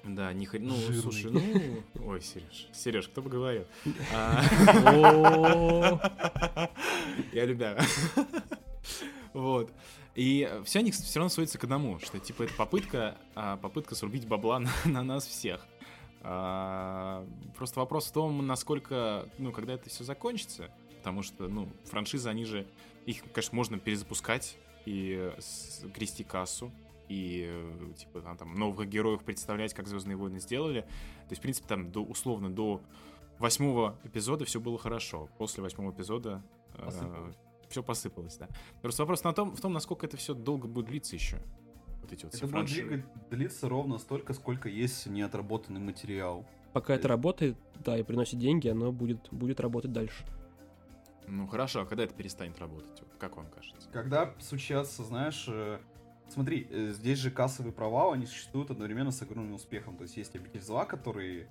Да, 0.05 0.33
не 0.33 0.47
хр- 0.47 0.59
Ну, 0.61 0.74
Жирный. 0.74 1.01
слушай, 1.03 1.31
ну... 1.31 1.83
Ой, 2.07 2.20
Сереж, 2.22 2.68
Сереж, 2.72 3.09
кто 3.09 3.20
бы 3.22 3.31
говорил? 3.31 3.64
А, 4.14 4.43
Я 7.33 7.45
любя. 7.47 7.78
Вот. 9.33 9.72
И 10.14 10.51
все 10.64 10.81
они 10.81 10.91
все 10.91 11.18
равно 11.20 11.28
сводятся 11.28 11.59
к 11.59 11.64
одному, 11.64 11.99
что 12.01 12.18
типа 12.18 12.45
это 12.45 12.55
попытка, 12.55 13.16
а, 13.35 13.57
попытка 13.57 13.95
срубить 13.95 14.26
бабла 14.26 14.59
на, 14.61 14.70
на 14.85 15.03
нас 15.03 15.26
всех. 15.26 15.66
А, 16.22 17.26
просто 17.57 17.81
вопрос 17.81 18.09
в 18.09 18.12
том, 18.12 18.47
насколько, 18.47 19.26
ну, 19.39 19.53
когда 19.53 19.74
это 19.74 19.89
все 19.89 20.05
закончится, 20.05 20.70
потому 20.99 21.22
что, 21.22 21.49
ну, 21.49 21.68
франшизы, 21.85 22.28
они 22.28 22.45
же, 22.45 22.66
их, 23.07 23.22
конечно, 23.33 23.57
можно 23.57 23.78
перезапускать 23.78 24.59
и 24.85 25.16
э, 25.18 25.41
грести 25.95 26.24
кассу, 26.24 26.70
и, 27.09 27.47
э, 27.49 27.93
типа, 27.97 28.20
там, 28.20 28.37
там, 28.37 28.55
новых 28.55 28.89
героев 28.89 29.22
представлять, 29.22 29.72
как 29.72 29.89
Звездные 29.89 30.16
войны 30.16 30.41
сделали. 30.41 30.83
То 30.83 31.31
есть, 31.31 31.39
в 31.39 31.43
принципе, 31.43 31.68
там, 31.68 31.91
до, 31.91 32.03
условно, 32.03 32.51
до 32.51 32.83
восьмого 33.39 33.97
эпизода 34.05 34.45
все 34.45 34.61
было 34.61 34.78
хорошо. 34.78 35.28
После 35.39 35.62
восьмого 35.62 35.93
эпизода 35.93 36.43
Посыпалось. 36.76 37.37
Все 37.71 37.83
посыпалось, 37.83 38.37
да. 38.37 38.49
Просто 38.83 39.03
вопрос 39.03 39.25
на 39.25 39.33
том, 39.33 39.55
в 39.55 39.61
том, 39.61 39.73
насколько 39.73 40.07
это 40.07 40.16
все 40.16 40.35
долго 40.35 40.66
будет 40.68 40.87
длиться 40.87 41.14
еще. 41.16 41.39
Вот 42.03 42.12
эти 42.12 42.25
вот 42.25 42.35
Это 42.35 42.47
будет 42.47 43.05
длиться 43.31 43.68
ровно 43.68 43.99
столько, 43.99 44.35
сколько 44.35 44.68
есть 44.68 45.07
неотработанный 45.07 45.81
материал. 45.81 46.45
Пока 46.73 46.95
это 46.95 47.09
работает, 47.09 47.57
да, 47.85 47.97
и 47.97 48.03
приносит 48.03 48.39
деньги, 48.39 48.68
оно 48.68 48.93
будет, 48.93 49.29
будет 49.31 49.61
работать 49.61 49.93
дальше. 49.93 50.25
Ну 51.27 51.47
хорошо, 51.47 51.83
а 51.83 51.87
когда 51.87 52.05
это 52.05 52.14
перестанет 52.14 52.59
работать? 52.59 53.01
Вот 53.01 53.11
как 53.18 53.37
вам 53.37 53.47
кажется? 53.47 53.89
Когда 53.93 54.35
случается, 54.41 55.05
знаешь, 55.05 55.47
э, 55.49 55.79
смотри, 56.29 56.66
э, 56.71 56.93
здесь 56.93 57.18
же 57.18 57.31
кассовый 57.31 57.73
провал, 57.73 58.12
они 58.12 58.27
существуют 58.27 58.71
одновременно 58.71 59.12
с 59.12 59.23
огромным 59.23 59.55
успехом. 59.55 59.97
То 59.97 60.03
есть 60.03 60.16
есть 60.16 60.35
обитель 60.35 60.61
зла, 60.61 60.85
который 60.85 61.47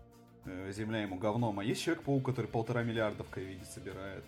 э, 0.45 0.71
земля 0.73 1.01
ему 1.01 1.17
говном, 1.17 1.59
а 1.59 1.63
есть 1.63 1.81
Человек-паук, 1.81 2.25
который 2.25 2.47
полтора 2.47 2.83
миллиарда 2.83 3.23
в 3.23 3.29
ковиде 3.29 3.63
собирает. 3.63 4.25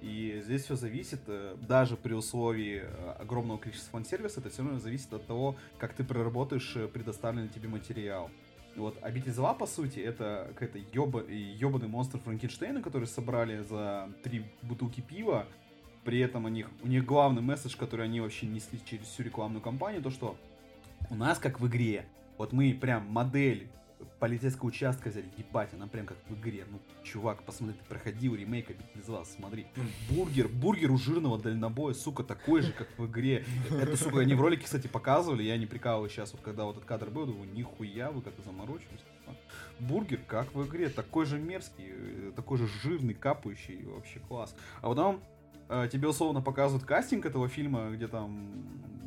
И 0.00 0.40
здесь 0.44 0.64
все 0.64 0.76
зависит, 0.76 1.20
э, 1.26 1.56
даже 1.66 1.96
при 1.96 2.14
условии 2.14 2.82
э, 2.84 3.10
огромного 3.18 3.58
количества 3.58 3.92
фан-сервиса, 3.92 4.40
это 4.40 4.48
все 4.48 4.62
равно 4.62 4.78
зависит 4.78 5.12
от 5.12 5.26
того, 5.26 5.56
как 5.78 5.92
ты 5.94 6.04
проработаешь 6.04 6.76
э, 6.76 6.86
предоставленный 6.86 7.48
тебе 7.48 7.68
материал. 7.68 8.30
Вот 8.76 8.96
Обитель 9.02 9.32
зла, 9.32 9.54
по 9.54 9.66
сути, 9.66 9.98
это 9.98 10.52
какой-то 10.54 10.78
ёба, 10.92 11.24
ебаный 11.28 11.88
монстр 11.88 12.18
Франкенштейна, 12.20 12.80
который 12.80 13.08
собрали 13.08 13.62
за 13.64 14.08
три 14.22 14.44
бутылки 14.62 15.00
пива. 15.00 15.46
При 16.04 16.20
этом 16.20 16.44
у 16.44 16.48
них, 16.48 16.70
у 16.84 16.86
них 16.86 17.04
главный 17.04 17.42
месседж, 17.42 17.76
который 17.76 18.06
они 18.06 18.20
вообще 18.20 18.46
несли 18.46 18.78
через 18.84 19.06
всю 19.06 19.24
рекламную 19.24 19.60
кампанию, 19.60 20.00
то 20.00 20.10
что 20.10 20.36
у 21.10 21.16
нас, 21.16 21.40
как 21.40 21.58
в 21.60 21.66
игре, 21.66 22.06
вот 22.36 22.52
мы 22.52 22.72
прям 22.72 23.10
модель 23.10 23.68
полицейского 24.18 24.68
участка 24.68 25.08
взяли, 25.08 25.28
ебать, 25.36 25.72
она 25.74 25.86
прям 25.86 26.06
как 26.06 26.16
в 26.28 26.34
игре. 26.34 26.64
Ну, 26.70 26.80
чувак, 27.02 27.42
посмотри, 27.44 27.76
ты 27.76 27.84
проходил 27.84 28.34
ремейк 28.34 28.68
зла, 29.04 29.24
смотри. 29.24 29.66
Бургер, 30.10 30.48
бургер 30.48 30.90
у 30.90 30.98
жирного 30.98 31.38
дальнобоя, 31.38 31.94
сука, 31.94 32.24
такой 32.24 32.62
же, 32.62 32.72
как 32.72 32.88
в 32.98 33.06
игре. 33.06 33.44
Это, 33.70 33.96
сука, 33.96 34.20
они 34.20 34.34
в 34.34 34.40
ролике, 34.40 34.64
кстати, 34.64 34.86
показывали, 34.86 35.42
я 35.42 35.56
не 35.56 35.66
прикалываюсь 35.66 36.12
сейчас, 36.12 36.32
вот 36.32 36.42
когда 36.42 36.64
вот 36.64 36.76
этот 36.76 36.88
кадр 36.88 37.10
был, 37.10 37.26
думаю, 37.26 37.50
нихуя 37.52 38.10
вы 38.10 38.22
как-то 38.22 38.42
заморочились. 38.42 38.90
типа. 38.90 39.36
Бургер, 39.80 40.20
как 40.26 40.54
в 40.54 40.66
игре, 40.66 40.88
такой 40.88 41.26
же 41.26 41.38
мерзкий, 41.38 41.86
э, 41.88 42.32
такой 42.34 42.58
же 42.58 42.66
жирный, 42.66 43.14
капающий, 43.14 43.84
вообще 43.84 44.20
класс. 44.20 44.54
А 44.80 44.88
потом 44.88 45.22
э, 45.68 45.88
тебе 45.90 46.08
условно 46.08 46.40
показывают 46.40 46.84
кастинг 46.84 47.26
этого 47.26 47.48
фильма, 47.48 47.90
где 47.90 48.08
там, 48.08 48.48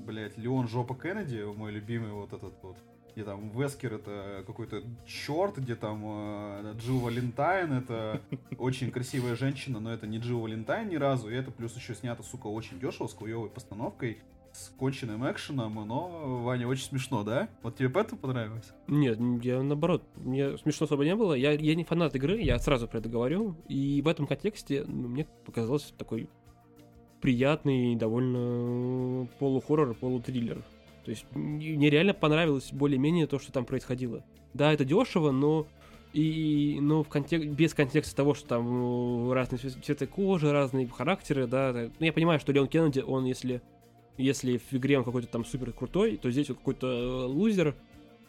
блядь, 0.06 0.38
Леон 0.38 0.68
Жопа 0.68 0.96
Кеннеди, 0.96 1.44
мой 1.44 1.72
любимый 1.72 2.12
вот 2.12 2.34
этот 2.34 2.54
вот, 2.62 2.78
где 3.16 3.24
там 3.24 3.50
Вескер 3.50 3.94
это 3.94 4.44
какой-то 4.46 4.84
черт, 5.06 5.58
где 5.58 5.76
там 5.76 6.02
э, 6.04 6.74
Джилл 6.78 7.00
Валентайн 7.00 7.74
это 7.74 8.22
очень 8.58 8.92
красивая 8.92 9.36
женщина, 9.36 9.80
но 9.80 9.94
это 9.94 10.08
не 10.08 10.18
Джилл 10.18 10.42
Валентайн 10.42 10.90
ни 10.90 10.96
разу, 10.96 11.30
и 11.30 11.36
это 11.36 11.52
плюс 11.52 11.76
еще 11.76 11.96
снято, 11.96 12.24
сука, 12.24 12.48
очень 12.48 12.80
дешево, 12.80 13.08
с 13.08 13.14
хуевой 13.14 13.50
постановкой, 13.50 14.20
с 14.54 14.70
конченным 14.78 15.30
экшеном, 15.30 15.76
но, 15.88 16.42
Ваня, 16.44 16.68
очень 16.68 16.86
смешно, 16.86 17.24
да? 17.24 17.48
Вот 17.64 17.78
тебе 17.78 17.90
поэтому 17.90 18.20
понравилось? 18.20 18.72
Нет, 18.88 19.18
я 19.44 19.62
наоборот, 19.62 20.04
мне 20.16 20.58
смешно 20.58 20.86
особо 20.86 21.06
не 21.06 21.16
было. 21.16 21.34
Я, 21.34 21.52
я 21.52 21.76
не 21.76 21.84
фанат 21.84 22.16
игры, 22.16 22.40
я 22.42 22.60
сразу 22.60 22.88
про 22.88 23.00
это 23.00 23.10
говорю. 23.10 23.56
И 23.68 24.02
в 24.02 24.08
этом 24.08 24.28
контексте 24.28 24.84
ну, 24.86 25.08
мне 25.08 25.26
показалось 25.46 25.94
такой 25.98 26.30
приятный, 27.22 27.96
довольно 27.96 29.28
полухоррор, 29.40 29.94
полутриллер. 29.94 30.64
То 31.04 31.12
есть 31.12 31.26
мне 31.34 31.90
реально 31.90 32.14
понравилось 32.14 32.72
более-менее 32.72 33.28
то, 33.28 33.40
что 33.40 33.52
там 33.52 33.66
происходило. 33.66 34.24
Да, 34.54 34.72
это 34.74 34.86
дешево, 34.86 35.32
но 35.32 35.68
и 36.14 36.78
но 36.82 37.04
в 37.04 37.10
контек... 37.10 37.46
без 37.46 37.74
контекста 37.74 38.16
того, 38.16 38.34
что 38.34 38.48
там 38.50 38.66
ну, 38.66 39.34
разные 39.34 39.60
цве- 39.60 39.82
цветы 39.82 40.08
кожи, 40.08 40.52
разные 40.52 40.88
характеры, 40.88 41.48
да. 41.48 41.72
да. 41.72 41.90
Ну, 42.00 42.06
я 42.06 42.12
понимаю, 42.14 42.40
что 42.40 42.52
Леон 42.52 42.68
Кеннеди, 42.68 43.00
он 43.00 43.26
если 43.26 43.62
если 44.18 44.58
в 44.58 44.74
игре 44.74 44.98
он 45.00 45.04
какой-то 45.06 45.28
там 45.30 45.46
супер 45.46 45.72
крутой, 45.72 46.18
то 46.18 46.30
здесь 46.30 46.50
он 46.50 46.58
какой-то 46.58 46.88
э, 46.88 47.26
лузер. 47.26 47.76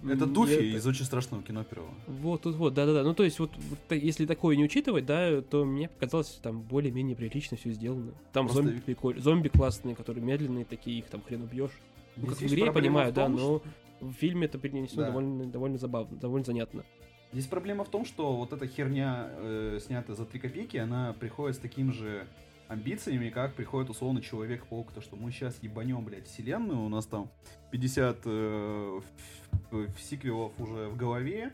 Это 0.08 0.26
Дуфи 0.26 0.52
я- 0.52 0.76
из 0.78 0.86
очень 0.86 1.04
страшного 1.04 1.42
кино 1.42 1.64
первого. 1.64 1.90
вот, 2.06 2.44
вот, 2.44 2.54
вот, 2.54 2.74
да-да-да. 2.74 3.02
Ну, 3.04 3.14
то 3.14 3.22
есть, 3.24 3.38
вот, 3.38 3.50
вот 3.68 3.78
если 3.96 4.26
такое 4.26 4.56
не 4.56 4.64
учитывать, 4.64 5.06
да, 5.06 5.42
то 5.42 5.64
мне 5.64 5.88
показалось, 5.88 6.40
там 6.42 6.62
более-менее 6.62 7.14
прилично 7.14 7.56
все 7.56 7.70
сделано. 7.70 8.12
Там 8.32 8.46
Просто- 8.46 8.62
зомби 8.64 8.80
прикольные, 8.80 9.22
зомби 9.22 9.48
классные, 9.48 9.94
которые 9.94 10.24
медленные 10.24 10.64
такие, 10.64 10.98
их 10.98 11.06
там 11.06 11.20
хрен 11.22 11.42
убьешь. 11.42 11.72
Ну, 12.16 12.26
как 12.26 12.36
в 12.36 12.42
игре, 12.42 12.64
я 12.66 12.72
понимаю, 12.72 13.10
в 13.10 13.14
да, 13.14 13.24
том, 13.24 13.36
но 13.36 13.62
в 14.00 14.12
фильме 14.12 14.46
это 14.46 14.58
перенесено 14.58 15.02
Да. 15.02 15.08
довольно, 15.08 15.46
довольно 15.46 15.78
забавно, 15.78 16.16
довольно 16.18 16.44
занятно. 16.44 16.84
Здесь 17.32 17.46
проблема 17.46 17.84
в 17.84 17.88
том, 17.88 18.04
что 18.04 18.36
вот 18.36 18.52
эта 18.52 18.66
херня, 18.66 19.28
э, 19.38 19.78
снятая 19.80 20.14
за 20.16 20.26
3 20.26 20.38
копейки, 20.38 20.76
она 20.76 21.14
приходит 21.18 21.56
с 21.56 21.58
таким 21.58 21.92
же 21.92 22.26
амбициями, 22.68 23.30
как 23.30 23.54
приходит 23.54 23.90
условно 23.90 24.20
Человек-паук, 24.20 24.92
то 24.92 25.00
что 25.00 25.16
мы 25.16 25.30
сейчас 25.30 25.58
ебанем, 25.62 26.04
блядь, 26.04 26.26
вселенную, 26.26 26.80
у 26.82 26.88
нас 26.88 27.06
там 27.06 27.30
50 27.70 28.18
э, 28.26 29.00
ф- 29.00 29.72
ф- 29.72 30.00
сиквелов 30.00 30.52
уже 30.58 30.88
в 30.88 30.96
голове, 30.96 31.52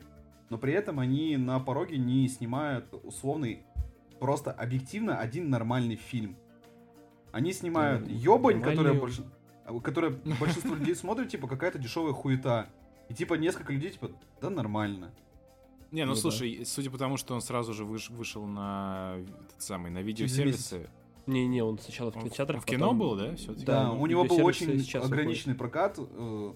но 0.49 0.57
при 0.57 0.73
этом 0.73 0.99
они 0.99 1.37
на 1.37 1.59
пороге 1.59 1.97
не 1.97 2.27
снимают 2.27 2.85
условный, 3.03 3.63
просто 4.19 4.51
объективно 4.51 5.17
один 5.17 5.49
нормальный 5.49 5.95
фильм. 5.95 6.35
Они 7.31 7.53
снимают 7.53 8.05
Да, 8.05 8.11
ебань, 8.11 8.61
которая 8.61 8.93
больше... 8.95 9.23
Которая 9.83 10.11
большинство 10.39 10.75
людей 10.75 10.95
смотрит, 10.95 11.29
типа, 11.29 11.47
какая-то 11.47 11.77
дешевая 11.79 12.13
хуета. 12.13 12.67
И 13.09 13.13
типа 13.13 13.35
несколько 13.35 13.73
людей, 13.73 13.91
типа, 13.91 14.11
да 14.41 14.49
нормально. 14.49 15.11
Не, 15.91 16.03
ну, 16.05 16.09
Ну 16.09 16.15
да. 16.15 16.21
слушай, 16.21 16.63
судя 16.65 16.91
по 16.91 16.97
тому, 16.97 17.17
что 17.17 17.33
он 17.33 17.41
сразу 17.41 17.73
же 17.73 17.83
выш- 17.83 18.11
вышел 18.13 18.45
на 18.45 19.15
этот 19.17 19.61
самый, 19.61 19.89
на 19.91 19.99
видеосервисы. 20.03 20.87
Не-не, 21.25 21.63
он 21.63 21.77
сначала 21.79 22.11
в 22.11 22.15
Он 22.15 22.21
в- 22.21 22.25
кинотеатрах, 22.25 22.61
в 22.61 22.65
кино 22.65 22.85
потом- 22.87 22.99
был, 22.99 23.15
да, 23.15 23.35
всё-таки? 23.35 23.65
Да, 23.65 23.91
у 23.91 24.05
него 24.07 24.23
был 24.23 24.43
очень 24.45 24.79
сейчас 24.79 25.05
ограниченный 25.05 25.55
прокат. 25.55 25.97
э, 25.99 26.53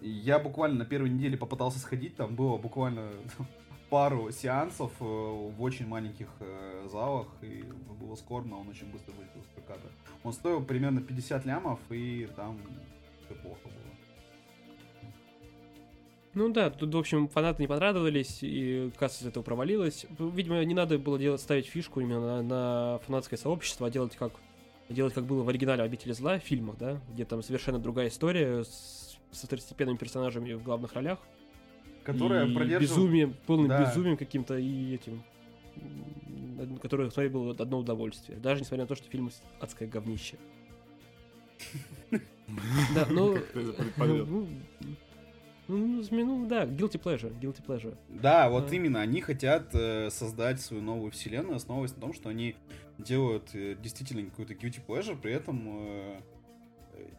Я 0.00 0.38
буквально 0.38 0.76
на 0.78 0.84
первой 0.84 1.10
неделе 1.10 1.36
попытался 1.36 1.78
сходить, 1.80 2.14
там 2.14 2.36
было 2.36 2.56
буквально 2.56 3.08
пару 3.90 4.30
сеансов 4.30 4.92
э, 5.00 5.04
в 5.04 5.62
очень 5.62 5.86
маленьких 5.86 6.28
э, 6.40 6.86
залах, 6.90 7.26
и 7.42 7.64
было 8.00 8.14
скорбно, 8.16 8.58
он 8.58 8.68
очень 8.68 8.90
быстро 8.90 9.12
вылетел 9.12 9.40
из 9.40 9.46
проката. 9.46 9.88
Он 10.22 10.32
стоил 10.32 10.62
примерно 10.62 11.00
50 11.00 11.44
лямов, 11.46 11.80
и 11.90 12.28
там 12.36 12.58
все 13.24 13.34
плохо 13.34 13.60
было. 13.64 13.74
Ну 16.34 16.50
да, 16.50 16.70
тут, 16.70 16.94
в 16.94 16.98
общем, 16.98 17.28
фанаты 17.28 17.62
не 17.62 17.66
понравились, 17.66 18.38
и 18.42 18.92
касса 18.96 19.24
из 19.24 19.28
этого 19.28 19.42
провалилась. 19.42 20.06
Видимо, 20.18 20.62
не 20.64 20.74
надо 20.74 20.98
было 20.98 21.18
делать, 21.18 21.40
ставить 21.40 21.66
фишку 21.66 22.00
именно 22.00 22.20
на, 22.20 22.42
на 22.42 22.98
фанатское 23.00 23.38
сообщество, 23.38 23.86
а 23.86 23.90
делать 23.90 24.14
как, 24.14 24.32
делать 24.88 25.14
как 25.14 25.24
было 25.24 25.42
в 25.42 25.48
оригинале 25.48 25.82
«Обители 25.82 26.12
зла» 26.12 26.38
в 26.38 26.42
фильмах, 26.42 26.76
да, 26.78 27.00
где 27.12 27.24
там 27.24 27.42
совершенно 27.42 27.78
другая 27.78 28.08
история 28.08 28.62
с, 28.62 29.18
со 29.32 29.46
второстепенными 29.46 29.96
персонажами 29.96 30.52
в 30.52 30.62
главных 30.62 30.92
ролях. 30.92 31.18
Которая 32.12 32.46
и 32.46 32.54
продерживает... 32.54 32.90
безумием, 32.90 33.34
полным 33.46 33.68
Да. 33.68 33.84
безумием 33.84 34.16
каким-то 34.16 34.56
и 34.56 34.94
этим, 34.94 35.22
которое 36.80 37.10
смотреть 37.10 37.32
было 37.32 37.54
одно 37.58 37.78
удовольствие. 37.80 38.38
Даже 38.38 38.62
несмотря 38.62 38.84
на 38.84 38.88
то, 38.88 38.94
что 38.94 39.10
фильм 39.10 39.30
адское 39.60 39.86
говнище. 39.86 40.38
Да, 42.94 43.06
ну... 43.10 43.36
Подвел. 43.98 44.24
Ну, 44.26 44.48
ну, 45.68 46.02
ну, 46.10 46.46
да, 46.46 46.64
guilty 46.64 46.98
pleasure, 46.98 47.38
guilty 47.38 47.62
pleasure. 47.62 47.94
Да, 48.08 48.48
вот 48.48 48.72
именно, 48.72 49.02
они 49.02 49.20
хотят 49.20 49.68
э, 49.74 50.08
создать 50.08 50.62
свою 50.62 50.82
новую 50.82 51.10
вселенную, 51.10 51.56
основываясь 51.56 51.94
на 51.94 52.00
том, 52.00 52.14
что 52.14 52.30
они 52.30 52.56
делают 52.96 53.50
э, 53.52 53.76
действительно 53.78 54.30
какой-то 54.30 54.54
guilty 54.54 54.80
pleasure, 54.86 55.20
при 55.20 55.34
этом 55.34 55.62
э, 55.66 56.20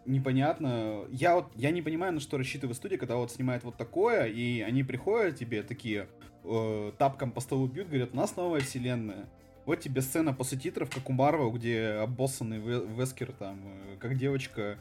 непонятно. 0.06 1.06
Я 1.12 1.36
вот 1.36 1.46
я 1.56 1.72
не 1.72 1.82
понимаю, 1.82 2.14
на 2.14 2.20
что 2.20 2.38
рассчитывает 2.38 2.78
студия, 2.78 2.98
когда 2.98 3.16
вот 3.16 3.32
снимает 3.32 3.64
вот 3.64 3.78
такое, 3.78 4.26
и 4.26 4.62
они 4.62 4.84
приходят 4.84 5.38
тебе 5.38 5.64
такие 5.64 6.08
э, 6.44 6.92
тапком 6.98 7.32
по 7.32 7.42
столу 7.42 7.68
бьют, 7.68 7.88
говорят, 7.88 8.10
у 8.14 8.18
нас 8.18 8.36
новая 8.36 8.62
вселенная. 8.62 9.26
Вот 9.66 9.80
тебе 9.82 10.02
сцена 10.02 10.34
после 10.34 10.58
титров, 10.58 10.90
как 10.90 11.10
у 11.10 11.14
Марвел, 11.14 11.52
где 11.52 12.00
обоссанный 12.02 12.58
Ве- 12.58 12.98
Вескер 12.98 13.32
там, 13.34 13.60
э, 13.66 13.98
как 14.00 14.18
девочка 14.18 14.78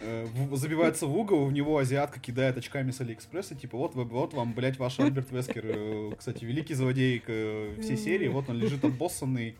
э, 0.00 0.26
в- 0.26 0.56
забивается 0.56 1.06
в 1.06 1.16
угол, 1.16 1.46
в 1.46 1.52
него 1.52 1.78
азиатка 1.78 2.20
кидает 2.20 2.58
очками 2.58 2.90
с 2.90 3.00
Алиэкспресса, 3.00 3.54
типа, 3.54 3.78
вот, 3.78 3.94
вот 3.94 4.34
вам, 4.34 4.52
блядь, 4.52 4.78
ваш 4.78 5.00
Альберт 5.00 5.30
Вескер, 5.32 5.64
э, 5.64 6.12
кстати, 6.18 6.44
великий 6.44 6.74
злодей 6.74 7.22
э, 7.26 7.76
всей 7.80 7.96
серии, 7.96 8.28
вот 8.28 8.50
он 8.50 8.58
лежит 8.58 8.84
обоссанный 8.84 9.56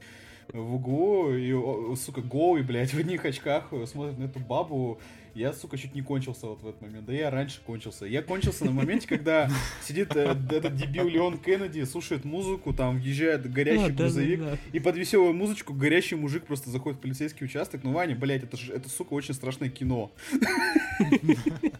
в 0.52 0.74
углу, 0.74 1.34
и, 1.34 1.96
сука, 1.96 2.22
голый, 2.22 2.62
блядь, 2.62 2.90
в 2.94 2.98
одних 2.98 3.24
очках 3.24 3.72
смотрит 3.86 4.18
на 4.18 4.24
эту 4.24 4.40
бабу, 4.40 4.98
я, 5.34 5.52
сука, 5.52 5.76
чуть 5.76 5.94
не 5.94 6.00
кончился 6.00 6.46
вот 6.46 6.62
в 6.62 6.68
этот 6.68 6.80
момент. 6.80 7.04
Да 7.04 7.12
я 7.12 7.30
раньше 7.30 7.60
кончился. 7.62 8.06
Я 8.06 8.22
кончился 8.22 8.64
на 8.64 8.70
моменте, 8.70 9.06
когда 9.06 9.50
сидит 9.82 10.16
э, 10.16 10.34
этот 10.50 10.74
дебил 10.76 11.06
Леон 11.06 11.36
Кеннеди, 11.36 11.84
слушает 11.84 12.24
музыку, 12.24 12.72
там 12.72 12.98
въезжает 12.98 13.52
горящий 13.52 13.84
А, 13.84 13.90
грузовик, 13.90 14.40
и 14.72 14.80
под 14.80 14.96
веселую 14.96 15.34
музычку 15.34 15.74
горящий 15.74 16.16
мужик 16.16 16.46
просто 16.46 16.70
заходит 16.70 16.98
в 16.98 17.02
полицейский 17.02 17.44
участок. 17.44 17.82
Ну, 17.84 17.92
Ваня, 17.92 18.16
блядь, 18.16 18.44
это, 18.44 18.56
ж- 18.56 18.70
это 18.70 18.88
сука, 18.88 19.12
очень 19.12 19.34
страшное 19.34 19.68
кино. 19.68 20.10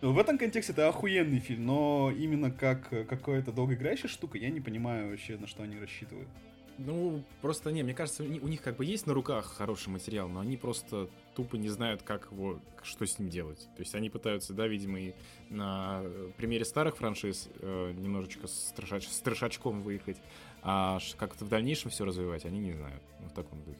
В 0.00 0.18
этом 0.18 0.38
контексте 0.38 0.72
это 0.72 0.88
охуенный 0.88 1.40
фильм, 1.40 1.66
но 1.66 2.10
именно 2.16 2.50
как 2.50 2.90
э, 2.90 3.04
какая-то 3.04 3.52
долгоиграющая 3.52 4.08
штука, 4.08 4.38
я 4.38 4.48
не 4.48 4.60
понимаю 4.60 5.10
вообще, 5.10 5.36
на 5.36 5.46
что 5.46 5.62
они 5.62 5.78
рассчитывают. 5.78 6.28
Ну, 6.82 7.22
просто 7.42 7.72
не, 7.72 7.82
мне 7.82 7.92
кажется, 7.92 8.22
у 8.22 8.26
ни- 8.26 8.38
у 8.38 8.48
них 8.48 8.62
как 8.62 8.76
бы 8.76 8.86
есть 8.86 9.06
на 9.06 9.12
руках 9.12 9.44
хороший 9.44 9.90
материал, 9.90 10.28
но 10.28 10.40
они 10.40 10.56
просто 10.56 11.10
тупо 11.34 11.56
не 11.56 11.68
знают, 11.68 12.02
как 12.02 12.28
его, 12.32 12.58
что 12.82 13.06
с 13.06 13.18
ним 13.18 13.28
делать. 13.28 13.58
То 13.76 13.80
есть 13.80 13.94
они 13.94 14.08
пытаются, 14.08 14.54
да, 14.54 14.66
видимо, 14.66 14.98
и 14.98 15.14
на 15.50 16.00
э, 16.02 16.30
примере 16.38 16.64
старых 16.64 16.96
франшиз 16.96 17.50
э, 17.60 17.92
немножечко 17.92 18.46
с, 18.46 18.72
трешачком 18.72 19.82
выехать, 19.82 20.16
а 20.62 20.98
как-то 21.18 21.44
в 21.44 21.48
дальнейшем 21.48 21.90
все 21.90 22.06
развивать, 22.06 22.46
они 22.46 22.58
не 22.58 22.72
знают. 22.72 23.02
Ну, 23.20 23.28
в 23.28 23.32
таком 23.32 23.62
духе. 23.62 23.78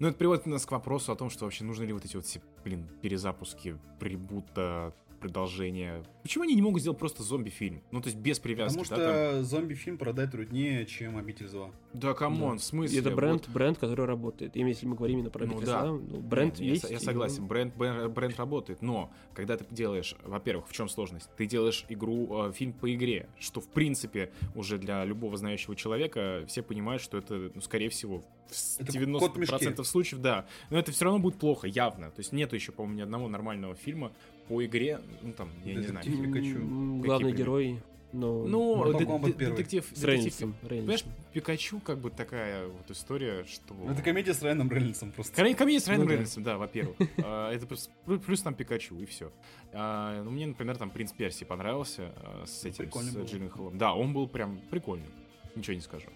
Ну, 0.00 0.08
это 0.08 0.18
приводит 0.18 0.46
нас 0.46 0.66
к 0.66 0.72
вопросу 0.72 1.12
о 1.12 1.16
том, 1.16 1.30
что 1.30 1.44
вообще 1.44 1.62
нужны 1.62 1.84
ли 1.84 1.92
вот 1.92 2.04
эти 2.04 2.16
вот 2.16 2.26
все, 2.26 2.42
блин, 2.64 2.88
перезапуски, 3.00 3.78
прибута, 4.00 4.92
продолжения. 5.18 6.02
Почему 6.22 6.44
они 6.44 6.54
не 6.54 6.62
могут 6.62 6.80
сделать 6.80 6.98
просто 6.98 7.22
зомби-фильм? 7.22 7.82
Ну, 7.92 8.00
то 8.00 8.08
есть 8.08 8.18
без 8.18 8.38
привязки, 8.38 8.78
Потому 8.78 8.96
да, 9.00 9.06
там? 9.06 9.32
что 9.34 9.42
зомби-фильм 9.44 9.98
продать 9.98 10.30
труднее, 10.32 10.86
чем 10.86 11.16
«Обитель 11.16 11.48
зла». 11.48 11.70
Да, 11.92 12.14
come 12.14 12.39
on, 12.39 12.58
в 12.58 12.64
смысле? 12.64 12.98
Это 12.98 13.10
Вот- 13.10 13.16
бренд, 13.16 13.48
бренд, 13.48 13.78
который 13.78 14.06
работает. 14.06 14.56
И 14.56 14.60
если 14.60 14.86
мы 14.86 14.96
говорим 14.96 15.18
именно 15.18 15.30
про 15.30 15.46
Ну 15.46 15.52
«Обитель 15.52 15.66
да. 15.66 15.80
зла», 15.86 15.92
ну, 15.92 16.20
бренд 16.20 16.58
Не, 16.58 16.66
я 16.66 16.72
есть. 16.72 16.90
Я, 16.90 16.96
и 16.96 17.00
согласен, 17.00 17.42
он- 17.42 17.48
бренд, 17.48 17.76
бренд, 17.76 18.12
бренд 18.12 18.36
работает, 18.38 18.82
но 18.82 19.10
когда 19.34 19.56
ты 19.56 19.64
делаешь, 19.70 20.16
во-первых, 20.24 20.68
в 20.68 20.72
чем 20.72 20.88
сложность? 20.88 21.28
Ты 21.36 21.46
делаешь 21.46 21.84
игру, 21.88 22.48
э, 22.48 22.52
фильм 22.52 22.72
по 22.72 22.92
игре, 22.94 23.28
что 23.38 23.60
в 23.60 23.68
принципе 23.68 24.30
уже 24.54 24.78
для 24.78 25.04
любого 25.04 25.36
знающего 25.36 25.76
человека 25.76 26.44
все 26.48 26.62
понимают, 26.62 27.02
что 27.02 27.18
это, 27.18 27.50
ну, 27.54 27.60
скорее 27.60 27.88
всего, 27.88 28.22
в 28.48 28.80
Это 28.80 28.92
90% 28.92 29.76
кот 29.76 29.86
в 29.86 29.90
случаев, 29.90 30.20
да. 30.20 30.46
Но 30.70 30.78
это 30.78 30.92
все 30.92 31.04
равно 31.04 31.18
будет 31.18 31.36
плохо, 31.36 31.66
явно. 31.66 32.10
То 32.10 32.20
есть 32.20 32.32
нету 32.32 32.54
еще, 32.54 32.70
по-моему, 32.72 32.98
ни 32.98 33.02
одного 33.02 33.28
нормального 33.28 33.74
фильма 33.74 34.12
по 34.48 34.64
игре, 34.64 35.00
ну 35.22 35.32
там, 35.32 35.48
я 35.64 35.74
не 35.74 35.82
знаю. 35.82 36.04
Детектив. 36.04 36.26
Пикачу. 36.26 36.54
Какие 36.54 37.00
Главный 37.02 37.32
примеры? 37.32 37.36
герой, 37.38 37.82
ну, 38.12 38.46
Ну, 38.46 38.76
Mortal 38.84 38.98
де- 39.26 39.32
де- 39.32 39.50
детектив, 39.50 39.84
с 39.84 40.00
детектив- 40.00 40.04
Рейнольдсом. 40.08 40.54
Понимаешь. 40.68 41.04
Пикачу 41.32 41.80
как 41.80 41.98
бы 41.98 42.10
такая 42.10 42.66
вот 42.66 42.90
история, 42.90 43.44
что... 43.44 43.74
Ну, 43.74 43.90
Это 43.92 44.00
комедия 44.02 44.32
с 44.32 44.42
Райаном 44.42 44.70
Рейнольдсом 44.70 45.12
просто. 45.12 45.34
Комедия, 45.36 45.56
комедия 45.58 45.80
с 45.80 45.86
Райаном 45.88 46.06
Ну 46.06 46.08
да. 46.08 46.14
Рейнольдсом, 46.14 46.42
да, 46.44 46.56
во-первых. 46.56 46.96
А, 47.18 47.52
Это 47.52 47.66
плюс, 47.66 48.42
там 48.42 48.54
Пикачу, 48.54 48.98
и 48.98 49.04
все. 49.04 49.30
Ну, 49.74 50.30
мне, 50.30 50.46
например, 50.46 50.76
там 50.78 50.90
Принц 50.90 51.12
Перси 51.12 51.44
понравился 51.44 52.12
а, 52.16 52.44
с 52.46 52.64
этим, 52.64 52.84
прикольный 52.84 53.10
с. 53.12 53.30
Джилленхолом. 53.30 53.76
Да, 53.76 53.92
он 53.94 54.14
был 54.14 54.28
прям 54.28 54.60
прикольный. 54.70 55.08
Ничего 55.54 55.74
не 55.74 55.80
скажу. 55.82 56.06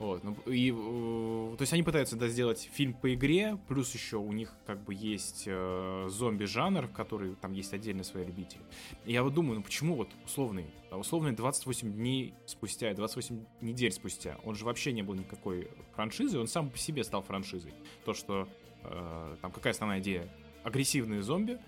Вот, 0.00 0.24
ну, 0.24 0.34
и, 0.46 0.72
э, 0.72 1.56
то 1.58 1.60
есть 1.60 1.74
они 1.74 1.82
пытаются 1.82 2.16
да, 2.16 2.26
сделать 2.28 2.70
фильм 2.72 2.94
по 2.94 3.12
игре, 3.12 3.58
плюс 3.68 3.92
еще 3.92 4.16
у 4.16 4.32
них 4.32 4.54
как 4.64 4.82
бы 4.82 4.94
есть 4.94 5.44
э, 5.46 6.06
зомби-жанр, 6.08 6.86
в 6.86 6.92
который 6.92 7.34
там 7.34 7.52
есть 7.52 7.74
отдельно 7.74 8.02
свои 8.02 8.24
любители. 8.24 8.62
И 9.04 9.12
я 9.12 9.22
вот 9.22 9.34
думаю, 9.34 9.56
ну 9.56 9.62
почему 9.62 9.96
вот 9.96 10.08
условный, 10.24 10.64
а 10.90 10.96
условный 10.96 11.32
28 11.32 11.92
дней 11.92 12.32
спустя, 12.46 12.94
28 12.94 13.44
недель 13.60 13.92
спустя, 13.92 14.38
он 14.42 14.54
же 14.54 14.64
вообще 14.64 14.92
не 14.92 15.02
был 15.02 15.12
никакой 15.12 15.68
франшизой, 15.94 16.40
он 16.40 16.46
сам 16.46 16.70
по 16.70 16.78
себе 16.78 17.04
стал 17.04 17.20
франшизой. 17.20 17.74
То, 18.06 18.14
что 18.14 18.48
э, 18.82 19.36
там 19.42 19.52
какая 19.52 19.74
основная 19.74 20.00
идея? 20.00 20.32
Агрессивные 20.64 21.20
зомби, 21.20 21.58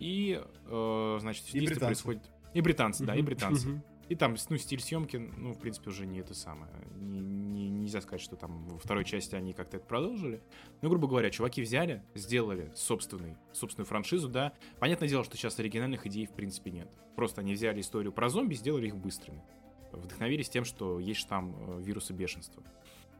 и, 0.00 0.38
э, 0.66 1.18
значит, 1.18 1.44
И 1.46 1.52
действие 1.52 1.68
британцы. 1.68 1.86
происходит... 1.86 2.22
И 2.52 2.60
британцы, 2.60 3.04
да, 3.06 3.16
и 3.16 3.22
британцы. 3.22 3.80
И 4.10 4.16
там, 4.16 4.34
ну, 4.48 4.56
стиль 4.56 4.80
съемки, 4.80 5.16
ну, 5.16 5.52
в 5.52 5.58
принципе, 5.60 5.90
уже 5.90 6.04
не 6.04 6.18
это 6.18 6.34
самое. 6.34 6.72
Не- 6.96 7.20
не- 7.20 7.70
нельзя 7.70 8.00
сказать, 8.00 8.20
что 8.20 8.34
там 8.34 8.66
во 8.66 8.76
второй 8.76 9.04
части 9.04 9.36
они 9.36 9.52
как-то 9.52 9.76
это 9.76 9.86
продолжили. 9.86 10.42
Ну, 10.82 10.88
грубо 10.90 11.06
говоря, 11.06 11.30
чуваки 11.30 11.62
взяли, 11.62 12.02
сделали 12.16 12.72
собственный, 12.74 13.36
собственную 13.52 13.86
франшизу, 13.86 14.28
да. 14.28 14.52
Понятное 14.80 15.08
дело, 15.08 15.22
что 15.22 15.36
сейчас 15.36 15.60
оригинальных 15.60 16.08
идей, 16.08 16.26
в 16.26 16.32
принципе, 16.32 16.72
нет. 16.72 16.90
Просто 17.14 17.40
они 17.40 17.54
взяли 17.54 17.80
историю 17.80 18.12
про 18.12 18.28
зомби, 18.28 18.54
сделали 18.54 18.88
их 18.88 18.96
быстрыми. 18.96 19.44
Вдохновились 19.92 20.48
тем, 20.48 20.64
что 20.64 20.98
есть 20.98 21.20
штамм 21.20 21.54
э, 21.78 21.80
вируса 21.80 22.12
бешенства. 22.12 22.64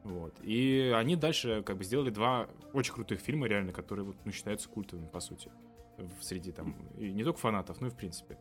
Вот. 0.02 0.34
И 0.42 0.92
они 0.96 1.14
дальше 1.14 1.62
как 1.64 1.76
бы 1.76 1.84
сделали 1.84 2.10
два 2.10 2.48
очень 2.72 2.94
крутых 2.94 3.20
фильма, 3.20 3.46
реально, 3.46 3.72
которые 3.72 4.06
вот, 4.06 4.16
ну, 4.24 4.32
считаются 4.32 4.68
культовыми, 4.68 5.06
по 5.06 5.20
сути. 5.20 5.52
В 5.98 6.24
среди 6.24 6.50
там, 6.50 6.74
и 6.98 7.12
не 7.12 7.22
только 7.22 7.38
фанатов, 7.38 7.80
но 7.80 7.86
и 7.86 7.90
в 7.90 7.94
принципе. 7.96 8.38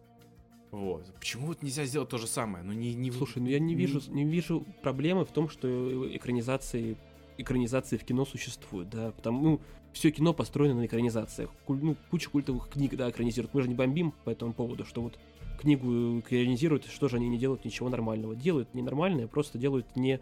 Вот. 0.71 1.03
Почему 1.19 1.47
вот 1.47 1.63
нельзя 1.63 1.85
сделать 1.85 2.09
то 2.09 2.17
же 2.17 2.27
самое? 2.27 2.63
Ну, 2.63 2.73
не, 2.73 2.93
не... 2.93 3.11
Слушай, 3.11 3.41
ну 3.41 3.49
я 3.49 3.59
не 3.59 3.75
вижу, 3.75 4.01
не 4.09 4.23
вижу 4.23 4.65
проблемы 4.81 5.25
в 5.25 5.31
том, 5.31 5.49
что 5.49 6.15
экранизации, 6.15 6.97
экранизации 7.37 7.97
в 7.97 8.03
кино 8.03 8.25
существуют, 8.25 8.89
да, 8.89 9.11
потому, 9.11 9.41
ну, 9.41 9.61
все 9.93 10.11
кино 10.11 10.33
построено 10.33 10.75
на 10.75 10.85
экранизациях. 10.85 11.49
Куль- 11.65 11.79
ну, 11.81 11.95
куча 12.11 12.29
культовых 12.29 12.69
книг, 12.69 12.95
да, 12.95 13.09
экранизируют. 13.09 13.53
Мы 13.53 13.61
же 13.63 13.67
не 13.67 13.73
бомбим 13.73 14.13
по 14.23 14.29
этому 14.29 14.53
поводу, 14.53 14.85
что 14.85 15.01
вот 15.01 15.17
книгу 15.59 16.19
экранизируют, 16.19 16.85
что 16.85 17.07
же 17.07 17.17
они 17.17 17.27
не 17.27 17.37
делают 17.37 17.65
ничего 17.65 17.89
нормального. 17.89 18.35
Делают 18.35 18.73
ненормальное, 18.75 19.27
просто 19.27 19.57
делают 19.57 19.95
не, 19.95 20.19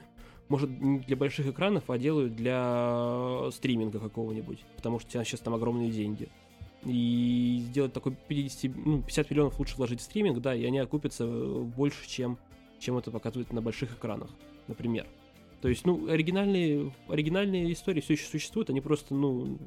может, 0.47 0.69
не 0.69 0.99
для 0.99 1.17
больших 1.17 1.47
экранов, 1.47 1.89
а 1.89 1.97
делают 1.97 2.35
для 2.35 3.49
стриминга 3.51 3.99
какого-нибудь, 3.99 4.59
потому 4.77 4.99
что 4.99 5.23
сейчас 5.23 5.41
там 5.41 5.53
огромные 5.53 5.91
деньги. 5.91 6.29
И 6.87 7.63
сделать 7.67 7.93
такой 7.93 8.15
50, 8.27 8.71
ну, 8.75 9.01
50 9.01 9.31
миллионов 9.31 9.59
лучше 9.59 9.75
вложить 9.75 9.99
в 9.99 10.03
стриминг, 10.03 10.39
да, 10.39 10.55
и 10.55 10.63
они 10.63 10.79
окупятся 10.79 11.25
э, 11.25 11.61
больше, 11.63 12.07
чем, 12.07 12.37
чем 12.79 12.97
это 12.97 13.11
показывает 13.11 13.51
на 13.51 13.61
больших 13.61 13.93
экранах, 13.93 14.29
например. 14.67 15.05
То 15.61 15.67
есть, 15.67 15.85
ну, 15.85 16.07
оригинальные, 16.09 16.93
оригинальные 17.09 17.73
истории 17.73 17.99
все 17.99 18.13
еще 18.13 18.25
существуют, 18.25 18.69
они 18.69 18.79
просто, 18.79 19.15
ну, 19.15 19.57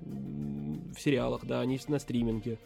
в 0.94 1.00
сериалах, 1.00 1.44
да, 1.44 1.60
они 1.60 1.78
на 1.88 1.98
стриминге. 1.98 2.58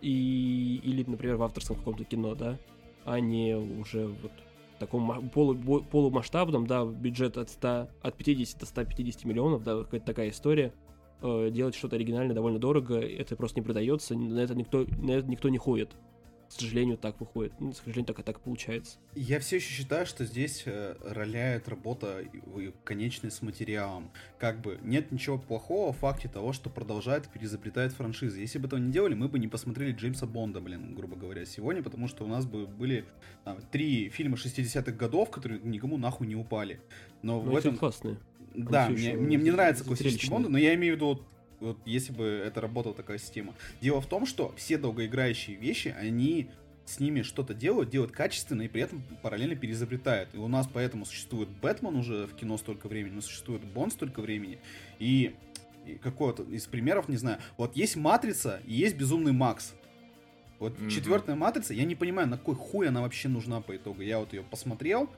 И, 0.00 0.80
или, 0.84 1.04
например, 1.06 1.36
в 1.36 1.42
авторском 1.42 1.76
каком-то 1.76 2.04
кино, 2.04 2.34
да, 2.34 2.56
а 3.04 3.18
не 3.20 3.56
уже 3.56 4.06
вот 4.06 4.32
в 4.76 4.78
таком 4.78 5.28
полу, 5.30 5.82
полумасштабном, 5.82 6.66
да, 6.66 6.84
бюджет 6.84 7.36
от 7.36 7.50
100, 7.50 7.88
от 8.00 8.14
50 8.16 8.60
до 8.60 8.66
150 8.66 9.24
миллионов, 9.24 9.64
да, 9.64 9.82
какая-то 9.82 10.06
такая 10.06 10.30
история. 10.30 10.72
Э, 11.20 11.50
делать 11.50 11.74
что-то 11.74 11.96
оригинальное 11.96 12.34
довольно 12.34 12.60
дорого, 12.60 13.00
это 13.00 13.34
просто 13.34 13.58
не 13.58 13.64
продается, 13.64 14.14
на 14.14 14.38
это 14.38 14.54
никто, 14.54 14.86
на 14.98 15.12
это 15.12 15.28
никто 15.28 15.48
не 15.48 15.58
ходит. 15.58 15.90
К 16.48 16.52
сожалению, 16.52 16.96
так 16.96 17.20
выходит. 17.20 17.52
Ну, 17.60 17.72
к 17.72 17.76
сожалению, 17.76 18.06
так 18.06 18.20
и 18.20 18.22
так 18.22 18.40
получается. 18.40 18.96
Я 19.14 19.38
все 19.38 19.56
еще 19.56 19.68
считаю, 19.68 20.06
что 20.06 20.24
здесь 20.24 20.62
э, 20.64 20.96
роляет 21.04 21.68
работа 21.68 22.24
конечной 22.84 23.30
с 23.30 23.42
материалом. 23.42 24.10
Как 24.38 24.62
бы 24.62 24.78
нет 24.82 25.12
ничего 25.12 25.38
плохого 25.38 25.92
в 25.92 25.98
факте 25.98 26.26
того, 26.28 26.54
что 26.54 26.70
продолжают 26.70 27.26
и 27.26 27.28
переизобретают 27.30 27.92
франшизы. 27.92 28.40
Если 28.40 28.58
бы 28.58 28.66
этого 28.66 28.80
не 28.80 28.90
делали, 28.90 29.12
мы 29.12 29.28
бы 29.28 29.38
не 29.38 29.48
посмотрели 29.48 29.92
Джеймса 29.92 30.26
Бонда, 30.26 30.60
блин, 30.60 30.94
грубо 30.94 31.16
говоря, 31.16 31.44
сегодня, 31.44 31.82
потому 31.82 32.08
что 32.08 32.24
у 32.24 32.28
нас 32.28 32.46
бы 32.46 32.66
были 32.66 33.04
там, 33.44 33.58
три 33.70 34.08
фильма 34.08 34.36
60-х 34.36 34.92
годов, 34.92 35.30
которые 35.30 35.60
никому 35.60 35.98
нахуй 35.98 36.28
не 36.28 36.36
упали. 36.36 36.80
Но 37.22 37.42
Но 37.42 37.50
в 37.50 37.56
эти 37.56 37.66
этом... 37.66 37.76
классные. 37.76 38.16
Да, 38.64 38.88
мне, 38.88 39.14
мне, 39.14 39.38
мне 39.38 39.52
нравится 39.52 39.84
зрелищные. 39.84 40.04
классический 40.10 40.30
Бонд, 40.30 40.48
но 40.48 40.58
я 40.58 40.74
имею 40.74 40.94
в 40.94 40.96
виду, 40.96 41.06
вот, 41.06 41.22
вот 41.60 41.78
если 41.84 42.12
бы 42.12 42.24
это 42.24 42.60
работала 42.60 42.94
такая 42.94 43.18
система. 43.18 43.54
Дело 43.80 44.00
в 44.00 44.06
том, 44.06 44.26
что 44.26 44.54
все 44.56 44.78
долгоиграющие 44.78 45.56
вещи, 45.56 45.94
они 45.98 46.48
с 46.84 47.00
ними 47.00 47.22
что-то 47.22 47.52
делают, 47.52 47.90
делают 47.90 48.12
качественно 48.12 48.62
и 48.62 48.68
при 48.68 48.82
этом 48.82 49.02
параллельно 49.22 49.54
переизобретают. 49.56 50.34
И 50.34 50.38
у 50.38 50.48
нас 50.48 50.66
поэтому 50.72 51.04
существует 51.04 51.48
Бэтмен 51.48 51.94
уже 51.96 52.26
в 52.26 52.34
кино 52.34 52.56
столько 52.56 52.88
времени, 52.88 53.14
но 53.14 53.20
существует 53.20 53.62
Бонд 53.62 53.92
столько 53.92 54.22
времени. 54.22 54.58
И, 54.98 55.34
и 55.86 55.94
какой-то 55.94 56.44
из 56.44 56.66
примеров, 56.66 57.08
не 57.08 57.16
знаю. 57.16 57.38
Вот 57.58 57.76
есть 57.76 57.96
Матрица 57.96 58.60
и 58.66 58.72
есть 58.72 58.96
Безумный 58.96 59.32
Макс. 59.32 59.74
Вот 60.58 60.78
Мгм. 60.78 60.88
четвертая 60.88 61.36
матрица, 61.36 61.72
я 61.72 61.84
не 61.84 61.94
понимаю, 61.94 62.26
на 62.26 62.36
какой 62.36 62.56
хуй 62.56 62.88
она 62.88 63.02
вообще 63.02 63.28
нужна 63.28 63.60
по 63.60 63.76
итогу. 63.76 64.02
Я 64.02 64.18
вот 64.18 64.32
ее 64.32 64.42
посмотрел, 64.42 65.08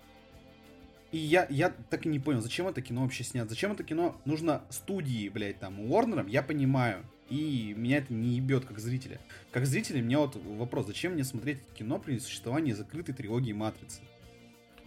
и 1.13 1.19
я, 1.19 1.47
я 1.51 1.71
так 1.91 2.07
и 2.07 2.09
не 2.09 2.21
понял, 2.21 2.41
зачем 2.41 2.69
это 2.69 2.81
кино 2.83 3.03
вообще 3.03 3.25
снят. 3.25 3.49
Зачем 3.49 3.73
это 3.73 3.83
кино 3.83 4.17
нужно 4.25 4.63
студии, 4.71 5.29
блядь, 5.29 5.59
там, 5.59 5.81
Уорнером, 5.81 6.27
я 6.27 6.43
понимаю. 6.43 7.05
И 7.29 7.75
меня 7.77 7.99
это 7.99 8.13
не 8.13 8.37
ебет 8.37 8.65
как 8.65 8.81
зрителя. 8.81 9.21
Как 9.53 9.65
зрителя, 9.67 10.03
мне 10.03 10.19
вот 10.19 10.37
вопрос, 10.37 10.87
зачем 10.87 11.13
мне 11.13 11.25
смотреть 11.25 11.59
кино 11.75 11.99
при 11.99 12.19
существовании 12.19 12.73
закрытой 12.73 13.13
трилогии 13.13 13.53
Матрицы? 13.53 14.01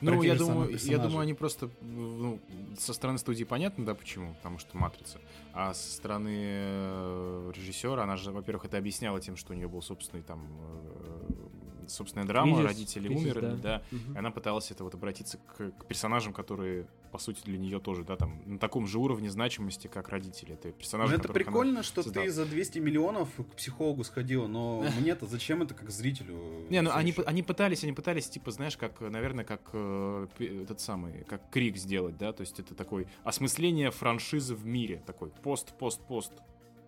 Ну, 0.01 0.21
я 0.21 0.35
думаю, 0.35 0.77
я 0.77 0.97
думаю, 0.97 1.19
они 1.19 1.33
просто, 1.33 1.69
ну, 1.81 2.39
со 2.77 2.93
стороны 2.93 3.17
студии 3.17 3.45
понятно, 3.45 3.85
да, 3.85 3.95
почему, 3.95 4.33
потому 4.35 4.59
что 4.59 4.75
матрица. 4.75 5.19
А 5.53 5.73
со 5.73 5.93
стороны 5.93 6.35
э, 6.35 7.51
режиссера, 7.55 8.03
она 8.03 8.17
же, 8.17 8.31
во-первых, 8.31 8.65
это 8.65 8.77
объясняла 8.77 9.21
тем, 9.21 9.37
что 9.37 9.53
у 9.53 9.55
нее 9.55 9.69
был 9.69 9.81
собственный 9.81 10.21
там 10.21 10.45
э, 10.59 11.62
собственная 11.87 12.25
драма, 12.25 12.57
Кризис, 12.57 12.65
родители 12.65 13.07
кризис, 13.07 13.23
умерли, 13.23 13.41
да. 13.41 13.55
да. 13.57 13.83
Мгм. 13.91 14.15
И 14.15 14.17
она 14.17 14.31
пыталась 14.31 14.71
это 14.71 14.83
вот 14.83 14.93
обратиться 14.93 15.37
к, 15.37 15.71
к 15.71 15.85
персонажам, 15.85 16.33
которые, 16.33 16.87
по 17.11 17.17
сути, 17.17 17.41
для 17.43 17.57
нее 17.57 17.79
тоже, 17.79 18.03
да, 18.03 18.15
там, 18.15 18.41
на 18.45 18.59
таком 18.59 18.87
же 18.87 18.99
уровне 18.99 19.29
значимости, 19.29 19.87
как 19.87 20.09
родители. 20.09 20.53
Это 20.53 20.69
Ну, 20.69 20.73
персонажи, 20.73 21.13
это 21.15 21.27
которых 21.27 21.47
она 21.47 21.51
прикольно, 21.51 21.83
что 21.83 22.03
создала. 22.03 22.25
ты 22.25 22.31
за 22.31 22.45
200 22.45 22.79
миллионов 22.79 23.29
к 23.35 23.55
психологу 23.55 24.03
сходил, 24.03 24.47
но 24.47 24.83
мне-то 24.99 25.25
зачем 25.25 25.61
это 25.61 25.73
как 25.73 25.89
зрителю? 25.89 26.67
Не, 26.69 26.81
ну 26.81 26.91
они, 26.93 27.13
они 27.25 27.43
пытались, 27.43 27.83
они 27.83 27.93
пытались, 27.93 28.29
типа, 28.29 28.51
знаешь, 28.51 28.77
как, 28.77 29.01
наверное, 29.01 29.45
как 29.45 29.69
э, 29.73 30.27
этот 30.39 30.79
самый, 30.79 31.23
как 31.25 31.49
Крик 31.49 31.77
сделать, 31.77 32.17
да, 32.17 32.33
то 32.33 32.41
есть 32.41 32.59
это 32.59 32.75
такой 32.75 33.07
осмысление 33.23 33.91
франшизы 33.91 34.55
в 34.55 34.65
мире, 34.65 35.01
такой 35.05 35.29
пост, 35.29 35.77
пост, 35.77 36.01
пост, 36.07 36.31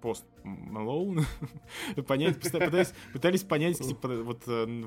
пост 0.05 0.23
Малоун, 0.43 1.25
понять, 2.07 2.39
пытались, 2.39 2.93
пытались 3.11 3.41
понять, 3.41 3.79
типа, 3.79 4.07
вот 4.21 4.43
э, 4.45 4.83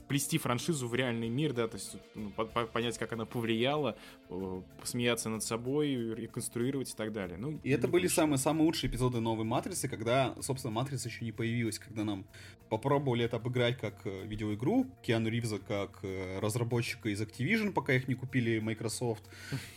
вплести 0.00 0.36
франшизу 0.36 0.86
в 0.86 0.94
реальный 0.94 1.30
мир, 1.30 1.54
да, 1.54 1.66
то 1.66 1.78
есть 1.78 1.96
ну, 2.14 2.28
по- 2.28 2.44
по- 2.44 2.66
понять, 2.66 2.98
как 2.98 3.14
она 3.14 3.24
повлияла, 3.24 3.96
э, 4.28 4.62
посмеяться 4.78 5.30
над 5.30 5.42
собой, 5.42 6.14
реконструировать 6.14 6.90
и 6.90 6.94
так 6.94 7.10
далее. 7.14 7.38
Ну, 7.38 7.58
И 7.64 7.70
это 7.70 7.86
не 7.86 7.92
были 7.92 8.06
самые, 8.06 8.36
самые 8.36 8.66
лучшие 8.66 8.90
эпизоды 8.90 9.20
новой 9.20 9.46
Матрицы, 9.46 9.88
когда, 9.88 10.34
собственно, 10.42 10.74
Матрица 10.74 11.08
еще 11.08 11.24
не 11.24 11.32
появилась, 11.32 11.78
когда 11.78 12.04
нам 12.04 12.26
попробовали 12.68 13.24
это 13.24 13.38
обыграть 13.38 13.78
как 13.78 13.94
э, 14.04 14.26
видеоигру, 14.26 14.84
Киану 15.02 15.30
Ривза 15.30 15.58
как 15.58 16.00
разработчика 16.38 17.08
из 17.08 17.22
Activision, 17.22 17.72
пока 17.72 17.94
их 17.94 18.08
не 18.08 18.14
купили 18.14 18.58
Microsoft. 18.58 19.22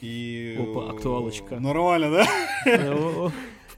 И... 0.01 0.57
Опа, 0.59 0.91
актуалочка. 0.91 1.57
Нормально, 1.61 2.11
да? 2.11 3.31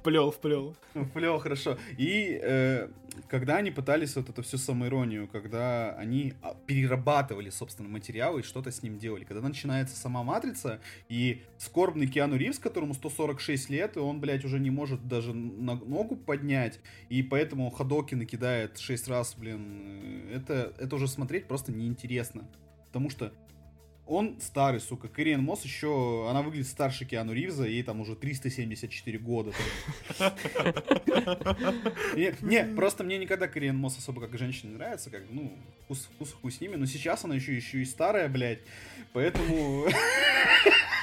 Вплел, 0.05 0.29
вплел. 0.29 0.75
Плево, 1.15 1.39
хорошо. 1.39 1.79
И 1.97 2.39
э, 2.39 2.89
когда 3.27 3.57
они 3.57 3.71
пытались 3.71 4.15
вот 4.15 4.29
эту 4.29 4.43
всю 4.43 4.59
самоиронию, 4.59 5.27
когда 5.27 5.95
они 5.95 6.35
а, 6.43 6.53
перерабатывали, 6.67 7.49
собственно, 7.49 7.89
материал 7.89 8.37
и 8.37 8.43
что-то 8.43 8.69
с 8.69 8.83
ним 8.83 8.99
делали, 8.99 9.23
когда 9.23 9.41
начинается 9.41 9.95
сама 9.95 10.21
Матрица, 10.21 10.79
и 11.09 11.41
скорбный 11.57 12.05
Киану 12.05 12.35
Ривз, 12.35 12.59
которому 12.59 12.93
146 12.93 13.71
лет, 13.71 13.97
и 13.97 13.99
он, 13.99 14.19
блядь, 14.21 14.45
уже 14.45 14.59
не 14.59 14.69
может 14.69 15.07
даже 15.07 15.33
ногу 15.33 16.15
поднять, 16.15 16.79
и 17.09 17.23
поэтому 17.23 17.71
Ходоки 17.71 18.13
накидает 18.13 18.77
6 18.77 19.07
раз, 19.07 19.33
блин, 19.35 20.29
э, 20.29 20.35
это, 20.35 20.75
это 20.77 20.95
уже 20.97 21.07
смотреть 21.07 21.47
просто 21.47 21.71
неинтересно. 21.71 22.47
Потому 22.89 23.09
что 23.09 23.33
он 24.07 24.39
старый, 24.39 24.79
сука. 24.79 25.07
Кориан 25.07 25.41
Мосс 25.41 25.63
еще... 25.63 26.27
Она 26.29 26.41
выглядит 26.41 26.67
старше 26.67 27.05
Киану 27.05 27.33
Ривза, 27.33 27.65
ей 27.65 27.81
там 27.81 28.01
уже 28.01 28.15
374 28.15 29.17
года. 29.17 29.51
Не, 32.15 32.75
просто 32.75 33.03
мне 33.03 33.17
никогда 33.17 33.47
Кориан 33.47 33.77
Мосс 33.77 33.97
особо 33.97 34.21
как 34.21 34.37
женщина 34.37 34.71
не 34.71 34.77
нравится, 34.77 35.09
как, 35.09 35.23
ну, 35.31 35.51
вкус, 35.85 36.07
вкус 36.15 36.33
хуй 36.33 36.51
с 36.51 36.61
ними, 36.61 36.75
но 36.75 36.85
сейчас 36.85 37.25
она 37.25 37.35
еще, 37.35 37.55
еще 37.55 37.79
и 37.81 37.85
старая, 37.85 38.29
блядь, 38.29 38.59
поэтому... 39.13 39.87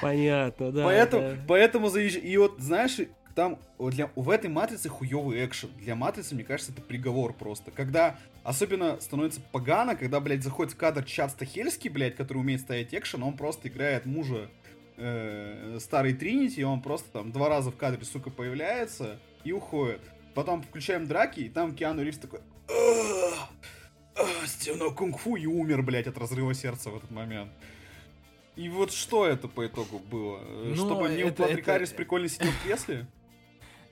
Понятно, 0.00 0.72
да. 0.72 0.84
поэтому, 0.84 1.22
да. 1.22 1.36
поэтому 1.46 1.88
заезж... 1.88 2.18
И 2.18 2.36
вот, 2.36 2.58
знаешь, 2.58 2.98
там 3.34 3.58
для, 3.78 4.10
в 4.14 4.30
этой 4.30 4.50
матрице 4.50 4.88
хуёвый 4.88 5.44
экшен. 5.44 5.70
Для 5.78 5.94
матрицы, 5.94 6.34
мне 6.34 6.44
кажется, 6.44 6.72
это 6.72 6.82
приговор 6.82 7.32
просто. 7.32 7.70
Когда 7.70 8.18
особенно 8.44 9.00
становится 9.00 9.40
погано, 9.40 9.94
когда, 9.96 10.20
блядь, 10.20 10.42
заходит 10.42 10.72
в 10.74 10.76
кадр 10.76 11.04
Чад 11.04 11.30
Стахельский, 11.30 11.90
блядь, 11.90 12.16
который 12.16 12.38
умеет 12.38 12.60
ставить 12.60 12.94
экшен, 12.94 13.22
он 13.22 13.36
просто 13.36 13.68
играет 13.68 14.06
мужа 14.06 14.50
э, 14.96 15.78
старой 15.80 16.14
Тринити, 16.14 16.60
и 16.60 16.64
он 16.64 16.82
просто 16.82 17.10
там 17.10 17.32
два 17.32 17.48
раза 17.48 17.70
в 17.70 17.76
кадре, 17.76 18.04
сука, 18.04 18.30
появляется 18.30 19.18
и 19.44 19.52
уходит. 19.52 20.00
Потом 20.34 20.62
включаем 20.62 21.06
драки, 21.06 21.40
и 21.40 21.48
там 21.48 21.74
Киану 21.74 22.02
Ривз 22.02 22.18
такой... 22.18 22.40
«Ах, 22.68 23.48
ах, 24.16 24.46
Стена 24.46 24.88
кунг-фу 24.90 25.36
и 25.36 25.46
умер, 25.46 25.82
блядь, 25.82 26.06
от 26.06 26.16
разрыва 26.18 26.54
сердца 26.54 26.90
в 26.90 26.96
этот 26.96 27.10
момент. 27.10 27.50
И 28.56 28.68
вот 28.68 28.92
что 28.92 29.26
это 29.26 29.48
по 29.48 29.66
итогу 29.66 29.98
было? 29.98 30.40
Ну, 30.40 30.74
Чтобы 30.76 31.08
не 31.08 31.22
это- 31.22 31.42
Патрик 31.42 31.60
это- 31.60 31.72
Харрис 31.72 31.90
прикольно 31.90 32.28
сидел 32.28 32.50
в 32.50 32.62
кресле? 32.64 33.06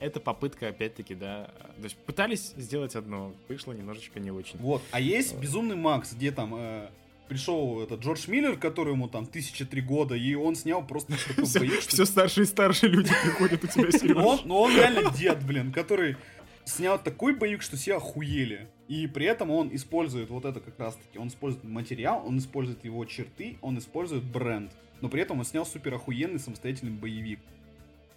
Это 0.01 0.19
попытка, 0.19 0.69
опять-таки, 0.69 1.15
да. 1.15 1.51
То 1.77 1.85
есть 1.85 1.97
пытались 1.97 2.55
сделать 2.57 2.97
одно, 2.97 3.35
вышло 3.49 3.73
немножечко 3.73 4.19
не 4.19 4.31
очень. 4.31 4.59
Вот. 4.59 4.83
А 4.91 5.01
есть 5.01 5.37
Безумный 5.37 5.77
Макс, 5.77 6.15
где 6.15 6.33
там 6.33 6.55
э, 6.57 6.89
пришел 7.29 7.83
этот 7.83 8.01
Джордж 8.01 8.29
Миллер, 8.29 8.57
которому 8.57 9.09
там 9.09 9.27
тысяча 9.27 9.67
три 9.67 9.83
года, 9.83 10.15
и 10.15 10.35
он 10.35 10.57
снял 10.57 10.85
просто 10.85 11.13
Все, 11.45 11.61
боевик, 11.61 11.83
что 11.83 11.93
все 11.93 12.05
старше 12.07 12.43
и 12.43 12.45
старше 12.47 12.89
люди 12.89 13.13
приходят 13.23 13.63
у 13.63 13.67
тебя, 13.67 13.91
Сереж. 13.99 14.41
ну 14.45 14.57
он 14.57 14.75
реально 14.75 15.13
дед, 15.13 15.45
блин, 15.45 15.71
который 15.71 16.17
снял 16.65 16.99
такой 16.99 17.35
боевик, 17.37 17.63
что 17.63 17.77
все 17.77 17.97
охуели. 17.97 18.69
И 18.89 19.07
при 19.07 19.27
этом 19.27 19.51
он 19.51 19.75
использует 19.75 20.31
вот 20.31 20.45
это 20.45 20.61
как 20.61 20.79
раз 20.79 20.97
таки, 20.97 21.19
он 21.19 21.29
использует 21.29 21.65
материал, 21.65 22.25
он 22.27 22.39
использует 22.39 22.85
его 22.85 23.05
черты, 23.05 23.59
он 23.61 23.79
использует 23.79 24.25
бренд. 24.25 24.73
Но 25.01 25.09
при 25.09 25.23
этом 25.23 25.39
он 25.39 25.45
снял 25.45 25.65
супер 25.65 25.95
охуенный 25.95 26.41
самостоятельный 26.41 26.93
боевик. 26.93 27.39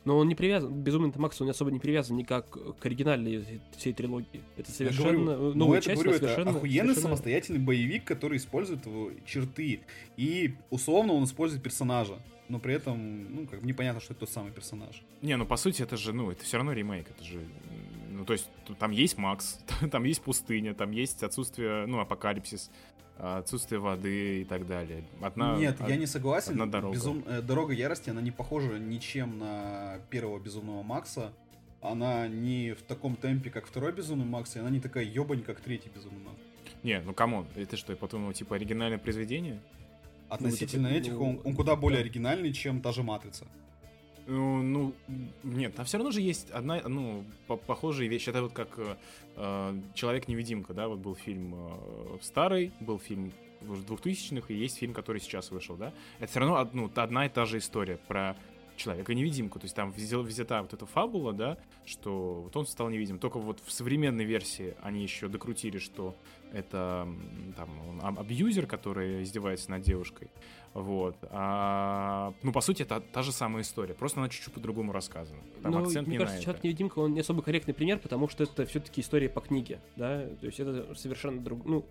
Но 0.06 0.18
он 0.18 0.28
не 0.28 0.36
привязан, 0.36 0.74
Безумный 0.74 1.12
Макс, 1.16 1.40
он 1.42 1.50
особо 1.50 1.72
не 1.72 1.80
привязан 1.80 2.18
никак 2.18 2.50
к 2.50 2.86
оригинальной 2.86 3.46
всей- 3.78 3.94
трилогии. 3.94 4.42
Это 4.58 4.70
Я 4.70 4.76
совершенно 4.76 5.36
говорю, 5.36 5.54
ну, 5.54 5.54
новая 5.54 5.78
это, 5.78 5.86
часть, 5.88 5.96
говорю, 6.02 6.10
но 6.12 6.16
это 6.18 6.26
совершенно... 6.26 6.58
охуенный 6.58 6.80
совершенно- 6.80 7.02
самостоятельный 7.02 7.60
боевик, 7.60 8.04
который 8.04 8.38
использует 8.38 8.86
его 8.86 9.12
черты. 9.26 9.80
И 10.18 10.56
условно 10.70 11.14
он 11.14 11.24
использует 11.24 11.64
персонажа. 11.64 12.20
Но 12.50 12.60
при 12.60 12.74
этом, 12.74 13.34
ну, 13.34 13.48
как 13.48 13.62
бы 13.62 13.68
непонятно, 13.68 14.02
что 14.02 14.12
это 14.14 14.22
тот 14.22 14.30
самый 14.30 14.52
персонаж. 14.52 15.02
Не, 15.22 15.38
ну 15.38 15.46
по 15.46 15.56
сути 15.56 15.82
это 15.82 15.96
же, 15.96 16.12
ну, 16.12 16.30
это 16.30 16.44
все 16.44 16.58
равно 16.58 16.74
ремейк, 16.74 17.10
это 17.10 17.24
же, 17.24 17.40
ну, 18.12 18.26
то 18.26 18.34
есть 18.34 18.50
там 18.80 18.92
есть 18.92 19.18
Макс, 19.18 19.60
там 19.92 20.04
есть 20.04 20.22
пустыня, 20.22 20.74
там 20.74 20.92
есть 20.92 21.24
отсутствие, 21.24 21.86
ну, 21.88 22.00
апокалипсис, 22.00 22.70
отсутствие 23.24 23.80
воды 23.80 24.42
и 24.42 24.44
так 24.46 24.68
далее. 24.68 25.04
Одна, 25.22 25.58
Нет, 25.58 25.80
од- 25.80 25.90
я 25.90 25.96
не 25.96 26.06
согласен. 26.06 26.52
одна 26.54 26.66
дорога. 26.66 26.96
Безум- 26.98 27.24
э, 27.28 27.42
Дорога 27.42 27.74
ярости, 27.74 28.10
она 28.10 28.22
не 28.22 28.32
похожа 28.32 28.78
ничем 28.80 29.40
на 29.40 30.00
первого 30.10 30.40
безумного 30.40 30.84
Макса. 30.84 31.32
Она 31.82 32.28
не 32.28 32.74
в 32.74 32.82
таком 32.82 33.16
темпе, 33.16 33.50
как 33.50 33.66
второй 33.66 33.92
безумный 33.92 34.26
Макс, 34.26 34.56
и 34.56 34.60
она 34.60 34.70
не 34.70 34.80
такая 34.80 35.04
ебань, 35.04 35.42
как 35.42 35.60
третий 35.60 35.90
безумный 35.94 36.22
Макс. 36.24 36.38
Не, 36.84 37.02
ну 37.02 37.14
come 37.14 37.32
on, 37.32 37.46
это 37.56 37.78
что, 37.78 37.96
по-твоему, 37.96 38.32
типа 38.34 38.56
оригинальное 38.56 38.98
произведение? 38.98 39.60
Относительно 40.30 40.88
это, 40.88 40.98
этих, 40.98 41.14
ну, 41.14 41.30
он, 41.30 41.42
он 41.44 41.56
куда 41.56 41.76
более 41.76 42.00
да. 42.00 42.06
оригинальный, 42.06 42.52
чем 42.54 42.82
та 42.82 42.92
же 42.92 43.04
Матрица. 43.04 43.46
Ну, 44.26 44.62
ну, 44.62 44.94
нет, 45.44 45.76
там 45.76 45.86
все 45.86 45.98
равно 45.98 46.12
же 46.12 46.22
есть 46.22 46.50
одна, 46.52 46.82
ну, 46.88 47.26
по- 47.48 47.58
похожие 47.58 48.10
вещи. 48.10 48.30
Это 48.30 48.42
вот 48.42 48.54
как 48.54 48.70
э, 48.78 48.96
э, 49.36 49.80
Человек-невидимка, 49.96 50.74
да, 50.74 50.88
вот 50.88 51.00
был 51.00 51.16
фильм 51.16 51.56
э, 51.56 52.18
старый, 52.22 52.72
был 52.80 53.00
фильм 53.00 53.34
уже 53.68 53.82
2000-х, 53.84 54.54
и 54.54 54.58
есть 54.58 54.78
фильм, 54.78 54.94
который 54.94 55.20
сейчас 55.20 55.52
вышел, 55.52 55.76
да. 55.76 55.92
Это 56.20 56.28
все 56.32 56.40
равно 56.40 56.70
ну, 56.74 56.90
одна 56.96 57.26
и 57.26 57.30
та 57.30 57.46
же 57.46 57.58
история 57.58 57.98
про 58.08 58.36
Человека-невидимку. 58.76 59.60
То 59.60 59.66
есть 59.66 59.76
там 59.76 59.92
везде, 59.92 60.16
везде 60.16 60.46
та 60.46 60.62
вот 60.62 60.74
эта 60.74 60.86
фабула, 60.86 61.32
да, 61.34 61.58
что 61.86 62.42
вот 62.44 62.56
он 62.56 62.66
стал 62.66 62.90
невидим. 62.90 63.20
Только 63.20 63.40
вот 63.40 63.60
в 63.64 63.72
современной 63.72 64.24
версии 64.26 64.74
они 64.82 65.04
еще 65.04 65.28
докрутили, 65.28 65.78
что 65.78 66.16
это 66.52 67.08
там 67.56 67.70
он 67.90 68.00
аб- 68.02 68.20
абьюзер, 68.20 68.66
который 68.68 69.22
издевается 69.24 69.70
над 69.70 69.84
девушкой. 69.84 70.30
Вот. 70.74 71.16
А, 71.30 72.34
ну, 72.42 72.52
по 72.52 72.62
сути, 72.62 72.82
это 72.84 73.00
та 73.00 73.22
же 73.22 73.32
самая 73.32 73.62
история. 73.62 73.94
Просто 73.94 74.20
она 74.20 74.30
чуть-чуть 74.30 74.54
по-другому 74.54 74.92
рассказана. 74.92 75.40
Там 75.62 75.72
Ну, 75.72 75.80
акцент 75.84 76.08
мне 76.08 76.18
не 76.18 76.20
кажется, 76.20 76.36
на 76.36 76.38
это. 76.38 76.44
Человек-невидимка, 76.46 77.00
он 77.00 77.14
не 77.14 77.20
особо 77.20 77.42
корректный 77.44 77.74
пример, 77.74 78.00
потому 78.00 78.28
что 78.28 78.44
это 78.44 78.66
все-таки 78.66 79.02
история 79.02 79.30
по 79.30 79.42
книге, 79.42 79.80
да, 79.96 80.26
то 80.40 80.46
есть 80.48 80.60
это 80.60 80.96
совершенно 80.96 81.40
друг, 81.42 81.64
ну, 81.66 81.86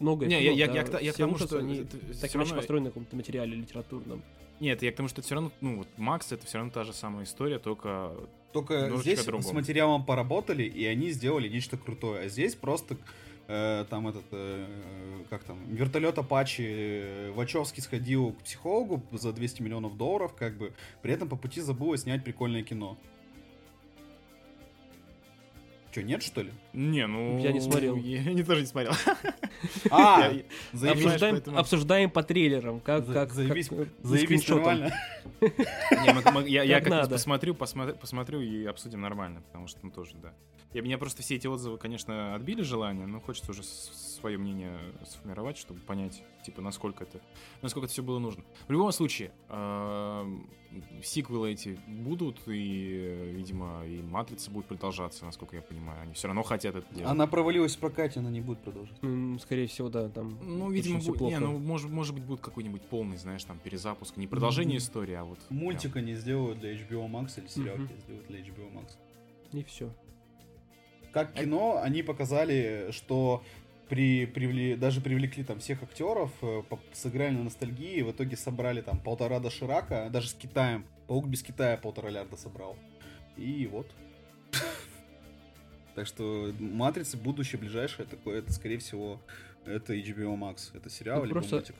многое. 0.00 0.28
Не, 0.28 0.42
я- 0.42 0.54
фильмов, 0.54 0.58
я- 0.58 0.66
да, 0.66 0.74
я 0.74 0.82
к 0.84 0.88
та- 0.90 1.00
я 1.00 1.12
к 1.12 1.16
тому, 1.16 1.38
что 1.38 1.58
они 1.58 1.84
так 1.84 1.94
иначе 2.34 2.38
равно- 2.38 2.56
построены 2.56 2.84
на 2.84 2.90
каком-то 2.90 3.16
материале 3.16 3.54
литературном. 3.56 4.22
Нет, 4.60 4.82
я 4.82 4.92
к 4.92 4.96
тому, 4.96 5.08
что 5.08 5.20
это 5.20 5.26
все 5.26 5.34
равно, 5.36 5.52
ну, 5.60 5.76
вот 5.78 5.88
Макс 5.96 6.30
это 6.32 6.44
все 6.46 6.58
равно 6.58 6.72
та 6.72 6.84
же 6.84 6.92
самая 6.92 7.24
история, 7.24 7.58
только 7.58 8.12
Только 8.52 8.90
здесь 8.98 9.20
с 9.20 9.24
другому. 9.24 9.54
материалом 9.54 10.04
поработали, 10.04 10.62
и 10.62 10.84
они 10.86 11.10
сделали 11.10 11.48
нечто 11.48 11.76
крутое. 11.76 12.26
А 12.26 12.28
здесь 12.28 12.54
просто 12.54 12.96
э, 13.48 13.84
там 13.88 14.08
этот, 14.08 14.24
э, 14.32 14.66
как 15.30 15.44
там, 15.44 15.58
вертолет 15.66 16.18
Апачи 16.18 16.62
э, 16.62 17.30
Вачовский 17.32 17.82
сходил 17.82 18.32
к 18.32 18.42
психологу 18.42 19.02
за 19.12 19.32
200 19.32 19.62
миллионов 19.62 19.96
долларов, 19.96 20.34
как 20.34 20.56
бы, 20.56 20.72
при 21.02 21.12
этом 21.12 21.28
по 21.28 21.36
пути 21.36 21.60
забыл 21.60 21.96
снять 21.96 22.24
прикольное 22.24 22.62
кино. 22.62 22.98
Че, 25.94 26.02
нет, 26.02 26.24
что 26.24 26.42
ли? 26.42 26.50
Не, 26.72 27.06
ну... 27.06 27.38
Я 27.38 27.52
не 27.52 27.60
смотрел. 27.60 27.94
Я, 27.94 28.20
я 28.22 28.44
тоже 28.44 28.62
не 28.62 28.66
смотрел. 28.66 28.92
А, 29.90 30.30
Я- 30.72 30.90
Обсуждаем, 30.92 31.36
поэтому- 31.36 31.58
обсуждаем 31.58 32.10
по 32.10 32.22
трейлерам, 32.22 32.80
как, 32.80 33.06
За- 33.06 33.12
как, 33.14 33.32
заебись, 33.32 33.68
как, 33.68 33.88
заебись, 34.02 34.48
нормально. 34.48 34.92
Не, 35.40 36.12
мы- 36.12 36.32
мы- 36.32 36.48
я 36.48 36.64
я 36.64 36.80
Как 36.80 36.88
как-нибудь 36.88 37.10
посмотрю, 37.10 37.54
посмотрю, 37.54 37.96
посмотрю 37.96 38.40
и 38.40 38.64
обсудим 38.66 39.00
нормально, 39.00 39.40
потому 39.42 39.68
что 39.68 39.78
ну 39.84 39.90
тоже, 39.90 40.16
да. 40.20 40.34
И 40.72 40.80
меня 40.80 40.98
просто 40.98 41.22
все 41.22 41.36
эти 41.36 41.46
отзывы, 41.46 41.78
конечно, 41.78 42.34
отбили 42.34 42.62
желание, 42.62 43.06
но 43.06 43.20
хочется 43.20 43.52
уже 43.52 43.62
свое 43.62 44.36
мнение 44.36 44.76
сформировать, 45.06 45.56
чтобы 45.56 45.78
понять, 45.80 46.22
типа, 46.44 46.60
насколько 46.60 47.04
это, 47.04 47.20
насколько 47.62 47.84
это 47.86 47.92
все 47.92 48.02
было 48.02 48.18
нужно. 48.18 48.42
В 48.66 48.72
любом 48.72 48.90
случае, 48.90 49.30
эм, 49.48 50.50
сиквелы 51.02 51.52
эти 51.52 51.78
будут, 51.86 52.40
и, 52.46 53.32
видимо, 53.34 53.84
и 53.86 54.00
Матрица 54.02 54.50
будет 54.50 54.66
продолжаться, 54.66 55.24
насколько 55.24 55.56
я 55.56 55.62
понимаю. 55.62 56.02
Они 56.02 56.14
все 56.14 56.28
равно 56.28 56.42
хотят 56.42 56.74
это 56.76 56.94
делать. 56.94 57.10
Она 57.10 57.26
провалилась 57.26 57.76
в 57.76 57.78
прокате, 57.78 58.20
она 58.20 58.30
не 58.30 58.40
будет 58.40 58.60
продолжать. 58.60 58.96
М, 59.02 59.38
Скорее 59.40 59.66
всего, 59.66 59.88
да, 59.88 60.08
там. 60.08 60.38
Ну, 60.42 60.70
видимо, 60.70 61.00
будет, 61.00 61.20
не, 61.20 61.38
ну, 61.38 61.58
может, 61.58 61.90
может 61.90 62.14
быть, 62.14 62.24
будет 62.24 62.40
какой-нибудь 62.40 62.82
полный, 62.82 63.16
знаешь, 63.16 63.44
там, 63.44 63.58
перезапуск. 63.58 64.16
Не 64.16 64.26
продолжение 64.26 64.76
Мгм. 64.76 64.84
истории, 64.84 65.14
а 65.14 65.24
вот... 65.24 65.38
Мультик 65.50 65.96
они 65.96 66.14
сделают 66.14 66.60
для 66.60 66.72
HBO 66.74 67.08
Max 67.10 67.38
или 67.38 67.46
сериал 67.48 67.76
Мгм. 67.78 67.90
сделают 68.00 68.26
для 68.28 68.40
HBO 68.40 68.72
Max. 68.72 68.92
И 69.52 69.62
все. 69.64 69.90
Как 71.12 71.32
кино, 71.34 71.80
они 71.80 72.02
показали, 72.02 72.88
что 72.90 73.44
при, 73.88 74.26
привли, 74.26 74.76
даже 74.76 75.00
привлекли 75.00 75.44
там 75.44 75.58
всех 75.58 75.82
актеров, 75.82 76.30
э, 76.42 76.62
по- 76.68 76.80
сыграли 76.92 77.34
на 77.34 77.44
ностальгии, 77.44 78.02
в 78.02 78.10
итоге 78.10 78.36
собрали 78.36 78.80
там 78.80 78.98
полтора 78.98 79.40
доширака, 79.40 80.08
даже 80.10 80.28
с 80.28 80.34
Китаем. 80.34 80.84
Паук 81.06 81.26
без 81.26 81.42
Китая 81.42 81.76
полтора 81.76 82.10
лярда 82.10 82.36
собрал. 82.36 82.76
И 83.36 83.66
вот. 83.70 83.90
Так 85.94 86.06
что 86.06 86.52
Матрица, 86.58 87.16
будущее 87.16 87.60
ближайшее 87.60 88.06
такое, 88.06 88.38
это, 88.40 88.52
скорее 88.52 88.78
всего, 88.78 89.20
это 89.64 89.94
HBO 89.94 90.36
Max. 90.36 90.70
Это 90.74 90.90
сериал 90.90 91.20
Ну, 91.20 91.24
либо 91.26 91.34
просто- 91.40 91.56
мультик. 91.56 91.76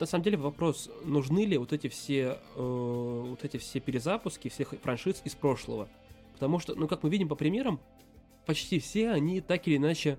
На 0.00 0.06
самом 0.06 0.24
деле 0.24 0.36
вопрос, 0.38 0.90
нужны 1.04 1.44
ли 1.44 1.56
вот 1.58 1.72
эти 1.72 1.86
все, 1.86 2.38
э, 2.56 3.24
вот 3.28 3.44
эти 3.44 3.58
все 3.58 3.78
перезапуски 3.78 4.48
всех 4.48 4.74
франшиз 4.82 5.20
из 5.24 5.34
прошлого? 5.36 5.88
Потому 6.32 6.58
что, 6.58 6.74
ну, 6.74 6.88
как 6.88 7.04
мы 7.04 7.10
видим 7.10 7.28
по 7.28 7.36
примерам, 7.36 7.78
почти 8.44 8.80
все 8.80 9.10
они 9.10 9.40
так 9.40 9.68
или 9.68 9.76
иначе, 9.76 10.18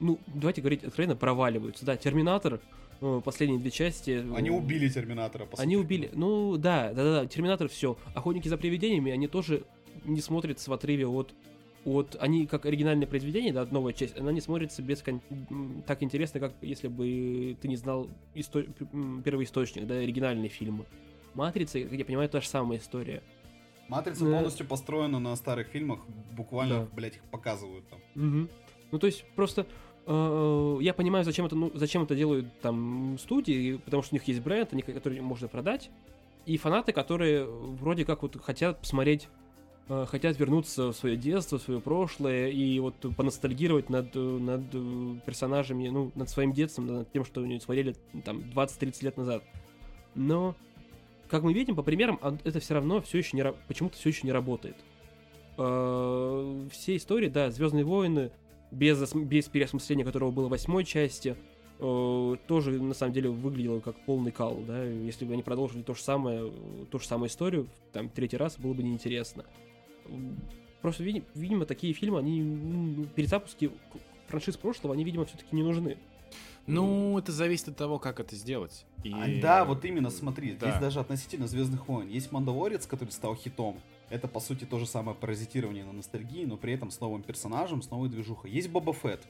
ну, 0.00 0.18
давайте 0.26 0.60
говорить 0.60 0.84
откровенно, 0.84 1.16
проваливаются. 1.16 1.84
Да, 1.86 1.96
Терминатор, 1.96 2.60
э, 3.00 3.20
последние 3.24 3.60
две 3.60 3.70
части. 3.70 4.10
э, 4.10 4.34
Они 4.34 4.50
убили 4.50 4.88
Терминатора, 4.88 5.46
по 5.46 5.58
Они 5.60 5.74
сути. 5.76 5.84
убили. 5.84 6.10
Ну, 6.14 6.56
да, 6.56 6.92
да, 6.92 7.22
да, 7.22 7.26
Терминатор 7.26 7.68
все. 7.68 7.96
Охотники 8.14 8.48
за 8.48 8.56
привидениями, 8.58 9.12
они 9.12 9.28
тоже 9.28 9.64
не 10.04 10.20
смотрятся 10.20 10.70
в 10.70 10.74
отрыве 10.74 11.06
от 11.06 11.34
от 11.84 12.16
они 12.18 12.48
как 12.48 12.66
оригинальное 12.66 13.06
произведение, 13.06 13.52
да, 13.52 13.64
новая 13.70 13.92
часть, 13.92 14.18
она 14.18 14.32
не 14.32 14.40
смотрится 14.40 14.82
без 14.82 15.02
кон- 15.02 15.20
так 15.86 16.02
интересно, 16.02 16.40
как 16.40 16.52
если 16.60 16.88
бы 16.88 17.56
ты 17.62 17.68
не 17.68 17.76
знал 17.76 18.08
исто- 18.34 18.68
первоисточник, 19.22 19.86
да, 19.86 19.94
оригинальные 19.94 20.48
фильмы. 20.48 20.84
Матрица, 21.34 21.80
как 21.80 21.92
я 21.92 22.04
понимаю, 22.04 22.28
та 22.28 22.40
же 22.40 22.48
самая 22.48 22.78
история. 22.80 23.22
Матрица 23.88 24.24
Да. 24.24 24.32
полностью 24.32 24.66
построена 24.66 25.20
на 25.20 25.36
старых 25.36 25.68
фильмах, 25.68 26.00
буквально, 26.36 26.80
Да. 26.80 26.88
блядь, 26.92 27.14
их 27.18 27.22
показывают 27.30 27.88
там. 27.88 28.00
Мгм. 28.16 28.48
Ну, 28.90 28.98
то 28.98 29.06
есть, 29.06 29.24
просто 29.36 29.60
э, 29.60 29.64
я 30.06 30.94
понимаю, 30.94 31.24
зачем 31.24 31.46
это, 31.46 31.56
ну, 31.56 31.70
зачем 31.74 32.04
это 32.04 32.14
делают 32.14 32.46
там 32.60 33.18
студии, 33.18 33.76
потому 33.76 34.02
что 34.02 34.14
у 34.14 34.16
них 34.16 34.28
есть 34.28 34.40
бренд, 34.40 34.72
они, 34.72 34.82
который 34.82 35.20
можно 35.20 35.48
продать, 35.48 35.90
и 36.46 36.56
фанаты, 36.58 36.92
которые 36.92 37.44
вроде 37.44 38.04
как 38.04 38.22
вот 38.22 38.40
хотят 38.40 38.80
посмотреть, 38.80 39.28
э, 39.88 40.06
хотят 40.08 40.38
вернуться 40.38 40.92
в 40.92 40.96
свое 40.96 41.16
детство, 41.16 41.58
в 41.58 41.62
свое 41.62 41.80
прошлое, 41.80 42.48
и 42.48 42.78
вот 42.78 42.94
поностальгировать 43.16 43.90
над, 43.90 44.14
э, 44.14 44.18
над 44.18 44.62
э, 44.72 45.14
персонажами, 45.26 45.88
ну, 45.88 46.12
над 46.14 46.30
своим 46.30 46.52
детством, 46.52 46.86
над 46.86 47.10
тем, 47.10 47.24
что 47.24 47.42
они 47.42 47.58
смотрели 47.58 47.96
там 48.24 48.38
20-30 48.54 49.04
лет 49.04 49.16
назад. 49.16 49.42
Но, 50.14 50.54
как 51.28 51.42
мы 51.42 51.52
видим 51.52 51.74
по 51.74 51.82
примерам, 51.82 52.20
это 52.44 52.60
все 52.60 52.74
равно 52.74 53.00
все 53.02 53.18
еще 53.18 53.36
не, 53.36 53.44
почему-то 53.66 53.96
все 53.96 54.10
еще 54.10 54.20
не 54.22 54.32
работает. 54.32 54.76
Э, 55.58 56.68
Все 56.70 56.96
истории, 56.96 57.28
да, 57.28 57.50
Звездные 57.50 57.84
войны, 57.84 58.30
без, 58.70 59.12
без 59.14 59.48
переосмысления 59.48 60.04
которого 60.04 60.30
было 60.30 60.46
в 60.46 60.50
восьмой 60.50 60.84
части, 60.84 61.36
э, 61.78 62.36
тоже 62.46 62.72
на 62.82 62.94
самом 62.94 63.12
деле 63.12 63.28
выглядело 63.30 63.80
как 63.80 63.96
полный 64.04 64.32
кал, 64.32 64.58
да, 64.66 64.82
если 64.84 65.24
бы 65.24 65.32
они 65.34 65.42
продолжили 65.42 65.82
то 65.82 65.94
же 65.94 66.02
самое, 66.02 66.52
ту 66.90 66.98
же 66.98 67.06
самую 67.06 67.28
историю, 67.28 67.68
там, 67.92 68.08
третий 68.08 68.36
раз, 68.36 68.58
было 68.58 68.72
бы 68.74 68.82
неинтересно. 68.82 69.44
Просто, 70.82 71.02
види- 71.04 71.24
видимо, 71.34 71.64
такие 71.66 71.92
фильмы, 71.92 72.18
они, 72.18 72.40
м, 72.40 73.08
перезапуски 73.14 73.70
франшиз 74.28 74.56
прошлого, 74.56 74.94
они, 74.94 75.04
видимо, 75.04 75.24
все-таки 75.24 75.54
не 75.54 75.62
нужны. 75.62 75.96
Ну, 76.66 77.16
это 77.18 77.30
зависит 77.30 77.68
от 77.68 77.76
того, 77.76 77.98
как 78.00 78.18
это 78.18 78.34
сделать. 78.34 78.84
И- 79.04 79.12
А, 79.12 79.40
да, 79.40 79.64
вот 79.64 79.84
именно, 79.84 80.10
смотри, 80.10 80.52
Да. 80.52 80.68
здесь 80.70 80.80
даже 80.80 80.98
относительно 81.00 81.46
Звездных 81.46 81.86
войн. 81.88 82.08
Есть 82.08 82.32
Мандалорец, 82.32 82.86
который 82.86 83.10
стал 83.10 83.36
хитом. 83.36 83.76
Это, 84.08 84.28
по 84.28 84.40
сути, 84.40 84.64
то 84.64 84.78
же 84.78 84.86
самое 84.86 85.16
паразитирование 85.16 85.84
на 85.84 85.92
ностальгии, 85.92 86.44
но 86.44 86.56
при 86.56 86.72
этом 86.72 86.90
с 86.90 87.00
новым 87.00 87.22
персонажем, 87.22 87.82
с 87.82 87.90
новой 87.90 88.08
движухой. 88.08 88.50
Есть 88.50 88.70
Боба 88.70 88.92
Фетт. 88.92 89.26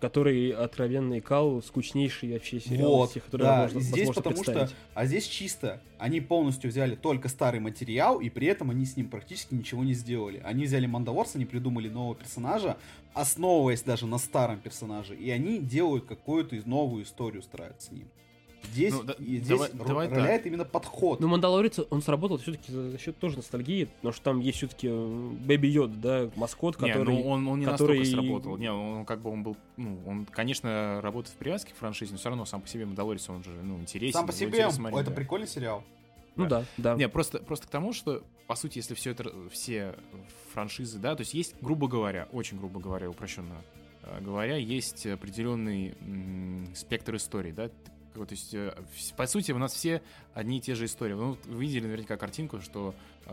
Который 0.00 0.50
откровенный 0.50 1.20
кал, 1.20 1.60
скучнейший 1.60 2.32
вообще 2.32 2.60
сериал 2.60 3.04
из 3.04 3.14
Вот, 3.14 3.24
которые 3.24 3.46
да, 3.48 3.62
можно, 3.62 3.78
и 3.78 3.82
здесь 3.82 4.08
потому 4.10 4.44
что, 4.44 4.70
а 4.94 5.06
здесь 5.06 5.26
чисто, 5.26 5.82
они 5.98 6.20
полностью 6.20 6.70
взяли 6.70 6.94
только 6.94 7.28
старый 7.28 7.58
материал, 7.58 8.20
и 8.20 8.30
при 8.30 8.46
этом 8.46 8.70
они 8.70 8.84
с 8.84 8.96
ним 8.96 9.08
практически 9.08 9.54
ничего 9.54 9.82
не 9.82 9.94
сделали. 9.94 10.40
Они 10.44 10.66
взяли 10.66 10.86
Мандалорца, 10.86 11.36
не 11.36 11.46
придумали 11.46 11.88
нового 11.88 12.14
персонажа, 12.14 12.78
основываясь 13.12 13.82
даже 13.82 14.06
на 14.06 14.18
старом 14.18 14.60
персонаже, 14.60 15.16
и 15.16 15.28
они 15.30 15.58
делают 15.58 16.04
какую-то 16.06 16.54
из- 16.54 16.64
новую 16.64 17.02
историю, 17.02 17.42
стараются 17.42 17.88
с 17.88 17.90
ним. 17.90 18.08
Здесь, 18.64 18.92
Ну, 18.92 19.02
да- 19.02 19.16
здесь 19.18 19.46
давай- 19.46 19.70
давай 20.08 20.08
так. 20.08 20.46
именно 20.46 20.64
подход. 20.64 21.20
Ну, 21.20 21.28
Мандалорец, 21.28 21.80
он 21.90 22.00
сработал 22.02 22.38
все-таки 22.38 22.72
за 22.72 22.98
счет 22.98 23.18
тоже 23.18 23.36
ностальгии, 23.36 23.84
потому 23.84 24.12
что 24.12 24.22
там 24.24 24.40
есть 24.40 24.58
все-таки 24.58 24.88
Бэби 24.88 25.66
Йод, 25.66 26.00
да, 26.00 26.30
маскот, 26.36 26.80
Не, 26.80 26.88
который... 26.92 27.14
ну 27.14 27.26
он, 27.28 27.48
он 27.48 27.60
не 27.60 27.66
который- 27.66 27.98
настолько 27.98 28.22
сработал. 28.22 28.56
Не, 28.56 28.72
он 28.72 29.04
как 29.04 29.20
бы 29.20 29.30
он 29.30 29.42
был, 29.42 29.56
ну, 29.76 29.98
он, 30.06 30.26
конечно, 30.26 31.00
работает 31.02 31.34
в 31.34 31.38
привязке 31.38 31.72
к 31.72 31.76
франшизе, 31.76 32.12
но 32.12 32.18
все 32.18 32.28
равно 32.28 32.44
сам 32.44 32.62
по 32.62 32.68
себе 32.68 32.86
Мандалорец, 32.86 33.28
он 33.28 33.42
же, 33.44 33.50
ну, 33.50 33.78
интересен. 33.78 34.12
Сам 34.14 34.26
по 34.26 34.32
себе, 34.32 34.70
смотреть, 34.70 35.00
это 35.00 35.10
да. 35.10 35.16
прикольный 35.16 35.48
сериал. 35.48 35.82
Ну 36.36 36.46
да, 36.46 36.64
да. 36.78 36.94
Не, 36.94 37.08
просто, 37.10 37.40
просто 37.40 37.66
к 37.66 37.70
тому, 37.70 37.92
что, 37.92 38.22
по 38.46 38.54
сути, 38.54 38.78
если 38.78 38.94
все 38.94 39.10
это, 39.10 39.30
все 39.50 39.94
франшизы, 40.54 40.98
да, 40.98 41.14
то 41.14 41.20
есть 41.20 41.34
есть, 41.34 41.54
грубо 41.60 41.88
говоря, 41.88 42.26
очень 42.32 42.58
грубо 42.58 42.80
говоря, 42.80 43.10
упрощенно 43.10 43.54
э, 44.04 44.20
говоря, 44.22 44.56
есть 44.56 45.06
определенный 45.06 45.94
м, 46.00 46.68
спектр 46.74 47.16
историй, 47.16 47.52
да, 47.52 47.68
то 48.14 48.26
есть, 48.30 48.54
э, 48.54 48.74
по 49.16 49.26
сути, 49.26 49.52
у 49.52 49.58
нас 49.58 49.72
все 49.74 50.02
одни 50.34 50.58
и 50.58 50.60
те 50.60 50.74
же 50.74 50.84
истории. 50.84 51.14
Ну, 51.14 51.36
вы 51.46 51.60
видели 51.62 51.86
наверняка 51.86 52.16
картинку, 52.16 52.60
что 52.60 52.94
э, 53.26 53.30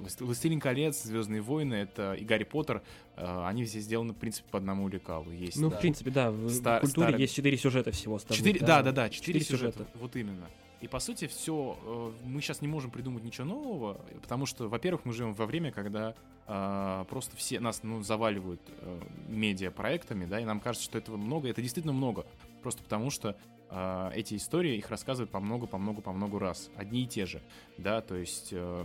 «Власт- 0.00 0.20
«Властелин 0.20 0.60
колец», 0.60 1.02
«Звездные 1.02 1.40
войны» 1.42 1.74
это 1.74 2.14
и 2.14 2.24
«Гарри 2.24 2.44
Поттер», 2.44 2.82
э, 3.16 3.44
они 3.46 3.64
все 3.64 3.80
сделаны, 3.80 4.12
в 4.12 4.16
принципе, 4.16 4.48
по 4.50 4.58
одному 4.58 4.88
лекалу. 4.88 5.30
Есть, 5.30 5.58
Ну, 5.60 5.70
да. 5.70 5.76
в 5.76 5.80
принципе, 5.80 6.10
да, 6.10 6.30
в 6.30 6.48
Ста- 6.50 6.80
культуре 6.80 7.08
старый- 7.08 7.20
есть 7.20 7.34
четыре 7.34 7.56
сюжета 7.56 7.90
всего. 7.90 8.18
Четыре, 8.18 8.60
да, 8.60 8.82
да, 8.82 8.92
да, 8.92 9.08
четыре, 9.10 9.40
Четыре 9.40 9.58
сюжета. 9.58 9.78
сюжета. 9.80 9.98
Вот 9.98 10.16
именно. 10.16 10.46
И 10.80 10.88
по 10.88 10.98
сути 10.98 11.28
все, 11.28 12.12
мы 12.24 12.40
сейчас 12.40 12.60
не 12.60 12.66
можем 12.66 12.90
придумать 12.90 13.22
ничего 13.22 13.46
нового, 13.46 14.00
потому 14.20 14.46
что, 14.46 14.68
во-первых, 14.68 15.04
мы 15.04 15.12
живем 15.12 15.32
во 15.34 15.46
время, 15.46 15.70
когда 15.70 16.14
а, 16.48 17.04
просто 17.04 17.36
все 17.36 17.60
нас 17.60 17.84
ну, 17.84 18.02
заваливают 18.02 18.60
э, 18.80 19.00
медиапроектами, 19.28 20.24
да, 20.24 20.40
и 20.40 20.44
нам 20.44 20.58
кажется, 20.58 20.84
что 20.84 20.98
этого 20.98 21.16
много. 21.16 21.48
Это 21.48 21.62
действительно 21.62 21.92
много, 21.92 22.26
просто 22.62 22.82
потому 22.82 23.10
что 23.10 23.36
а, 23.74 24.10
эти 24.14 24.36
истории 24.36 24.76
их 24.76 24.90
рассказывают 24.90 25.30
по 25.30 25.40
много, 25.40 25.66
по 25.66 25.78
много, 25.78 26.02
по 26.02 26.12
много 26.12 26.38
раз, 26.38 26.70
одни 26.76 27.04
и 27.04 27.06
те 27.06 27.24
же, 27.24 27.40
да, 27.78 28.02
то 28.02 28.14
есть, 28.14 28.48
э, 28.52 28.84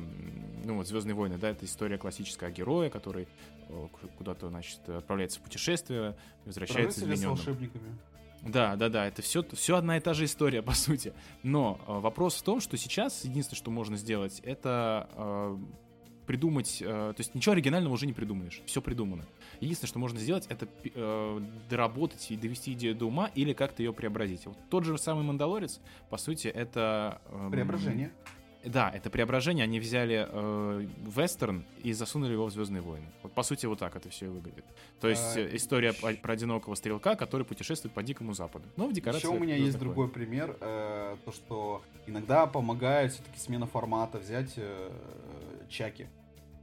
ну 0.64 0.78
вот 0.78 0.88
Звездные 0.88 1.14
войны, 1.14 1.38
да, 1.38 1.50
это 1.50 1.66
история 1.66 1.98
классическая 1.98 2.48
о 2.48 2.52
герое, 2.52 2.90
который 2.90 3.28
э, 3.68 3.88
куда-то, 4.18 4.48
значит, 4.48 4.88
отправляется 4.88 5.40
в 5.40 5.44
путешествие, 5.44 6.16
возвращается 6.46 7.02
с 7.02 7.26
волшебниками. 7.26 7.98
Да, 8.44 8.78
да, 8.78 8.88
да, 8.88 9.08
это 9.08 9.22
все, 9.22 9.44
все 9.54 9.76
одна 9.76 9.98
и 9.98 10.00
та 10.00 10.14
же 10.14 10.24
история, 10.24 10.62
по 10.64 10.74
сути. 10.74 11.14
Но 11.44 11.82
э, 11.86 12.00
вопрос 12.00 12.36
в 12.36 12.44
том, 12.44 12.62
что 12.62 12.78
сейчас 12.78 13.26
единственное, 13.26 13.58
что 13.58 13.72
можно 13.72 13.98
сделать, 13.98 14.40
это 14.40 15.10
э, 15.12 15.58
придумать, 16.28 16.82
э, 16.82 16.86
то 16.86 17.16
есть 17.18 17.34
ничего 17.34 17.54
оригинального 17.54 17.94
уже 17.94 18.06
не 18.06 18.14
придумаешь, 18.14 18.62
все 18.66 18.82
придумано. 18.82 19.26
Единственное, 19.62 19.90
что 19.90 19.98
можно 20.00 20.20
сделать, 20.20 20.46
это 20.50 20.68
э, 20.84 21.40
доработать 21.70 22.30
и 22.30 22.36
довести 22.38 22.74
идею 22.74 22.94
до 22.96 23.06
ума 23.06 23.32
или 23.34 23.54
как-то 23.54 23.82
ее 23.82 23.94
преобразить. 23.94 24.46
Вот 24.46 24.58
тот 24.70 24.84
же 24.84 24.98
самый 24.98 25.24
Мандалорец, 25.24 25.80
по 26.10 26.18
сути, 26.18 26.48
это... 26.50 27.20
эм, 27.32 27.50
Преображение. 27.52 28.12
Да, 28.66 28.90
это 28.94 29.10
преображение. 29.10 29.64
Они 29.64 29.80
взяли 29.80 30.28
э, 30.30 30.88
вестерн 31.06 31.64
и 31.84 31.94
засунули 31.94 32.34
его 32.34 32.48
в 32.48 32.52
Звездные 32.52 32.82
войны. 32.82 33.06
Вот 33.24 33.32
по 33.32 33.44
сути 33.44 33.66
вот 33.66 33.80
так 33.80 33.96
это 33.96 34.10
все 34.10 34.28
выглядит. 34.28 34.66
То 35.00 35.08
есть 35.08 35.38
А, 35.38 35.40
э, 35.40 35.56
история 35.56 35.94
по- 35.94 36.12
про 36.14 36.34
одинокого 36.34 36.76
стрелка, 36.76 37.16
который 37.16 37.46
путешествует 37.46 37.94
по 37.94 38.04
дикому 38.04 38.34
западу. 38.34 38.66
Но 38.76 38.88
в 38.88 38.94
декорациях. 38.94 39.32
Еще 39.32 39.40
у 39.40 39.42
меня 39.42 39.54
«Звездных 39.56 39.66
есть 39.68 39.78
войн». 39.78 39.88
другой 39.88 40.10
пример, 40.10 40.58
э, 40.60 41.16
то 41.24 41.32
что 41.32 41.82
иногда 42.08 42.46
помогает 42.46 43.14
все-таки 43.14 43.40
смена 43.40 43.68
формата, 43.68 44.18
взять 44.18 44.54
э, 44.58 44.92
Чаки. 45.70 46.08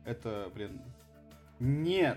Это, 0.05 0.51
блин, 0.55 0.81
не 1.61 2.17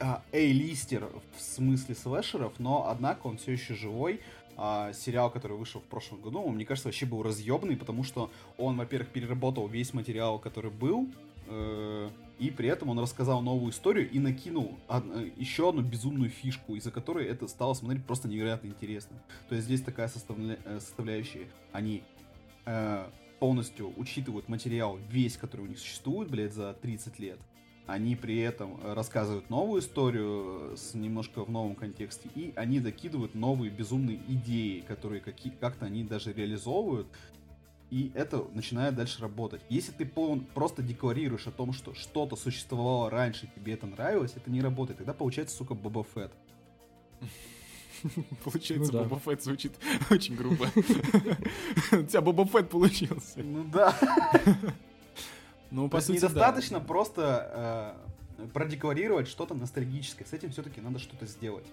а, 0.00 0.22
A-листер 0.32 1.08
в 1.36 1.40
смысле 1.40 1.94
слэшеров, 1.94 2.58
но 2.58 2.88
однако 2.88 3.26
он 3.26 3.38
все 3.38 3.52
еще 3.52 3.74
живой. 3.74 4.20
А, 4.56 4.92
сериал, 4.92 5.30
который 5.30 5.56
вышел 5.56 5.80
в 5.80 5.84
прошлом 5.84 6.20
году, 6.20 6.42
он, 6.42 6.56
мне 6.56 6.66
кажется, 6.66 6.88
вообще 6.88 7.06
был 7.06 7.22
разъебный, 7.22 7.76
потому 7.76 8.04
что 8.04 8.30
он, 8.58 8.76
во-первых, 8.76 9.08
переработал 9.08 9.66
весь 9.66 9.94
материал, 9.94 10.38
который 10.38 10.70
был, 10.70 11.08
э, 11.46 12.10
и 12.38 12.50
при 12.50 12.68
этом 12.68 12.90
он 12.90 12.98
рассказал 12.98 13.40
новую 13.40 13.72
историю 13.72 14.10
и 14.10 14.18
накинул 14.18 14.78
од- 14.88 15.04
э, 15.14 15.30
еще 15.36 15.70
одну 15.70 15.80
безумную 15.80 16.30
фишку, 16.30 16.74
из-за 16.76 16.90
которой 16.90 17.26
это 17.26 17.48
стало 17.48 17.72
смотреть 17.72 18.04
просто 18.04 18.28
невероятно 18.28 18.68
интересно. 18.68 19.16
То 19.48 19.54
есть 19.54 19.66
здесь 19.66 19.80
такая 19.80 20.08
составля- 20.08 20.58
э, 20.64 20.80
составляющая. 20.80 21.46
Они 21.72 22.02
э, 22.66 23.06
полностью 23.42 23.92
учитывают 23.96 24.48
материал 24.48 25.00
весь, 25.10 25.36
который 25.36 25.62
у 25.62 25.66
них 25.66 25.80
существует, 25.80 26.30
блядь, 26.30 26.52
за 26.52 26.74
30 26.74 27.18
лет. 27.18 27.40
Они 27.88 28.14
при 28.14 28.38
этом 28.38 28.78
рассказывают 28.94 29.50
новую 29.50 29.82
историю 29.82 30.76
с 30.76 30.94
немножко 30.94 31.44
в 31.44 31.50
новом 31.50 31.74
контексте, 31.74 32.28
и 32.36 32.52
они 32.54 32.78
докидывают 32.78 33.34
новые 33.34 33.72
безумные 33.72 34.20
идеи, 34.28 34.84
которые 34.86 35.20
какие- 35.20 35.52
как-то 35.58 35.86
они 35.86 36.04
даже 36.04 36.32
реализовывают, 36.32 37.08
и 37.90 38.12
это 38.14 38.46
начинает 38.54 38.94
дальше 38.94 39.20
работать. 39.20 39.62
Если 39.68 39.90
ты 39.90 40.06
просто 40.06 40.80
декларируешь 40.80 41.48
о 41.48 41.50
том, 41.50 41.72
что 41.72 41.94
что-то 41.94 42.36
существовало 42.36 43.10
раньше, 43.10 43.50
тебе 43.56 43.72
это 43.72 43.88
нравилось, 43.88 44.34
это 44.36 44.52
не 44.52 44.60
работает. 44.60 44.98
Тогда 44.98 45.14
получается, 45.14 45.56
сука, 45.56 45.74
Боба 45.74 46.04
Фетт. 46.14 46.32
Получается, 48.44 48.92
Ну 48.92 48.98
да. 48.98 49.04
Боба 49.04 49.20
Фетт 49.20 49.42
звучит 49.42 49.72
очень 50.10 50.34
грубо. 50.36 50.66
У 51.92 52.02
тебя 52.02 52.20
Боба 52.20 52.46
Фетт 52.46 52.70
получился. 52.70 53.40
Ну 53.42 53.64
да. 53.64 53.96
Ну, 55.70 55.88
по 55.88 56.00
сути, 56.00 56.20
да. 56.20 56.28
недостаточно 56.28 56.80
просто 56.80 57.96
э, 58.38 58.46
продекларировать 58.52 59.28
что-то 59.28 59.54
ностальгическое. 59.54 60.26
С 60.26 60.32
этим 60.32 60.50
все-таки 60.50 60.80
надо 60.80 60.98
что-то 60.98 61.26
сделать. 61.26 61.66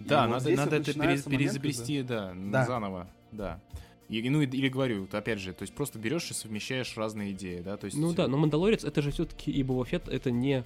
Да, 0.00 0.22
вот 0.22 0.30
надо, 0.30 0.40
здесь 0.44 0.56
надо 0.56 0.70
вот 0.78 0.88
это 0.88 0.90
перез- 0.92 0.98
момент, 0.98 1.24
переизобрести, 1.24 2.02
да, 2.02 2.34
Да. 2.34 2.64
заново, 2.64 3.08
да. 3.30 3.60
И, 4.08 4.28
ну, 4.28 4.42
и- 4.42 4.46
или 4.46 4.68
говорю, 4.68 5.02
вот 5.02 5.14
опять 5.14 5.38
же, 5.38 5.52
то 5.52 5.62
есть 5.62 5.74
просто 5.74 5.98
берешь 5.98 6.30
и 6.30 6.34
совмещаешь 6.34 6.96
разные 6.96 7.32
идеи, 7.32 7.60
да, 7.60 7.76
то 7.76 7.86
есть... 7.86 7.96
Ну 7.96 8.12
да, 8.12 8.26
но 8.26 8.36
Мандалорец 8.36 8.84
это 8.84 9.00
же 9.00 9.10
все-таки 9.10 9.50
и 9.50 9.62
Боба 9.62 9.84
Фетт, 9.84 10.08
это 10.08 10.30
не 10.30 10.64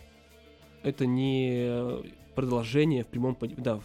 это 0.83 1.07
не 1.07 2.05
продолжение 2.35 3.03
в 3.05 3.09
прямом 3.09 3.37
да, 3.57 3.81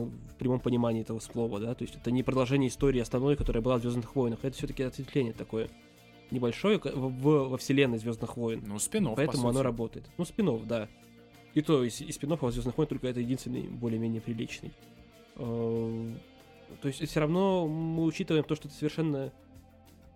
в, 0.00 0.34
прямом 0.38 0.60
понимании 0.60 1.02
этого 1.02 1.18
слова, 1.20 1.60
да, 1.60 1.74
то 1.74 1.82
есть 1.82 1.96
это 1.96 2.10
не 2.10 2.22
продолжение 2.22 2.68
истории 2.68 3.00
основной, 3.00 3.36
которая 3.36 3.62
была 3.62 3.76
в 3.78 3.80
Звездных 3.80 4.14
войнах, 4.16 4.40
это 4.42 4.56
все-таки 4.56 4.82
ответвление 4.82 5.32
такое 5.32 5.68
небольшое 6.30 6.78
в- 6.78 6.90
в- 6.90 7.48
во 7.50 7.56
вселенной 7.58 7.98
Звездных 7.98 8.36
войн. 8.36 8.62
Ну, 8.66 8.78
спин 8.78 9.08
Поэтому 9.14 9.48
оно 9.48 9.62
работает. 9.62 10.10
Ну, 10.18 10.24
спинов, 10.24 10.66
да. 10.66 10.88
И 11.54 11.60
то 11.60 11.84
из, 11.84 12.00
из 12.00 12.14
спинов 12.14 12.42
во 12.42 12.50
Звездных 12.50 12.76
войн 12.78 12.88
только 12.88 13.08
это 13.08 13.20
единственный 13.20 13.62
более-менее 13.68 14.20
приличный. 14.22 14.72
Э, 15.36 16.14
То 16.80 16.88
есть 16.88 17.06
все 17.06 17.20
равно 17.20 17.68
мы 17.68 18.04
учитываем 18.04 18.44
то, 18.44 18.54
что 18.54 18.68
это 18.68 18.76
совершенно 18.76 19.30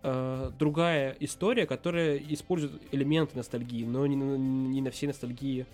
э, 0.03 0.51
другая 0.59 1.15
история, 1.21 1.67
которая 1.67 2.17
использует 2.17 2.83
элементы 2.93 3.37
ностальгии, 3.37 3.85
но 3.85 4.07
не 4.07 4.17
на, 4.17 4.37
не 4.37 4.81
на 4.81 4.91
всей 4.91 5.09
ностальгии, 5.09 5.67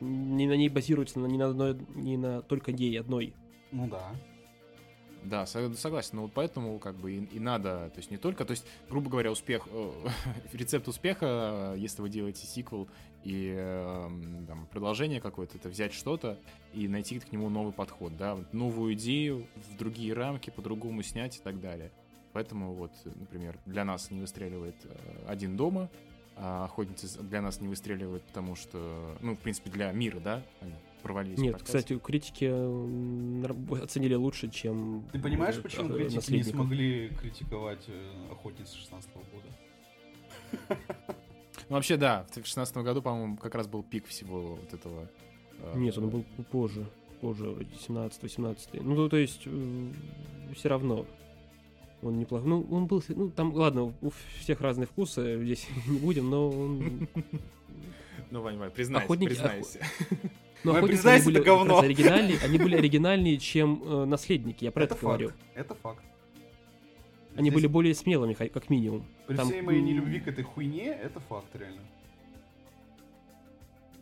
не 0.00 0.46
на 0.46 0.56
ней 0.56 0.68
базируется, 0.68 1.18
не 1.20 1.38
на 1.38 1.46
одной, 1.46 1.76
не 1.94 2.16
на 2.16 2.42
только 2.42 2.72
ней 2.72 2.98
одной. 2.98 3.34
Ну 3.70 3.88
да. 3.88 4.14
Да, 5.24 5.46
со- 5.46 5.72
согласен. 5.74 6.16
Но 6.16 6.22
вот 6.22 6.32
поэтому 6.34 6.78
как 6.78 6.96
бы 6.96 7.12
и, 7.12 7.24
и 7.24 7.40
надо, 7.40 7.90
то 7.90 7.98
есть 7.98 8.10
не 8.10 8.18
только, 8.18 8.44
то 8.44 8.50
есть, 8.50 8.66
грубо 8.90 9.08
говоря, 9.10 9.30
успех, 9.32 9.66
э, 9.70 9.90
рецепт 10.52 10.86
успеха, 10.86 11.74
э, 11.74 11.78
если 11.78 12.02
вы 12.02 12.10
делаете 12.10 12.46
сиквел 12.46 12.88
и 13.22 13.54
э, 13.56 14.06
м, 14.06 14.44
там, 14.46 14.66
продолжение 14.66 15.20
какое-то, 15.20 15.56
это 15.56 15.70
взять 15.70 15.94
что-то 15.94 16.38
и 16.74 16.88
найти 16.88 17.18
к 17.20 17.32
нему 17.32 17.48
новый 17.48 17.72
подход, 17.72 18.16
да, 18.18 18.38
новую 18.52 18.92
идею 18.94 19.46
в 19.56 19.76
другие 19.78 20.12
рамки, 20.12 20.50
по-другому 20.50 21.02
снять 21.02 21.38
и 21.38 21.40
так 21.40 21.58
далее. 21.58 21.90
Поэтому 22.34 22.74
вот, 22.74 22.90
например, 23.04 23.58
для 23.64 23.84
нас 23.84 24.10
не 24.10 24.20
выстреливает 24.20 24.76
э, 24.84 25.24
«Один 25.26 25.56
дома», 25.56 25.88
а 26.36 26.64
«Охотницы» 26.64 27.22
для 27.22 27.40
нас 27.40 27.60
не 27.60 27.68
выстреливает, 27.68 28.22
потому 28.24 28.56
что, 28.56 29.16
ну, 29.20 29.36
в 29.36 29.38
принципе, 29.38 29.70
для 29.70 29.92
мира, 29.92 30.18
да, 30.18 30.42
они 30.60 30.72
провалились. 31.02 31.38
Нет, 31.38 31.62
кстати, 31.62 31.98
критики 31.98 32.44
оценили 33.80 34.14
лучше, 34.14 34.50
чем... 34.50 35.04
Ты 35.12 35.20
понимаешь, 35.20 35.58
э, 35.58 35.62
почему 35.62 35.94
э, 35.94 36.08
критики 36.08 36.32
не 36.32 36.42
смогли 36.42 37.08
критиковать 37.10 37.84
э, 37.88 38.32
охотниц 38.32 38.72
16 38.72 39.10
года? 39.14 40.68
Ну, 41.70 41.76
вообще, 41.76 41.96
да, 41.96 42.24
в 42.24 42.34
2016 42.34 42.76
году, 42.78 43.00
по-моему, 43.00 43.38
как 43.38 43.54
раз 43.54 43.66
был 43.68 43.82
пик 43.82 44.06
всего 44.06 44.56
вот 44.56 44.74
этого. 44.74 45.08
Нет, 45.74 45.96
он 45.96 46.10
был 46.10 46.24
позже. 46.50 46.84
Позже, 47.22 47.48
вроде 47.48 47.70
17-18. 47.88 48.82
Ну, 48.82 49.08
то 49.08 49.16
есть, 49.16 49.48
все 50.54 50.68
равно. 50.68 51.06
Он 52.04 52.18
неплох. 52.18 52.44
Ну, 52.44 52.66
он 52.70 52.86
был... 52.86 53.02
Ну, 53.08 53.30
там, 53.30 53.54
ладно, 53.54 53.94
у 54.02 54.10
всех 54.40 54.60
разные 54.60 54.86
вкусы, 54.86 55.42
здесь 55.42 55.66
не 55.86 55.98
будем, 55.98 56.30
но 56.30 56.50
он... 56.50 57.08
Ну, 58.30 58.40
Вань, 58.42 58.56
Вань, 58.58 58.70
признайся, 58.72 59.06
Охотники- 59.06 59.28
признайся. 59.28 59.78
Но 60.64 60.72
охотницы, 60.72 60.88
признайся, 60.88 61.24
они 61.28 61.32
были 61.34 61.36
это 61.40 61.46
говно. 61.46 61.64
как 61.64 61.74
раз 61.74 61.84
оригинальнее, 61.84 62.38
они 62.42 62.58
были 62.58 62.76
оригинальнее, 62.82 63.38
чем 63.38 63.82
э, 63.84 64.04
наследники, 64.06 64.64
я 64.64 64.72
про 64.72 64.84
это, 64.84 64.94
это 64.94 65.02
говорю. 65.02 65.30
Это 65.54 65.74
факт. 65.76 66.02
Они 67.36 67.50
Здесь 67.50 67.54
были 67.54 67.66
более 67.68 67.94
смелыми, 67.94 68.34
как 68.34 68.70
минимум. 68.70 69.04
При 69.28 69.36
там, 69.36 69.48
всей 69.48 69.60
моей 69.62 69.82
нелюбви 69.82 70.18
к 70.20 70.26
этой 70.28 70.42
хуйне, 70.42 70.86
это 70.94 71.20
факт, 71.20 71.46
реально. 71.54 71.80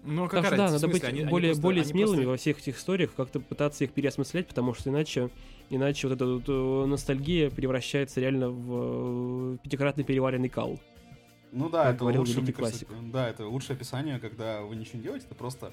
Ну, 0.04 0.24
Потому 0.24 0.28
какая 0.28 0.46
что, 0.46 0.56
да, 0.56 0.70
надо 0.70 0.88
быть 0.88 1.04
они- 1.04 1.20
они 1.20 1.30
более, 1.30 1.50
просто- 1.50 1.62
более 1.62 1.82
они 1.82 1.90
смелыми 1.92 2.16
просто- 2.16 2.30
во 2.30 2.36
всех 2.36 2.58
этих 2.58 2.78
историях, 2.78 3.14
как-то 3.14 3.38
пытаться 3.40 3.84
их 3.84 3.92
переосмыслять, 3.92 4.46
потому 4.48 4.72
что 4.74 4.90
иначе, 4.90 5.30
иначе 5.72 6.06
вот 6.06 6.14
эта 6.14 6.26
вот, 6.26 6.44
э, 6.46 6.86
ностальгия 6.86 7.50
превращается 7.50 8.20
реально 8.20 8.50
в 8.50 9.54
э, 9.54 9.58
пятикратный 9.62 10.04
переваренный 10.04 10.48
кал. 10.48 10.78
Ну 11.50 11.68
да, 11.68 11.84
Как 11.92 11.96
это 11.96 12.04
лучше, 12.04 12.40
мне 12.40 12.52
кажется, 12.52 12.86
да, 13.12 13.28
это 13.28 13.46
лучшее 13.46 13.74
описание, 13.74 14.18
когда 14.18 14.62
вы 14.62 14.76
ничего 14.76 14.98
не 14.98 15.04
делаете, 15.04 15.26
это 15.26 15.34
просто 15.34 15.72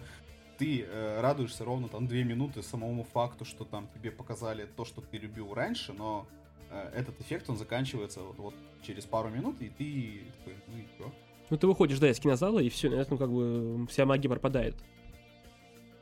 ты 0.58 0.82
э, 0.82 1.22
радуешься 1.22 1.64
ровно 1.64 1.88
там 1.88 2.08
две 2.08 2.24
минуты 2.24 2.64
самому 2.64 3.04
факту, 3.04 3.46
что 3.46 3.64
там 3.64 3.88
тебе 3.94 4.12
показали 4.12 4.68
то, 4.76 4.84
что 4.84 5.02
ты 5.02 5.18
любил 5.18 5.54
раньше, 5.54 5.94
но 5.94 6.28
э, 6.70 6.92
этот 6.96 7.20
эффект, 7.22 7.50
он 7.50 7.58
заканчивается 7.58 8.22
вот, 8.22 8.38
вот 8.38 8.54
через 8.82 9.06
пару 9.06 9.30
минут, 9.30 9.62
и 9.62 9.70
ты 9.70 10.24
такой, 10.38 10.56
ну 10.68 10.78
и 10.78 10.86
чё? 10.98 11.12
Ну, 11.50 11.58
ты 11.58 11.66
выходишь, 11.66 12.00
да, 12.00 12.10
из 12.10 12.20
кинозала, 12.20 12.60
и 12.60 12.70
все, 12.70 12.90
на 12.90 12.96
этом 12.96 13.18
как 13.18 13.32
бы 13.32 13.88
вся 13.88 14.06
магия 14.06 14.30
пропадает. 14.30 14.76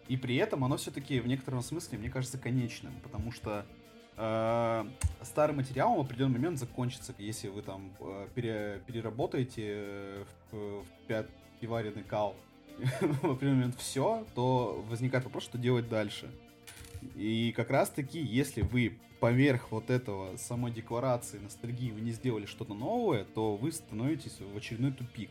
И 0.07 0.17
при 0.17 0.37
этом 0.37 0.63
оно 0.63 0.77
все-таки 0.77 1.19
в 1.19 1.27
некотором 1.27 1.61
смысле, 1.61 1.97
мне 1.97 2.09
кажется, 2.09 2.37
конечным, 2.37 2.93
потому 3.03 3.31
что 3.31 3.65
старый 4.17 5.55
материал 5.55 5.95
в 5.95 6.01
определенный 6.01 6.39
момент 6.39 6.57
закончится, 6.57 7.13
если 7.19 7.49
вы 7.49 7.61
там 7.61 7.91
э, 7.99 8.27
пере- 8.33 8.81
переработаете 8.87 9.63
э, 9.65 10.23
в, 10.51 10.81
в 10.81 11.07
пят- 11.07 11.29
пиваренный 11.59 12.03
кал 12.03 12.35
в 12.77 13.31
определенный 13.31 13.57
момент 13.57 13.77
все, 13.77 14.25
то 14.33 14.83
возникает 14.89 15.23
вопрос, 15.25 15.43
что 15.43 15.57
делать 15.57 15.87
дальше. 15.87 16.29
И 17.15 17.53
как 17.55 17.69
раз 17.69 17.89
таки, 17.89 18.19
если 18.19 18.61
вы 18.61 18.97
поверх 19.19 19.71
вот 19.71 19.89
этого 19.89 20.35
самой 20.37 20.71
декларации, 20.71 21.37
ностальгии, 21.37 21.91
вы 21.91 22.01
не 22.01 22.11
сделали 22.11 22.45
что-то 22.45 22.73
новое, 22.73 23.23
то 23.23 23.55
вы 23.55 23.71
становитесь 23.71 24.39
в 24.39 24.57
очередной 24.57 24.91
тупик. 24.91 25.29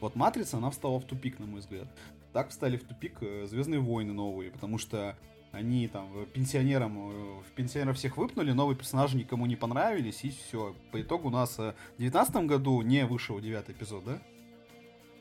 Вот 0.00 0.14
Матрица, 0.14 0.58
она 0.58 0.70
встала 0.70 1.00
в 1.00 1.04
тупик, 1.04 1.38
на 1.38 1.46
мой 1.46 1.60
взгляд. 1.60 1.88
Так 2.32 2.50
встали 2.50 2.76
в 2.76 2.84
тупик 2.84 3.18
э, 3.20 3.46
Звездные 3.46 3.80
войны 3.80 4.12
новые, 4.12 4.50
потому 4.50 4.78
что 4.78 5.16
они 5.58 5.88
там 5.88 6.08
э, 6.14 6.26
пенсионерам, 6.32 6.96
э, 7.10 7.40
в 7.46 7.52
пенсионеров 7.54 7.96
всех 7.96 8.16
выпнули, 8.16 8.52
новые 8.52 8.76
персонажи 8.76 9.16
никому 9.16 9.46
не 9.46 9.56
понравились, 9.56 10.24
и 10.24 10.30
все. 10.30 10.74
По 10.92 11.00
итогу 11.02 11.28
у 11.28 11.30
нас 11.30 11.58
э, 11.58 11.74
в 11.96 12.00
девятнадцатом 12.00 12.46
году 12.46 12.80
не 12.82 13.04
вышел 13.04 13.38
девятый 13.40 13.74
эпизод, 13.74 14.04
да? 14.04 14.18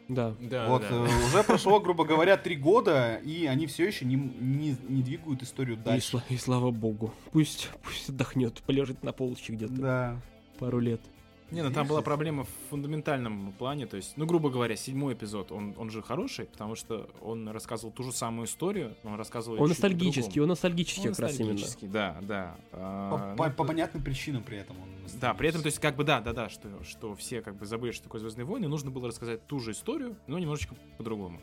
Да. 0.09 0.35
Да, 0.39 0.67
вот, 0.69 0.83
да. 0.83 0.87
э, 0.89 1.25
уже 1.27 1.43
прошло, 1.43 1.79
грубо 1.81 2.05
говоря, 2.05 2.37
три 2.37 2.55
года, 2.55 3.19
и 3.25 3.45
они 3.45 3.67
все 3.67 3.85
еще 3.87 4.05
не, 4.05 4.15
не, 4.15 4.77
не 4.87 5.01
двигают 5.03 5.43
историю 5.43 5.75
И, 5.75 5.79
дальше. 5.79 6.15
сла- 6.17 6.23
и 6.29 6.37
слава 6.37 6.71
богу. 6.71 7.13
Пусть, 7.33 7.69
пусть 7.83 8.07
отдохнет, 8.09 8.61
полежит 8.65 9.03
на 9.03 9.11
полочке 9.11 9.51
где-то 9.53 9.73
Да. 9.73 10.21
пару 10.59 10.79
лет. 10.79 11.01
Не, 11.49 11.63
ну 11.63 11.71
там 11.71 11.87
была 11.87 12.01
проблема 12.01 12.43
в 12.43 12.49
фундаментальном 12.69 13.53
плане, 13.53 13.85
то 13.87 13.95
есть, 13.95 14.17
ну, 14.17 14.25
грубо 14.25 14.49
говоря, 14.49 14.75
седьмой 14.75 15.13
эпизод, 15.13 15.51
он, 15.53 15.73
он 15.77 15.89
же 15.89 16.01
хороший, 16.01 16.45
потому 16.45 16.75
что 16.75 17.09
он 17.21 17.47
рассказывал 17.47 17.93
ту 17.93 18.03
же 18.03 18.11
самую 18.11 18.47
историю, 18.47 18.95
но 19.03 19.11
он 19.11 19.15
рассказывал 19.17 19.61
Он 19.61 19.69
ностальгический, 19.69 20.41
он 20.41 20.49
ностальгический 20.49 21.07
Он 21.09 21.15
как 21.15 21.19
раз 21.19 21.39
именно. 21.39 21.65
да, 21.81 22.17
да. 22.21 22.55
По, 22.71 22.77
А, 22.79 23.35
по- 23.37 23.43
ну, 23.45 23.51
по 23.51 23.63
то- 23.63 23.63
понятным 23.63 24.03
причинам 24.03 24.43
при 24.43 24.57
этом 24.57 24.75
он. 24.81 24.89
Да, 25.21 25.33
при 25.33 25.47
этом, 25.47 25.61
то 25.61 25.67
есть, 25.67 25.79
как 25.79 25.95
бы, 25.95 26.03
да, 26.03 26.19
да, 26.19 26.33
да, 26.33 26.49
что, 26.49 26.67
что 26.83 27.15
все 27.15 27.41
как 27.41 27.55
бы 27.55 27.65
забыли, 27.65 27.91
что 27.93 28.03
такое 28.03 28.19
Звездные 28.19 28.43
войны, 28.45 28.67
нужно 28.67 28.91
было 28.91 29.07
рассказать 29.07 29.45
ту 29.47 29.59
же 29.59 29.71
историю, 29.71 30.17
но 30.27 30.37
немножечко 30.39 30.75
по-другому. 30.97 31.39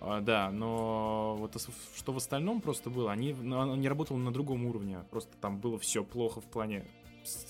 А, 0.00 0.20
да, 0.20 0.50
но 0.50 1.36
вот 1.38 1.56
что 1.96 2.12
в 2.12 2.16
остальном 2.18 2.60
просто 2.60 2.90
было, 2.90 3.10
они, 3.10 3.32
ну, 3.32 3.58
оно 3.58 3.74
не 3.74 3.88
работало 3.88 4.18
на 4.18 4.30
другом 4.32 4.66
уровне, 4.66 4.98
просто 5.10 5.34
там 5.40 5.58
было 5.58 5.78
все 5.78 6.04
плохо 6.04 6.42
в 6.42 6.44
плане 6.44 6.84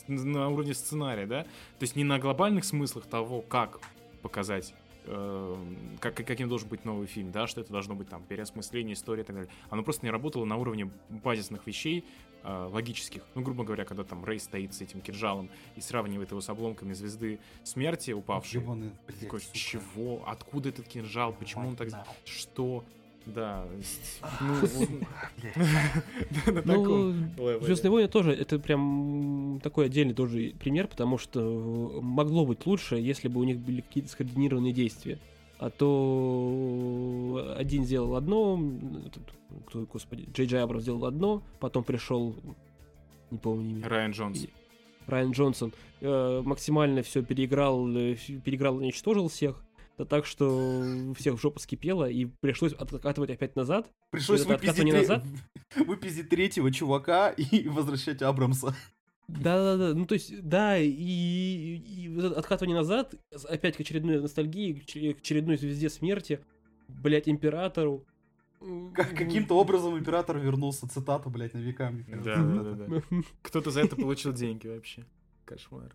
на 0.09 0.49
уровне 0.49 0.75
сценария, 0.75 1.27
да, 1.27 1.43
то 1.43 1.83
есть 1.83 1.97
не 1.97 2.05
на 2.05 2.19
глобальных 2.19 2.65
смыслах 2.65 3.07
того, 3.07 3.43
как 3.43 3.81
показать 4.23 4.75
э, 5.07 5.57
как, 6.01 6.15
каким 6.15 6.49
должен 6.49 6.69
быть 6.69 6.85
новый 6.85 7.07
фильм, 7.07 7.31
да, 7.33 7.47
что 7.47 7.61
это 7.61 7.73
должно 7.73 7.95
быть 7.95 8.09
там 8.09 8.23
переосмысление 8.25 8.95
истории 8.95 9.23
и 9.23 9.25
так 9.25 9.37
далее. 9.37 9.53
Оно 9.71 9.83
просто 9.83 10.05
не 10.05 10.11
работало 10.11 10.45
на 10.45 10.57
уровне 10.57 10.91
базисных 11.09 11.67
вещей, 11.67 12.05
э, 12.43 12.69
логических. 12.73 13.23
Ну, 13.35 13.43
грубо 13.43 13.65
говоря, 13.65 13.85
когда 13.85 14.05
там 14.05 14.25
Рэй 14.25 14.41
стоит 14.41 14.75
с 14.75 14.81
этим 14.81 15.01
кинжалом 15.01 15.51
и 15.77 15.81
сравнивает 15.81 16.31
его 16.31 16.41
с 16.41 16.49
обломками 16.49 16.93
звезды 16.93 17.39
смерти 17.63 18.11
упавшей. 18.13 18.61
Ёбаный, 18.61 18.91
блядь, 19.07 19.21
Такой, 19.21 19.41
сука. 19.41 19.57
чего? 19.57 20.25
Откуда 20.27 20.69
этот 20.69 20.89
кинжал? 20.89 21.33
Почему 21.33 21.69
он 21.69 21.77
так... 21.77 21.89
Что? 22.25 22.85
Да. 23.27 23.65
Ну, 26.47 26.63
таком 26.63 27.31
Ну. 27.37 27.61
Звездные 27.61 27.91
войны 27.91 28.09
тоже 28.09 28.33
это 28.33 28.59
прям 28.59 29.61
такой 29.63 29.87
отдельный 29.87 30.15
тоже 30.15 30.55
пример, 30.59 30.87
потому 30.87 31.19
что 31.19 32.01
могло 32.03 32.47
быть 32.47 32.65
лучше, 32.67 32.97
если 32.97 33.29
бы 33.29 33.41
у 33.41 33.45
них 33.45 33.59
были 33.59 33.81
какие-то 33.81 34.11
скоординированные 34.11 34.73
действия. 34.73 35.19
А 35.59 35.71
то 35.71 37.55
один 37.57 37.85
сделал 37.85 38.15
одно, 38.17 38.61
кто, 39.67 39.87
господи, 39.87 40.29
Джей 40.33 40.47
Джей 40.47 40.63
Абрамс 40.63 40.83
сделал 40.83 41.07
одно, 41.07 41.43
потом 41.61 41.83
пришел, 41.83 42.37
не 43.31 43.39
помню 43.39 43.79
имя, 43.79 43.89
Райан 43.89 44.11
Джонс. 44.11 44.47
Райан 45.07 45.31
Джонсон, 45.31 45.73
э, 46.01 46.43
максимально 46.45 47.03
все 47.03 47.23
переиграл, 47.23 47.89
э, 47.97 48.17
переиграл 48.45 48.77
уничтожил 48.77 49.29
всех. 49.29 49.65
Да 49.99 50.05
так 50.05 50.27
что 50.27 50.81
у 51.09 51.15
всех 51.15 51.41
жопа 51.41 51.59
скипела, 51.59 52.09
и 52.11 52.27
пришлось 52.27 52.75
откатывать 52.75 53.31
опять 53.31 53.57
назад. 53.57 53.91
Пришлось 54.11 54.45
выпиздить, 54.45 54.77
тре- 54.83 54.93
назад? 54.93 55.25
выпиздить 55.77 56.29
третьего 56.29 56.71
чувака 56.71 57.31
и 57.37 57.67
возвращать 57.69 58.21
Абрамса. 58.23 58.75
Да-да-да, 59.29 59.95
ну 59.95 60.05
то 60.07 60.15
есть, 60.15 60.41
да, 60.47 60.79
и, 60.79 60.89
и- 60.91 62.07
и 62.07 62.21
откатывание 62.37 62.77
назад, 62.77 63.15
опять 63.49 63.77
к 63.77 63.81
очередной 63.81 64.21
ностальгии, 64.21 64.75
к 64.75 64.85
че- 64.87 65.15
к 65.15 65.19
очередной 65.19 65.57
звезде 65.57 65.89
смерти, 65.89 66.41
блять, 66.89 67.29
императору. 67.29 68.05
Как, 68.95 69.11
каким-то 69.17 69.59
образом 69.59 69.99
император 69.99 70.39
вернулся, 70.39 70.89
цитата, 70.89 71.29
блядь, 71.29 71.55
на 71.55 71.59
века, 71.59 71.91
мне 71.91 72.05
кажется. 72.05 72.37
Да, 72.37 72.63
да, 72.63 72.73
да, 72.75 72.87
да. 73.11 73.23
Кто-то 73.43 73.71
за 73.71 73.81
это 73.81 73.97
получил 73.97 74.33
деньги 74.33 74.69
вообще. 74.69 75.05
Кошмар. 75.45 75.95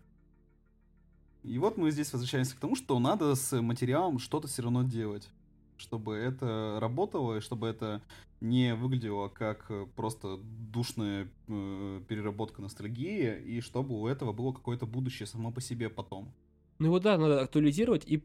И 1.42 1.58
вот 1.58 1.76
мы 1.76 1.90
здесь 1.90 2.12
возвращаемся 2.12 2.56
к 2.56 2.60
тому, 2.60 2.76
что 2.76 2.98
надо 2.98 3.34
с 3.34 3.60
материалом 3.60 4.18
что-то 4.18 4.46
все 4.46 4.62
равно 4.62 4.84
делать, 4.84 5.28
чтобы 5.76 6.14
это 6.14 6.78
работало, 6.80 7.38
и 7.38 7.40
чтобы 7.40 7.66
это 7.66 8.00
не 8.40 8.74
выглядело 8.74 9.28
как 9.28 9.66
э, 9.70 9.86
просто 9.96 10.38
душная 10.38 11.28
э, 11.48 12.00
переработка 12.08 12.62
ностальгии, 12.62 13.40
и 13.40 13.60
чтобы 13.60 14.00
у 14.00 14.06
этого 14.06 14.32
было 14.32 14.52
какое-то 14.52 14.86
будущее 14.86 15.26
само 15.26 15.50
по 15.52 15.60
себе 15.60 15.88
потом. 15.88 16.32
Ну 16.78 16.90
вот 16.90 17.02
да, 17.02 17.18
надо 17.18 17.40
актуализировать 17.40 18.04
и, 18.06 18.24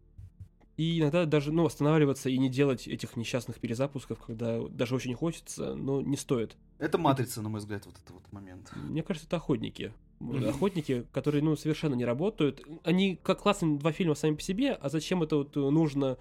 и 0.76 1.00
иногда 1.00 1.26
даже, 1.26 1.52
ну, 1.52 1.66
останавливаться 1.66 2.30
и 2.30 2.38
не 2.38 2.50
делать 2.50 2.88
этих 2.88 3.16
несчастных 3.16 3.60
перезапусков, 3.60 4.20
когда 4.20 4.60
даже 4.68 4.96
очень 4.96 5.14
хочется, 5.14 5.76
но 5.76 6.02
не 6.02 6.18
стоит. 6.18 6.56
Это 6.80 6.98
матрица, 6.98 7.42
на 7.42 7.50
мой 7.50 7.60
взгляд, 7.60 7.86
вот 7.86 7.96
этот 7.96 8.12
вот 8.12 8.32
момент. 8.32 8.72
Мне 8.76 9.04
кажется, 9.04 9.28
это 9.28 9.38
охотники. 9.38 9.94
Охотники, 10.20 11.06
которые, 11.12 11.44
ну, 11.44 11.56
совершенно 11.56 11.94
не 11.94 12.06
работают. 12.06 12.66
Они 12.84 13.20
как 13.22 13.42
классные 13.42 13.78
два 13.78 13.92
фильма 13.92 14.16
сами 14.16 14.36
по 14.36 14.42
себе, 14.42 14.74
а 14.74 14.90
зачем 14.90 15.22
это 15.22 15.38
вот 15.38 15.56
э, 15.56 15.60
нужно 15.60 16.18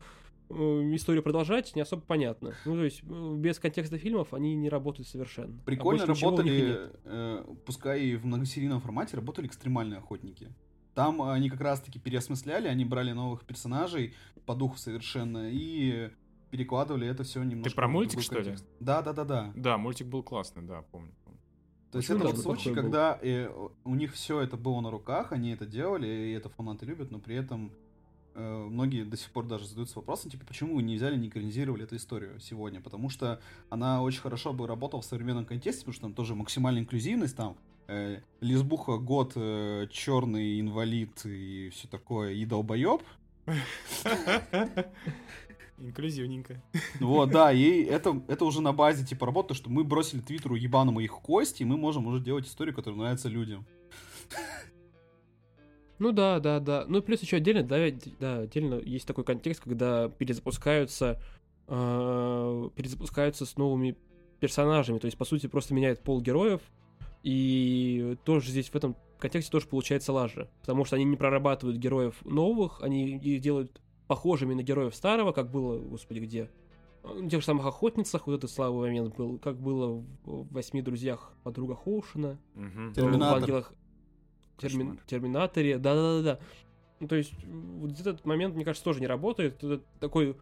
э, 0.50 0.54
историю 0.94 1.22
продолжать, 1.22 1.74
не 1.74 1.80
особо 1.80 2.02
понятно. 2.02 2.54
Ну, 2.66 2.74
то 2.74 2.84
есть, 2.84 3.02
э, 3.02 3.34
без 3.36 3.58
контекста 3.58 3.96
фильмов 3.96 4.34
они 4.34 4.54
не 4.54 4.68
работают 4.68 5.08
совершенно. 5.08 5.58
А 5.62 5.64
Прикольно 5.64 6.02
и 6.02 6.06
работали, 6.06 6.90
э, 7.04 7.44
пускай 7.64 8.02
и 8.02 8.16
в 8.16 8.26
многосерийном 8.26 8.80
формате, 8.80 9.16
работали 9.16 9.46
экстремальные 9.46 9.98
охотники. 9.98 10.52
Там 10.94 11.22
они 11.22 11.50
как 11.50 11.60
раз-таки 11.60 11.98
переосмысляли, 11.98 12.68
они 12.68 12.84
брали 12.84 13.12
новых 13.12 13.44
персонажей 13.44 14.14
по 14.44 14.54
духу 14.54 14.78
совершенно 14.78 15.50
и 15.50 16.10
перекладывали 16.50 17.06
это 17.06 17.24
все 17.24 17.42
немножко. 17.42 17.74
про 17.74 17.88
в 17.88 17.90
мультик, 17.90 18.22
что 18.22 18.40
ли? 18.40 18.56
Да, 18.80 19.02
да, 19.02 19.12
да, 19.12 19.24
да. 19.24 19.52
Да, 19.54 19.78
мультик 19.78 20.06
был 20.06 20.22
классный, 20.22 20.62
да, 20.62 20.82
помню. 20.90 21.12
То 21.96 21.98
есть 21.98 22.10
это 22.10 22.24
даже 22.24 22.36
случай, 22.36 22.68
был. 22.68 22.76
когда 22.76 23.18
э, 23.22 23.48
у 23.84 23.94
них 23.94 24.12
все 24.12 24.40
это 24.40 24.58
было 24.58 24.80
на 24.80 24.90
руках, 24.90 25.32
они 25.32 25.52
это 25.52 25.64
делали, 25.64 26.06
и 26.06 26.32
это 26.32 26.50
фанаты 26.50 26.84
любят, 26.84 27.10
но 27.10 27.18
при 27.18 27.36
этом 27.36 27.72
э, 28.34 28.66
многие 28.68 29.04
до 29.04 29.16
сих 29.16 29.30
пор 29.30 29.46
даже 29.46 29.66
задаются 29.66 29.98
вопросом, 29.98 30.30
типа, 30.30 30.44
почему 30.46 30.76
вы 30.76 30.82
не 30.82 30.96
взяли, 30.96 31.16
не 31.16 31.28
экранизировали 31.28 31.84
эту 31.84 31.96
историю 31.96 32.38
сегодня? 32.38 32.82
Потому 32.82 33.08
что 33.08 33.40
она 33.70 34.02
очень 34.02 34.20
хорошо 34.20 34.52
бы 34.52 34.66
работала 34.66 35.00
в 35.00 35.06
современном 35.06 35.46
контексте, 35.46 35.80
потому 35.80 35.94
что 35.94 36.02
там 36.02 36.12
тоже 36.12 36.34
максимальная 36.34 36.82
инклюзивность, 36.82 37.34
там 37.34 37.56
э, 37.88 38.20
лесбуха, 38.40 38.98
год, 38.98 39.32
э, 39.34 39.86
черный 39.90 40.60
инвалид 40.60 41.24
и 41.24 41.70
все 41.70 41.88
такое, 41.88 42.32
и 42.32 42.44
долбоеб. 42.44 43.02
Инклюзивненько. 45.78 46.62
Вот, 47.00 47.30
да, 47.30 47.52
и 47.52 47.82
это, 47.82 48.22
это 48.28 48.44
уже 48.44 48.62
на 48.62 48.72
базе 48.72 49.04
типа 49.04 49.26
работы, 49.26 49.54
что 49.54 49.70
мы 49.70 49.84
бросили 49.84 50.20
Твиттеру 50.20 50.54
ебаному 50.54 51.00
их 51.00 51.12
кости, 51.12 51.62
и 51.62 51.66
мы 51.66 51.76
можем 51.76 52.06
уже 52.06 52.20
делать 52.20 52.46
историю, 52.46 52.74
которая 52.74 53.00
нравится 53.00 53.28
людям. 53.28 53.66
Ну 55.98 56.12
да, 56.12 56.40
да, 56.40 56.60
да. 56.60 56.84
Ну 56.88 56.98
и 56.98 57.00
плюс 57.00 57.20
еще 57.22 57.36
отдельно, 57.36 57.62
да, 57.62 57.78
да, 58.20 58.38
отдельно 58.40 58.74
есть 58.74 59.06
такой 59.06 59.24
контекст, 59.24 59.62
когда 59.62 60.08
перезапускаются, 60.08 61.20
э, 61.68 62.70
перезапускаются 62.74 63.46
с 63.46 63.56
новыми 63.56 63.96
персонажами. 64.40 64.98
То 64.98 65.06
есть, 65.06 65.16
по 65.16 65.24
сути, 65.24 65.46
просто 65.46 65.74
меняет 65.74 66.02
пол 66.02 66.20
героев. 66.20 66.60
И 67.22 68.16
тоже 68.24 68.50
здесь 68.50 68.68
в 68.68 68.76
этом 68.76 68.94
контексте 69.18 69.50
тоже 69.50 69.66
получается 69.66 70.12
лажа. 70.12 70.48
Потому 70.60 70.84
что 70.84 70.96
они 70.96 71.04
не 71.04 71.16
прорабатывают 71.16 71.78
героев 71.78 72.14
новых, 72.24 72.82
они 72.82 73.16
их 73.16 73.40
делают 73.40 73.80
похожими 74.06 74.54
на 74.54 74.62
героев 74.62 74.94
старого, 74.94 75.32
как 75.32 75.50
было, 75.50 75.78
господи, 75.78 76.20
где? 76.20 76.50
В 77.02 77.28
тех 77.28 77.40
же 77.40 77.46
самых 77.46 77.66
охотницах, 77.66 78.26
вот 78.26 78.34
этот 78.34 78.50
славный 78.50 78.88
момент 78.88 79.16
был, 79.16 79.38
как 79.38 79.60
было 79.60 80.04
в 80.24 80.52
«Восьми 80.52 80.82
друзьях» 80.82 81.32
подруга 81.44 81.76
Хоушена. 81.76 82.38
Мгм. 82.54 82.90
в 82.90 82.94
Терминатор. 82.94 83.38
«Ангелах», 83.38 83.72
Кошмар. 84.56 84.96
Терминаторе, 85.06 85.78
да-да-да. 85.78 86.38
Ну, 86.98 87.08
то 87.08 87.16
есть, 87.16 87.32
вот 87.44 87.92
этот 87.92 88.24
момент, 88.24 88.54
мне 88.54 88.64
кажется, 88.64 88.84
тоже 88.84 89.00
не 89.00 89.06
работает. 89.06 89.62
Это 89.62 89.82
такой 90.00 90.36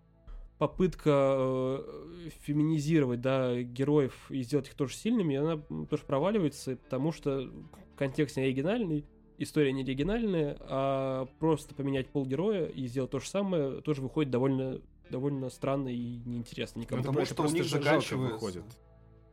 попытка 0.59 1.37
э, 1.39 2.29
феминизировать, 2.43 3.21
да, 3.21 3.61
героев 3.61 4.31
и 4.31 4.43
сделать 4.43 4.69
их 4.69 4.75
тоже 4.75 4.95
сильными, 4.95 5.35
и 5.35 5.37
она 5.37 5.61
тоже 5.91 6.05
проваливается, 6.05 6.77
потому 6.77 7.11
что 7.11 7.51
контекст 7.97 8.37
не 8.37 8.45
оригинальный, 8.45 9.05
история 9.39 9.73
не 9.73 9.83
оригинальная, 9.83 10.57
а 10.61 11.27
просто 11.39 11.75
поменять 11.75 12.09
пол 12.09 12.27
героя 12.27 12.67
и 12.67 12.87
сделать 12.87 13.11
то 13.11 13.19
же 13.21 13.29
самое 13.29 13.81
тоже 13.81 14.03
выходит 14.03 14.31
довольно 14.31 14.81
довольно 15.11 15.51
странно 15.51 15.89
и 15.89 16.17
неинтересно 16.25 16.81
никому. 16.81 17.03
Потому 17.03 17.19
это 17.19 17.27
что 17.27 17.35
у 17.35 17.45
просто 17.45 17.57
них 17.57 17.67
жалко 17.67 17.85
заканчивается. 17.85 18.35
выходит. 18.35 18.65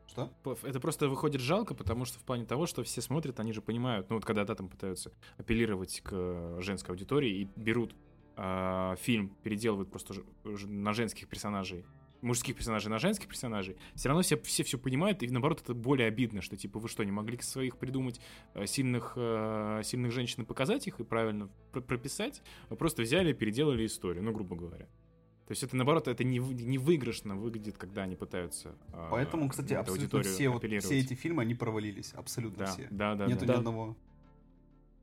Что? 0.08 0.30
Это 0.64 0.80
просто 0.82 1.08
выходит 1.08 1.40
жалко, 1.40 1.74
потому 1.74 2.04
что 2.04 2.20
в 2.20 2.24
плане 2.24 2.46
того, 2.46 2.66
что 2.66 2.84
все 2.84 3.02
смотрят, 3.02 3.40
они 3.40 3.54
же 3.54 3.62
понимают, 3.62 4.10
ну 4.10 4.18
вот 4.18 4.26
когда 4.26 4.44
да, 4.44 4.56
там 4.56 4.68
пытаются 4.68 5.14
апеллировать 5.38 6.02
к 6.02 6.58
женской 6.60 6.94
аудитории 6.94 7.42
и 7.42 7.50
берут 7.56 7.96
а, 8.36 8.96
фильм, 8.98 9.30
переделывают 9.42 9.90
просто 9.90 10.16
на 10.44 10.92
женских 10.94 11.30
персонажей, 11.30 11.86
мужских 12.22 12.56
персонажей 12.56 12.90
на 12.90 13.00
женских 13.00 13.28
персонажей, 13.28 13.78
все 13.96 14.10
равно 14.10 14.22
все 14.22 14.38
все, 14.38 14.64
все 14.64 14.78
понимают, 14.78 15.24
и 15.24 15.28
наоборот 15.30 15.62
это 15.62 15.74
более 15.74 16.08
обидно, 16.08 16.42
что 16.42 16.56
типа 16.58 16.80
вы 16.80 16.88
что, 16.88 17.04
не 17.04 17.12
могли 17.12 17.38
своих 17.42 17.78
придумать 17.78 18.22
э, 18.54 18.66
сильных, 18.68 19.14
э, 19.16 19.82
сильных 19.84 20.12
женщин 20.12 20.44
и 20.44 20.46
показать 20.46 20.88
их 20.88 21.00
и 21.00 21.04
правильно 21.04 21.50
пр- 21.72 21.82
прописать, 21.84 22.42
вы 22.70 22.76
просто 22.78 23.02
взяли 23.02 23.32
и 23.32 23.34
переделали 23.34 23.86
историю, 23.86 24.24
ну 24.24 24.32
грубо 24.32 24.56
говоря. 24.56 24.86
То 25.48 25.54
есть 25.54 25.64
это 25.64 25.76
наоборот, 25.76 26.08
это 26.08 26.24
не, 26.24 26.38
не 26.38 26.78
выигрышно 26.78 27.36
выглядит, 27.36 27.78
когда 27.78 28.04
они 28.04 28.16
пытаются. 28.16 28.74
а, 28.94 29.10
Поэтому, 29.12 29.50
кстати, 29.50 29.74
абсолютно 29.74 30.22
все, 30.24 30.48
вот, 30.48 30.64
все 30.64 31.00
эти 31.00 31.14
фильмы, 31.14 31.42
они 31.42 31.56
провалились. 31.56 32.14
Абсолютно 32.14 32.66
Да, 32.66 32.72
все. 32.72 32.88
да, 32.90 33.16
да. 33.16 33.26
Нету 33.26 33.46
да. 33.46 33.54
ни 33.56 33.58
одного. 33.58 33.98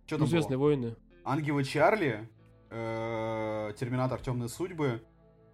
Что 0.06 0.16
Ну, 0.16 0.20
там 0.20 0.28
Звездные 0.28 0.56
было? 0.56 0.66
войны. 0.68 0.96
Ангелы 1.24 1.64
Чарли, 1.64 2.26
э, 2.70 3.72
Терминатор 3.78 4.20
Темные 4.20 4.48
судьбы, 4.48 5.02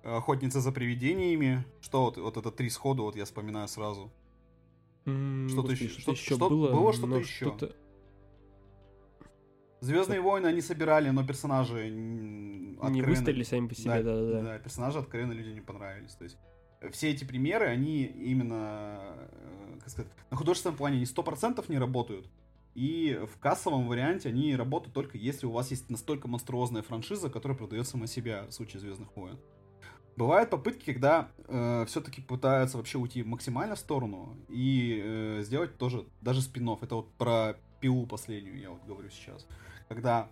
Охотница 0.04 0.60
за 0.60 0.70
привидениями. 0.70 1.64
Что 1.80 2.04
вот, 2.04 2.18
вот 2.18 2.36
это 2.36 2.50
три 2.50 2.68
сходу, 2.70 3.04
вот 3.04 3.16
я 3.16 3.24
вспоминаю 3.24 3.68
сразу. 3.68 4.12
Что-то 5.04 5.72
еще- 5.72 5.88
что- 5.88 6.12
еще 6.12 6.34
что- 6.36 6.48
было. 6.48 6.72
было 6.72 6.92
что-то 6.92 7.16
еще. 7.16 7.46
что-то- 7.46 7.74
Звездные 9.80 10.20
войны 10.20 10.46
они 10.46 10.62
собирали, 10.62 11.10
но 11.10 11.26
персонажи 11.26 11.88
м, 11.88 12.70
Не 12.72 12.76
откровенно- 12.78 13.06
выстрелили 13.08 13.42
сами 13.42 13.68
по 13.68 13.74
себе, 13.74 14.02
да-да-да. 14.02 14.42
Да, 14.42 14.58
персонажи 14.58 14.98
откровенно 14.98 15.32
людям 15.32 15.54
не 15.54 15.60
понравились. 15.60 16.14
То 16.14 16.24
есть 16.24 16.38
э, 16.80 16.90
все 16.90 17.10
эти 17.10 17.24
примеры, 17.24 17.66
они 17.66 18.04
именно, 18.04 18.98
э, 19.30 19.78
как 19.80 19.88
сказать, 19.90 20.10
на 20.30 20.36
художественном 20.38 20.76
плане 20.78 20.98
не 21.00 21.04
100% 21.06 21.68
не 21.68 21.78
работают. 21.78 22.28
И 22.74 23.20
в 23.30 23.38
кассовом 23.38 23.86
варианте 23.86 24.30
они 24.30 24.56
работают 24.56 24.94
только 24.94 25.16
если 25.18 25.46
у 25.46 25.50
вас 25.50 25.70
есть 25.70 25.90
настолько 25.90 26.28
монструозная 26.28 26.82
франшиза, 26.82 27.28
которая 27.30 27.56
продает 27.56 27.86
сама 27.86 28.06
себя 28.06 28.46
в 28.48 28.52
случае 28.52 28.80
Звездных 28.80 29.14
войн. 29.16 29.38
Бывают 30.16 30.50
попытки, 30.50 30.92
когда 30.92 31.28
все-таки 31.86 32.20
пытаются 32.20 32.76
вообще 32.76 32.98
уйти 32.98 33.22
максимально 33.22 33.74
в 33.74 33.78
сторону 33.78 34.36
и 34.48 35.00
э, 35.02 35.42
сделать 35.42 35.76
тоже 35.76 36.06
даже 36.20 36.40
спин 36.40 36.68
Это 36.80 36.94
вот 36.94 37.12
про 37.14 37.56
пилу 37.80 38.06
последнюю 38.06 38.58
я 38.58 38.70
вот 38.70 38.84
говорю 38.86 39.10
сейчас. 39.10 39.46
Когда 39.88 40.30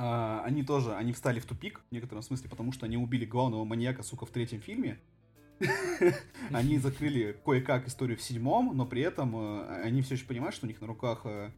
а, 0.00 0.42
они 0.44 0.62
тоже, 0.62 0.94
они 0.94 1.12
встали 1.12 1.40
в 1.40 1.44
тупик 1.44 1.82
в 1.90 1.92
некотором 1.92 2.22
смысле, 2.22 2.48
потому 2.48 2.70
что 2.70 2.86
они 2.86 2.96
убили 2.96 3.24
главного 3.24 3.64
маньяка, 3.64 4.04
сука, 4.04 4.26
в 4.26 4.30
третьем 4.30 4.60
фильме. 4.60 5.00
Они 6.52 6.78
закрыли 6.78 7.36
кое-как 7.44 7.88
историю 7.88 8.16
в 8.16 8.22
седьмом, 8.22 8.76
но 8.76 8.86
при 8.86 9.02
этом 9.02 9.34
э, 9.36 9.82
они 9.82 10.02
все 10.02 10.14
еще 10.14 10.24
понимают, 10.24 10.54
что 10.54 10.66
у 10.66 10.68
них 10.68 10.80
на 10.80 10.86
руках 10.86 11.22
э, 11.24 11.50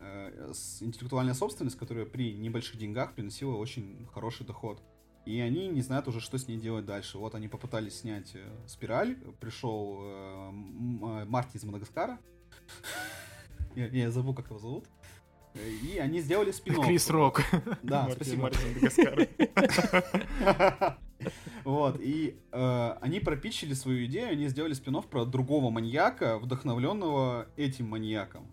э, 0.00 0.52
интеллектуальная 0.80 1.34
собственность, 1.34 1.76
которая 1.76 2.06
при 2.06 2.32
небольших 2.32 2.78
деньгах 2.78 3.14
приносила 3.14 3.54
очень 3.56 4.08
хороший 4.10 4.46
доход. 4.46 4.82
И 5.24 5.40
они 5.40 5.68
не 5.68 5.82
знают 5.82 6.08
уже, 6.08 6.20
что 6.20 6.38
с 6.38 6.48
ней 6.48 6.58
делать 6.58 6.84
дальше. 6.84 7.18
Вот 7.18 7.34
они 7.34 7.48
попытались 7.48 8.00
снять 8.00 8.34
спираль. 8.66 9.16
Пришел 9.40 10.52
Марти 11.26 11.56
из 11.56 11.64
Мадагаскара. 11.64 12.18
Я, 13.74 13.86
я 13.86 14.10
забыл, 14.10 14.34
как 14.34 14.48
его 14.48 14.58
зовут. 14.58 14.84
И 15.54 15.98
они 15.98 16.20
сделали 16.20 16.50
спин 16.50 16.80
Крис 16.82 17.10
Рок. 17.10 17.42
Да, 17.82 18.08
спасибо. 18.10 18.50
Вот, 21.62 22.00
и 22.00 22.36
э, 22.50 22.96
они 23.00 23.20
пропичили 23.20 23.74
свою 23.74 24.06
идею, 24.06 24.32
они 24.32 24.48
сделали 24.48 24.72
спин 24.72 25.00
про 25.02 25.24
другого 25.24 25.70
маньяка, 25.70 26.40
вдохновленного 26.40 27.46
этим 27.56 27.88
маньяком. 27.88 28.48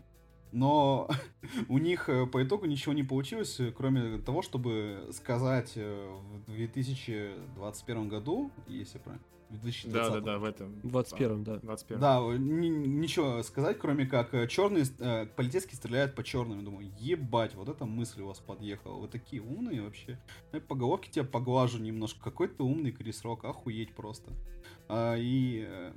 Но 0.52 1.10
у 1.70 1.78
них 1.78 2.10
э, 2.10 2.26
по 2.26 2.44
итогу 2.44 2.66
ничего 2.66 2.94
не 2.94 3.04
получилось, 3.04 3.60
кроме 3.78 4.18
того, 4.20 4.42
чтобы 4.42 5.10
сказать 5.12 5.74
э, 5.76 6.18
в 6.48 6.56
2021 6.56 8.10
году, 8.10 8.52
если 8.68 8.98
правильно, 8.98 9.26
2020. 9.50 9.92
Да, 9.92 10.20
да, 10.20 10.22
да, 10.22 10.40
в 10.40 10.44
этом. 10.44 10.80
21 10.84 11.44
да. 11.44 11.58
21 11.58 12.00
Да, 12.00 12.20
ничего 12.38 13.42
сказать, 13.44 13.78
кроме 13.80 14.06
как 14.06 14.34
э, 14.34 14.48
черные, 14.48 14.86
э, 15.00 15.26
полицейские 15.26 15.76
стреляют 15.76 16.16
по 16.16 16.24
черным. 16.24 16.64
Думаю, 16.64 16.92
ебать, 17.00 17.56
вот 17.56 17.70
эта 17.70 17.86
мысль 17.86 18.22
у 18.22 18.28
вас 18.28 18.40
подъехала. 18.40 19.00
Вы 19.00 19.08
такие 19.08 19.42
умные 19.42 19.82
вообще. 19.82 20.20
Я 20.54 20.62
по 20.62 20.76
головке 20.76 21.12
тебя 21.12 21.26
поглажу 21.26 21.80
немножко. 21.80 22.20
Какой 22.24 22.48
ты 22.48 22.62
умный, 22.64 22.92
Крис 22.92 23.24
Рок, 23.24 23.44
охуеть 23.44 23.94
просто. 23.94 24.32
А, 24.88 25.16
и 25.18 25.66
э, 25.68 25.94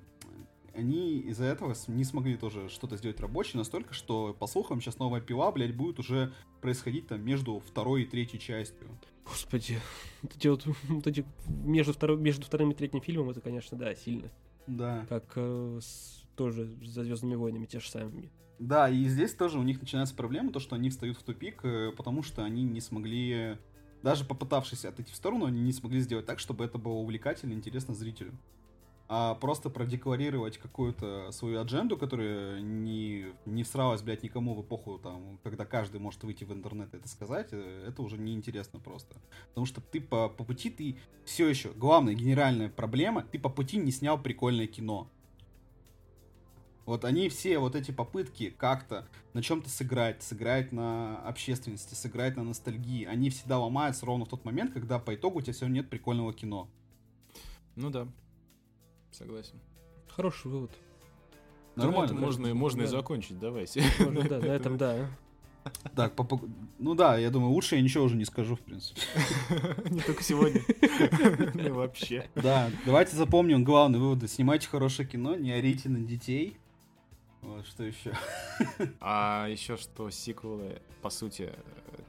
они 0.74 1.20
из-за 1.20 1.44
этого 1.44 1.74
не 1.88 2.04
смогли 2.04 2.36
тоже 2.36 2.68
что-то 2.68 2.96
сделать 2.96 3.20
рабочее 3.20 3.58
настолько, 3.58 3.94
что, 3.94 4.34
по 4.34 4.46
слухам, 4.46 4.80
сейчас 4.80 4.98
новая 4.98 5.20
пила, 5.20 5.50
блядь, 5.52 5.74
будет 5.74 5.98
уже 5.98 6.32
происходить 6.60 7.08
там 7.08 7.24
между 7.24 7.60
второй 7.60 8.02
и 8.02 8.06
третьей 8.06 8.40
частью. 8.40 8.88
Господи, 9.24 9.78
вот 10.22 10.36
эти 10.36 10.48
вот, 10.48 10.66
вот 10.88 11.06
эти 11.06 11.24
между, 11.46 11.92
второй, 11.92 12.18
между 12.18 12.44
вторым 12.44 12.70
и 12.72 12.74
третьим 12.74 13.00
фильмом, 13.00 13.30
это, 13.30 13.40
конечно, 13.40 13.76
да, 13.76 13.94
сильно. 13.94 14.30
Да. 14.66 15.06
Как 15.08 15.32
э, 15.36 15.78
с, 15.80 16.24
тоже 16.36 16.66
за 16.82 17.04
Звездными 17.04 17.34
войнами 17.34 17.66
те 17.66 17.80
же 17.80 17.88
самыми. 17.88 18.30
Да, 18.58 18.88
и 18.88 19.04
здесь 19.06 19.34
тоже 19.34 19.58
у 19.58 19.62
них 19.62 19.80
начинается 19.80 20.14
проблема, 20.14 20.52
то, 20.52 20.60
что 20.60 20.76
они 20.76 20.90
встают 20.90 21.16
в 21.16 21.22
тупик, 21.22 21.64
э, 21.64 21.92
потому 21.96 22.22
что 22.22 22.44
они 22.44 22.62
не 22.62 22.80
смогли, 22.80 23.58
даже 24.02 24.24
попытавшись 24.24 24.84
отойти 24.84 25.12
в 25.12 25.16
сторону, 25.16 25.46
они 25.46 25.60
не 25.60 25.72
смогли 25.72 26.00
сделать 26.00 26.26
так, 26.26 26.38
чтобы 26.38 26.64
это 26.64 26.78
было 26.78 26.94
увлекательно 26.94 27.52
и 27.52 27.56
интересно 27.56 27.94
зрителю 27.94 28.32
а 29.14 29.34
просто 29.34 29.68
продекларировать 29.68 30.56
какую-то 30.56 31.32
свою 31.32 31.60
адженду, 31.60 31.98
которая 31.98 32.62
не, 32.62 33.26
не 33.44 33.62
всралась, 33.62 34.00
блядь, 34.00 34.22
никому 34.22 34.54
в 34.54 34.62
эпоху, 34.62 34.98
там, 34.98 35.38
когда 35.42 35.66
каждый 35.66 36.00
может 36.00 36.24
выйти 36.24 36.44
в 36.44 36.52
интернет 36.54 36.94
и 36.94 36.96
это 36.96 37.06
сказать, 37.08 37.48
э, 37.52 37.84
это 37.86 38.00
уже 38.00 38.16
неинтересно 38.16 38.80
просто. 38.80 39.14
Потому 39.48 39.66
что 39.66 39.82
ты 39.82 40.00
по, 40.00 40.30
по 40.30 40.44
пути, 40.44 40.70
ты 40.70 40.96
все 41.26 41.46
еще, 41.46 41.72
главная 41.72 42.14
генеральная 42.14 42.70
проблема, 42.70 43.22
ты 43.22 43.38
по 43.38 43.50
пути 43.50 43.76
не 43.76 43.90
снял 43.90 44.18
прикольное 44.18 44.66
кино. 44.66 45.10
Вот 46.86 47.04
они 47.04 47.28
все 47.28 47.58
вот 47.58 47.76
эти 47.76 47.90
попытки 47.90 48.48
как-то 48.48 49.06
на 49.34 49.42
чем-то 49.42 49.68
сыграть, 49.68 50.22
сыграть 50.22 50.72
на 50.72 51.18
общественности, 51.28 51.92
сыграть 51.92 52.38
на 52.38 52.44
ностальгии, 52.44 53.04
они 53.04 53.28
всегда 53.28 53.58
ломаются 53.58 54.06
ровно 54.06 54.24
в 54.24 54.30
тот 54.30 54.46
момент, 54.46 54.72
когда 54.72 54.98
по 54.98 55.14
итогу 55.14 55.40
у 55.40 55.42
тебя 55.42 55.52
все 55.52 55.66
нет 55.66 55.90
прикольного 55.90 56.32
кино. 56.32 56.66
Ну 57.76 57.90
да, 57.90 58.08
Согласен. 59.12 59.60
Хороший 60.08 60.50
вывод. 60.50 60.70
Нормально. 61.76 62.14
Можно, 62.14 62.54
можно 62.54 62.80
да. 62.80 62.84
и 62.84 62.88
закончить, 62.88 63.38
давайте. 63.38 63.82
Можно, 63.98 64.28
да, 64.28 64.38
на 64.40 64.46
этом 64.46 64.76
да. 64.78 65.08
Так, 65.94 66.14
по, 66.16 66.40
ну 66.78 66.94
да, 66.94 67.16
я 67.18 67.30
думаю, 67.30 67.52
лучше 67.52 67.76
я 67.76 67.82
ничего 67.82 68.04
уже 68.04 68.16
не 68.16 68.24
скажу, 68.24 68.56
в 68.56 68.60
принципе. 68.60 69.00
Не 69.90 70.00
только 70.00 70.22
сегодня. 70.24 70.60
Вообще. 71.72 72.28
Да, 72.34 72.68
давайте 72.84 73.16
запомним 73.16 73.62
главный 73.62 74.00
вывод. 74.00 74.28
Снимайте 74.28 74.66
хорошее 74.66 75.08
кино, 75.08 75.36
не 75.36 75.52
орите 75.52 75.88
на 75.88 76.00
детей. 76.00 76.56
Вот, 77.42 77.66
что 77.66 77.84
еще? 77.84 78.12
А 79.00 79.46
еще 79.48 79.76
что 79.76 80.10
сиквелы, 80.10 80.82
по 81.00 81.10
сути, 81.10 81.52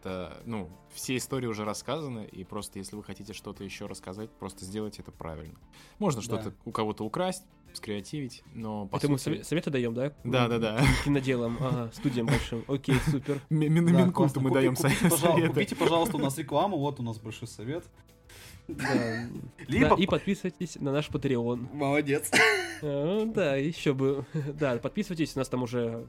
это, 0.04 0.42
ну, 0.46 0.70
все 0.94 1.16
истории 1.16 1.48
уже 1.48 1.64
рассказаны, 1.64 2.26
и 2.26 2.44
просто 2.44 2.80
если 2.80 2.96
вы 2.96 3.04
хотите 3.04 3.34
что-то 3.34 3.64
еще 3.64 3.86
рассказать, 3.86 4.30
просто 4.32 4.66
сделайте 4.66 5.02
это 5.02 5.12
правильно. 5.12 5.56
Можно 5.98 6.22
что-то 6.22 6.50
да. 6.50 6.56
у 6.66 6.72
кого-то 6.72 7.06
украсть, 7.06 7.44
скреативить, 7.74 8.44
но 8.54 8.86
по 8.88 8.98
Это 8.98 9.08
сути... 9.08 9.30
мы 9.30 9.44
советы 9.44 9.70
даем, 9.72 9.94
да? 9.94 10.14
Да, 10.24 10.48
да, 10.48 10.60
да. 10.60 10.82
Киноделам, 11.06 11.58
ага, 11.60 11.90
студиям 11.94 12.28
большим. 12.28 12.64
Окей, 12.68 12.96
супер. 13.10 13.42
Минкульту 13.50 14.42
мы 14.42 14.52
даем 14.52 14.76
советы. 14.76 15.48
Купите, 15.48 15.76
пожалуйста, 15.76 16.18
у 16.18 16.20
нас 16.20 16.38
рекламу, 16.38 16.78
вот 16.78 17.00
у 17.00 17.04
нас 17.04 17.18
большой 17.18 17.48
совет. 17.48 17.86
Да. 18.68 19.28
Либо... 19.68 19.90
да, 19.90 19.96
и 19.96 20.06
подписывайтесь 20.06 20.76
на 20.76 20.92
наш 20.92 21.10
Patreon. 21.10 21.76
Молодец. 21.76 22.32
А, 22.82 23.26
да, 23.26 23.56
еще 23.56 23.94
бы. 23.94 24.26
Да, 24.60 24.78
подписывайтесь, 24.78 25.36
у 25.36 25.40
нас 25.40 25.50
там 25.50 25.64
уже 25.64 26.06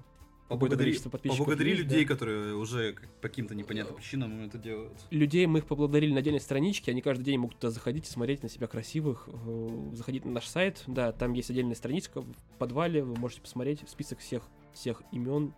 Поблагодари, 0.49 0.99
поблагодари 0.99 1.71
есть, 1.71 1.83
людей, 1.83 2.05
да? 2.05 2.15
которые 2.15 2.55
уже 2.55 2.95
по 3.23 3.29
каким-то 3.29 3.55
непонятным 3.55 3.97
причинам 3.97 4.45
это 4.45 4.59
делают. 4.59 4.93
Людей 5.11 5.47
мы 5.47 5.61
их 5.61 5.67
поблагодарили 5.67 6.13
на 6.13 6.19
отдельной 6.19 6.41
страничке, 6.41 6.91
они 6.91 7.01
каждый 7.01 7.25
день 7.25 7.39
могут 7.39 7.59
туда 7.59 7.71
заходить 7.71 8.07
и 8.07 8.11
смотреть 8.11 8.43
на 8.43 8.51
себя 8.51 8.67
красивых, 8.67 9.27
э, 9.27 9.91
заходить 9.95 10.27
на 10.27 10.33
наш 10.33 10.47
сайт, 10.47 10.83
да, 10.87 11.13
там 11.13 11.33
есть 11.33 11.51
отдельная 11.51 11.75
страничка 11.75 12.21
в 12.21 12.59
подвале, 12.59 13.03
вы 13.03 13.17
можете 13.17 13.41
посмотреть 13.41 13.89
список 13.89 14.19
всех, 14.19 14.43
всех 14.75 15.03
имен, 15.13 15.55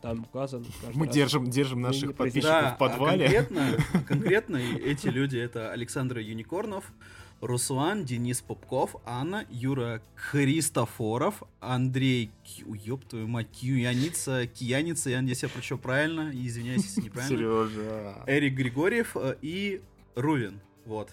там 0.00 0.20
указан. 0.20 0.64
Мы 0.94 1.06
раз. 1.06 1.14
держим, 1.14 1.50
держим 1.50 1.80
наших 1.80 2.14
подписчиков 2.14 2.62
да, 2.62 2.74
в 2.74 2.78
подвале. 2.78 3.26
А 3.26 3.42
конкретно, 3.42 4.02
конкретно 4.06 4.56
эти 4.56 5.08
люди 5.08 5.36
это 5.36 5.72
Александр 5.72 6.18
Юникорнов, 6.18 6.92
Руслан, 7.40 8.04
Денис 8.04 8.40
Попков, 8.40 8.96
Анна, 9.04 9.46
Юра 9.50 10.02
Христофоров, 10.16 11.42
Андрей, 11.60 12.30
ёб 12.66 13.04
твою 13.04 13.28
мать, 13.28 13.48
Кьюяница, 13.52 14.46
Кияница, 14.46 15.10
я 15.10 15.20
надеюсь, 15.20 15.42
я 15.42 15.48
прочел 15.48 15.78
правильно, 15.78 16.30
извиняюсь, 16.32 16.84
если 16.84 17.02
неправильно. 17.02 17.36
Сережа. 17.36 18.24
Эрик 18.26 18.54
Григорьев 18.54 19.16
э, 19.16 19.36
и 19.40 19.82
Рувин, 20.16 20.60
вот. 20.84 21.10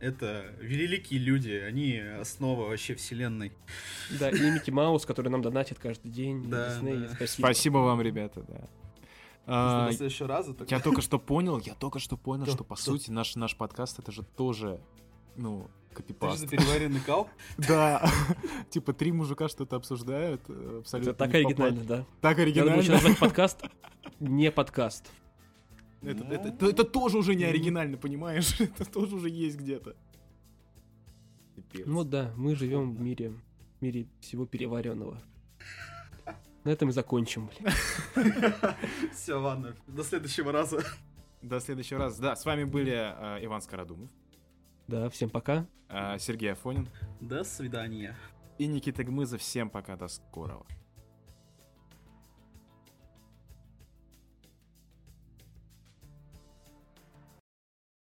Это 0.00 0.46
великие 0.60 1.18
люди, 1.18 1.50
они 1.50 1.98
основа 1.98 2.68
вообще 2.68 2.94
вселенной. 2.94 3.52
Да, 4.18 4.30
и 4.30 4.50
Микки 4.50 4.70
Маус, 4.70 5.04
который 5.04 5.28
нам 5.28 5.42
донатит 5.42 5.78
каждый 5.80 6.10
день. 6.10 6.48
Да, 6.48 6.74
Дисней, 6.74 6.98
да. 6.98 7.08
Спасибо. 7.14 7.46
спасибо 7.46 7.78
вам, 7.78 8.00
ребята, 8.00 8.44
да. 8.46 8.68
А, 9.50 9.90
следующего 9.92 10.28
раза. 10.28 10.54
Я 10.68 10.78
только 10.78 11.00
что 11.00 11.18
понял, 11.18 11.58
я 11.60 11.74
только 11.74 11.98
что 11.98 12.16
понял, 12.16 12.46
что, 12.46 12.64
по 12.64 12.76
сути 12.76 13.10
наш 13.10 13.34
наш 13.34 13.56
подкаст 13.56 13.98
это 13.98 14.12
же 14.12 14.22
тоже 14.22 14.80
ну, 15.38 15.70
копипаст. 15.94 16.44
Это 16.44 16.56
переваренный 16.56 17.00
кал? 17.00 17.28
Да. 17.56 18.08
Типа 18.70 18.92
три 18.92 19.12
мужика 19.12 19.48
что-то 19.48 19.76
обсуждают. 19.76 20.42
Э, 20.48 20.80
абсолютно 20.80 21.10
Это 21.10 21.18
так 21.18 21.34
оригинально, 21.34 21.84
да? 21.84 22.06
Так 22.20 22.38
оригинально. 22.38 22.82
Я 22.82 22.92
назвать 22.92 23.18
подкаст 23.20 23.64
не 24.20 24.50
подкаст. 24.50 25.10
Это, 26.02 26.24
это, 26.24 26.48
это, 26.48 26.66
это 26.66 26.84
тоже 26.84 27.18
уже 27.18 27.34
не 27.34 27.44
оригинально, 27.44 27.96
понимаешь? 27.96 28.60
Это 28.60 28.84
тоже 28.84 29.16
уже 29.16 29.28
есть 29.28 29.56
где-то. 29.56 29.96
Ну 31.86 32.04
да, 32.04 32.32
мы 32.36 32.54
живем 32.54 32.94
в 32.94 33.00
мире, 33.00 33.32
в 33.78 33.82
мире 33.82 34.06
всего 34.20 34.46
переваренного. 34.46 35.20
На 36.64 36.70
этом 36.70 36.90
и 36.90 36.92
закончим. 36.92 37.50
Все, 39.12 39.34
ладно. 39.34 39.74
До 39.86 40.04
следующего 40.04 40.52
раза. 40.52 40.84
До 41.42 41.60
следующего 41.60 42.00
раза. 42.00 42.20
Да, 42.20 42.36
с 42.36 42.44
вами 42.44 42.64
были 42.64 42.92
э, 42.92 43.44
Иван 43.44 43.62
Скородумов. 43.62 44.10
Да, 44.88 45.10
всем 45.10 45.28
пока. 45.28 45.66
А, 45.88 46.18
Сергей 46.18 46.52
Афонин. 46.52 46.88
До 47.20 47.44
свидания. 47.44 48.16
И 48.56 48.66
Никита 48.66 49.04
Гмызов. 49.04 49.40
Всем 49.42 49.70
пока, 49.70 49.96
до 49.96 50.08
скорого. 50.08 50.66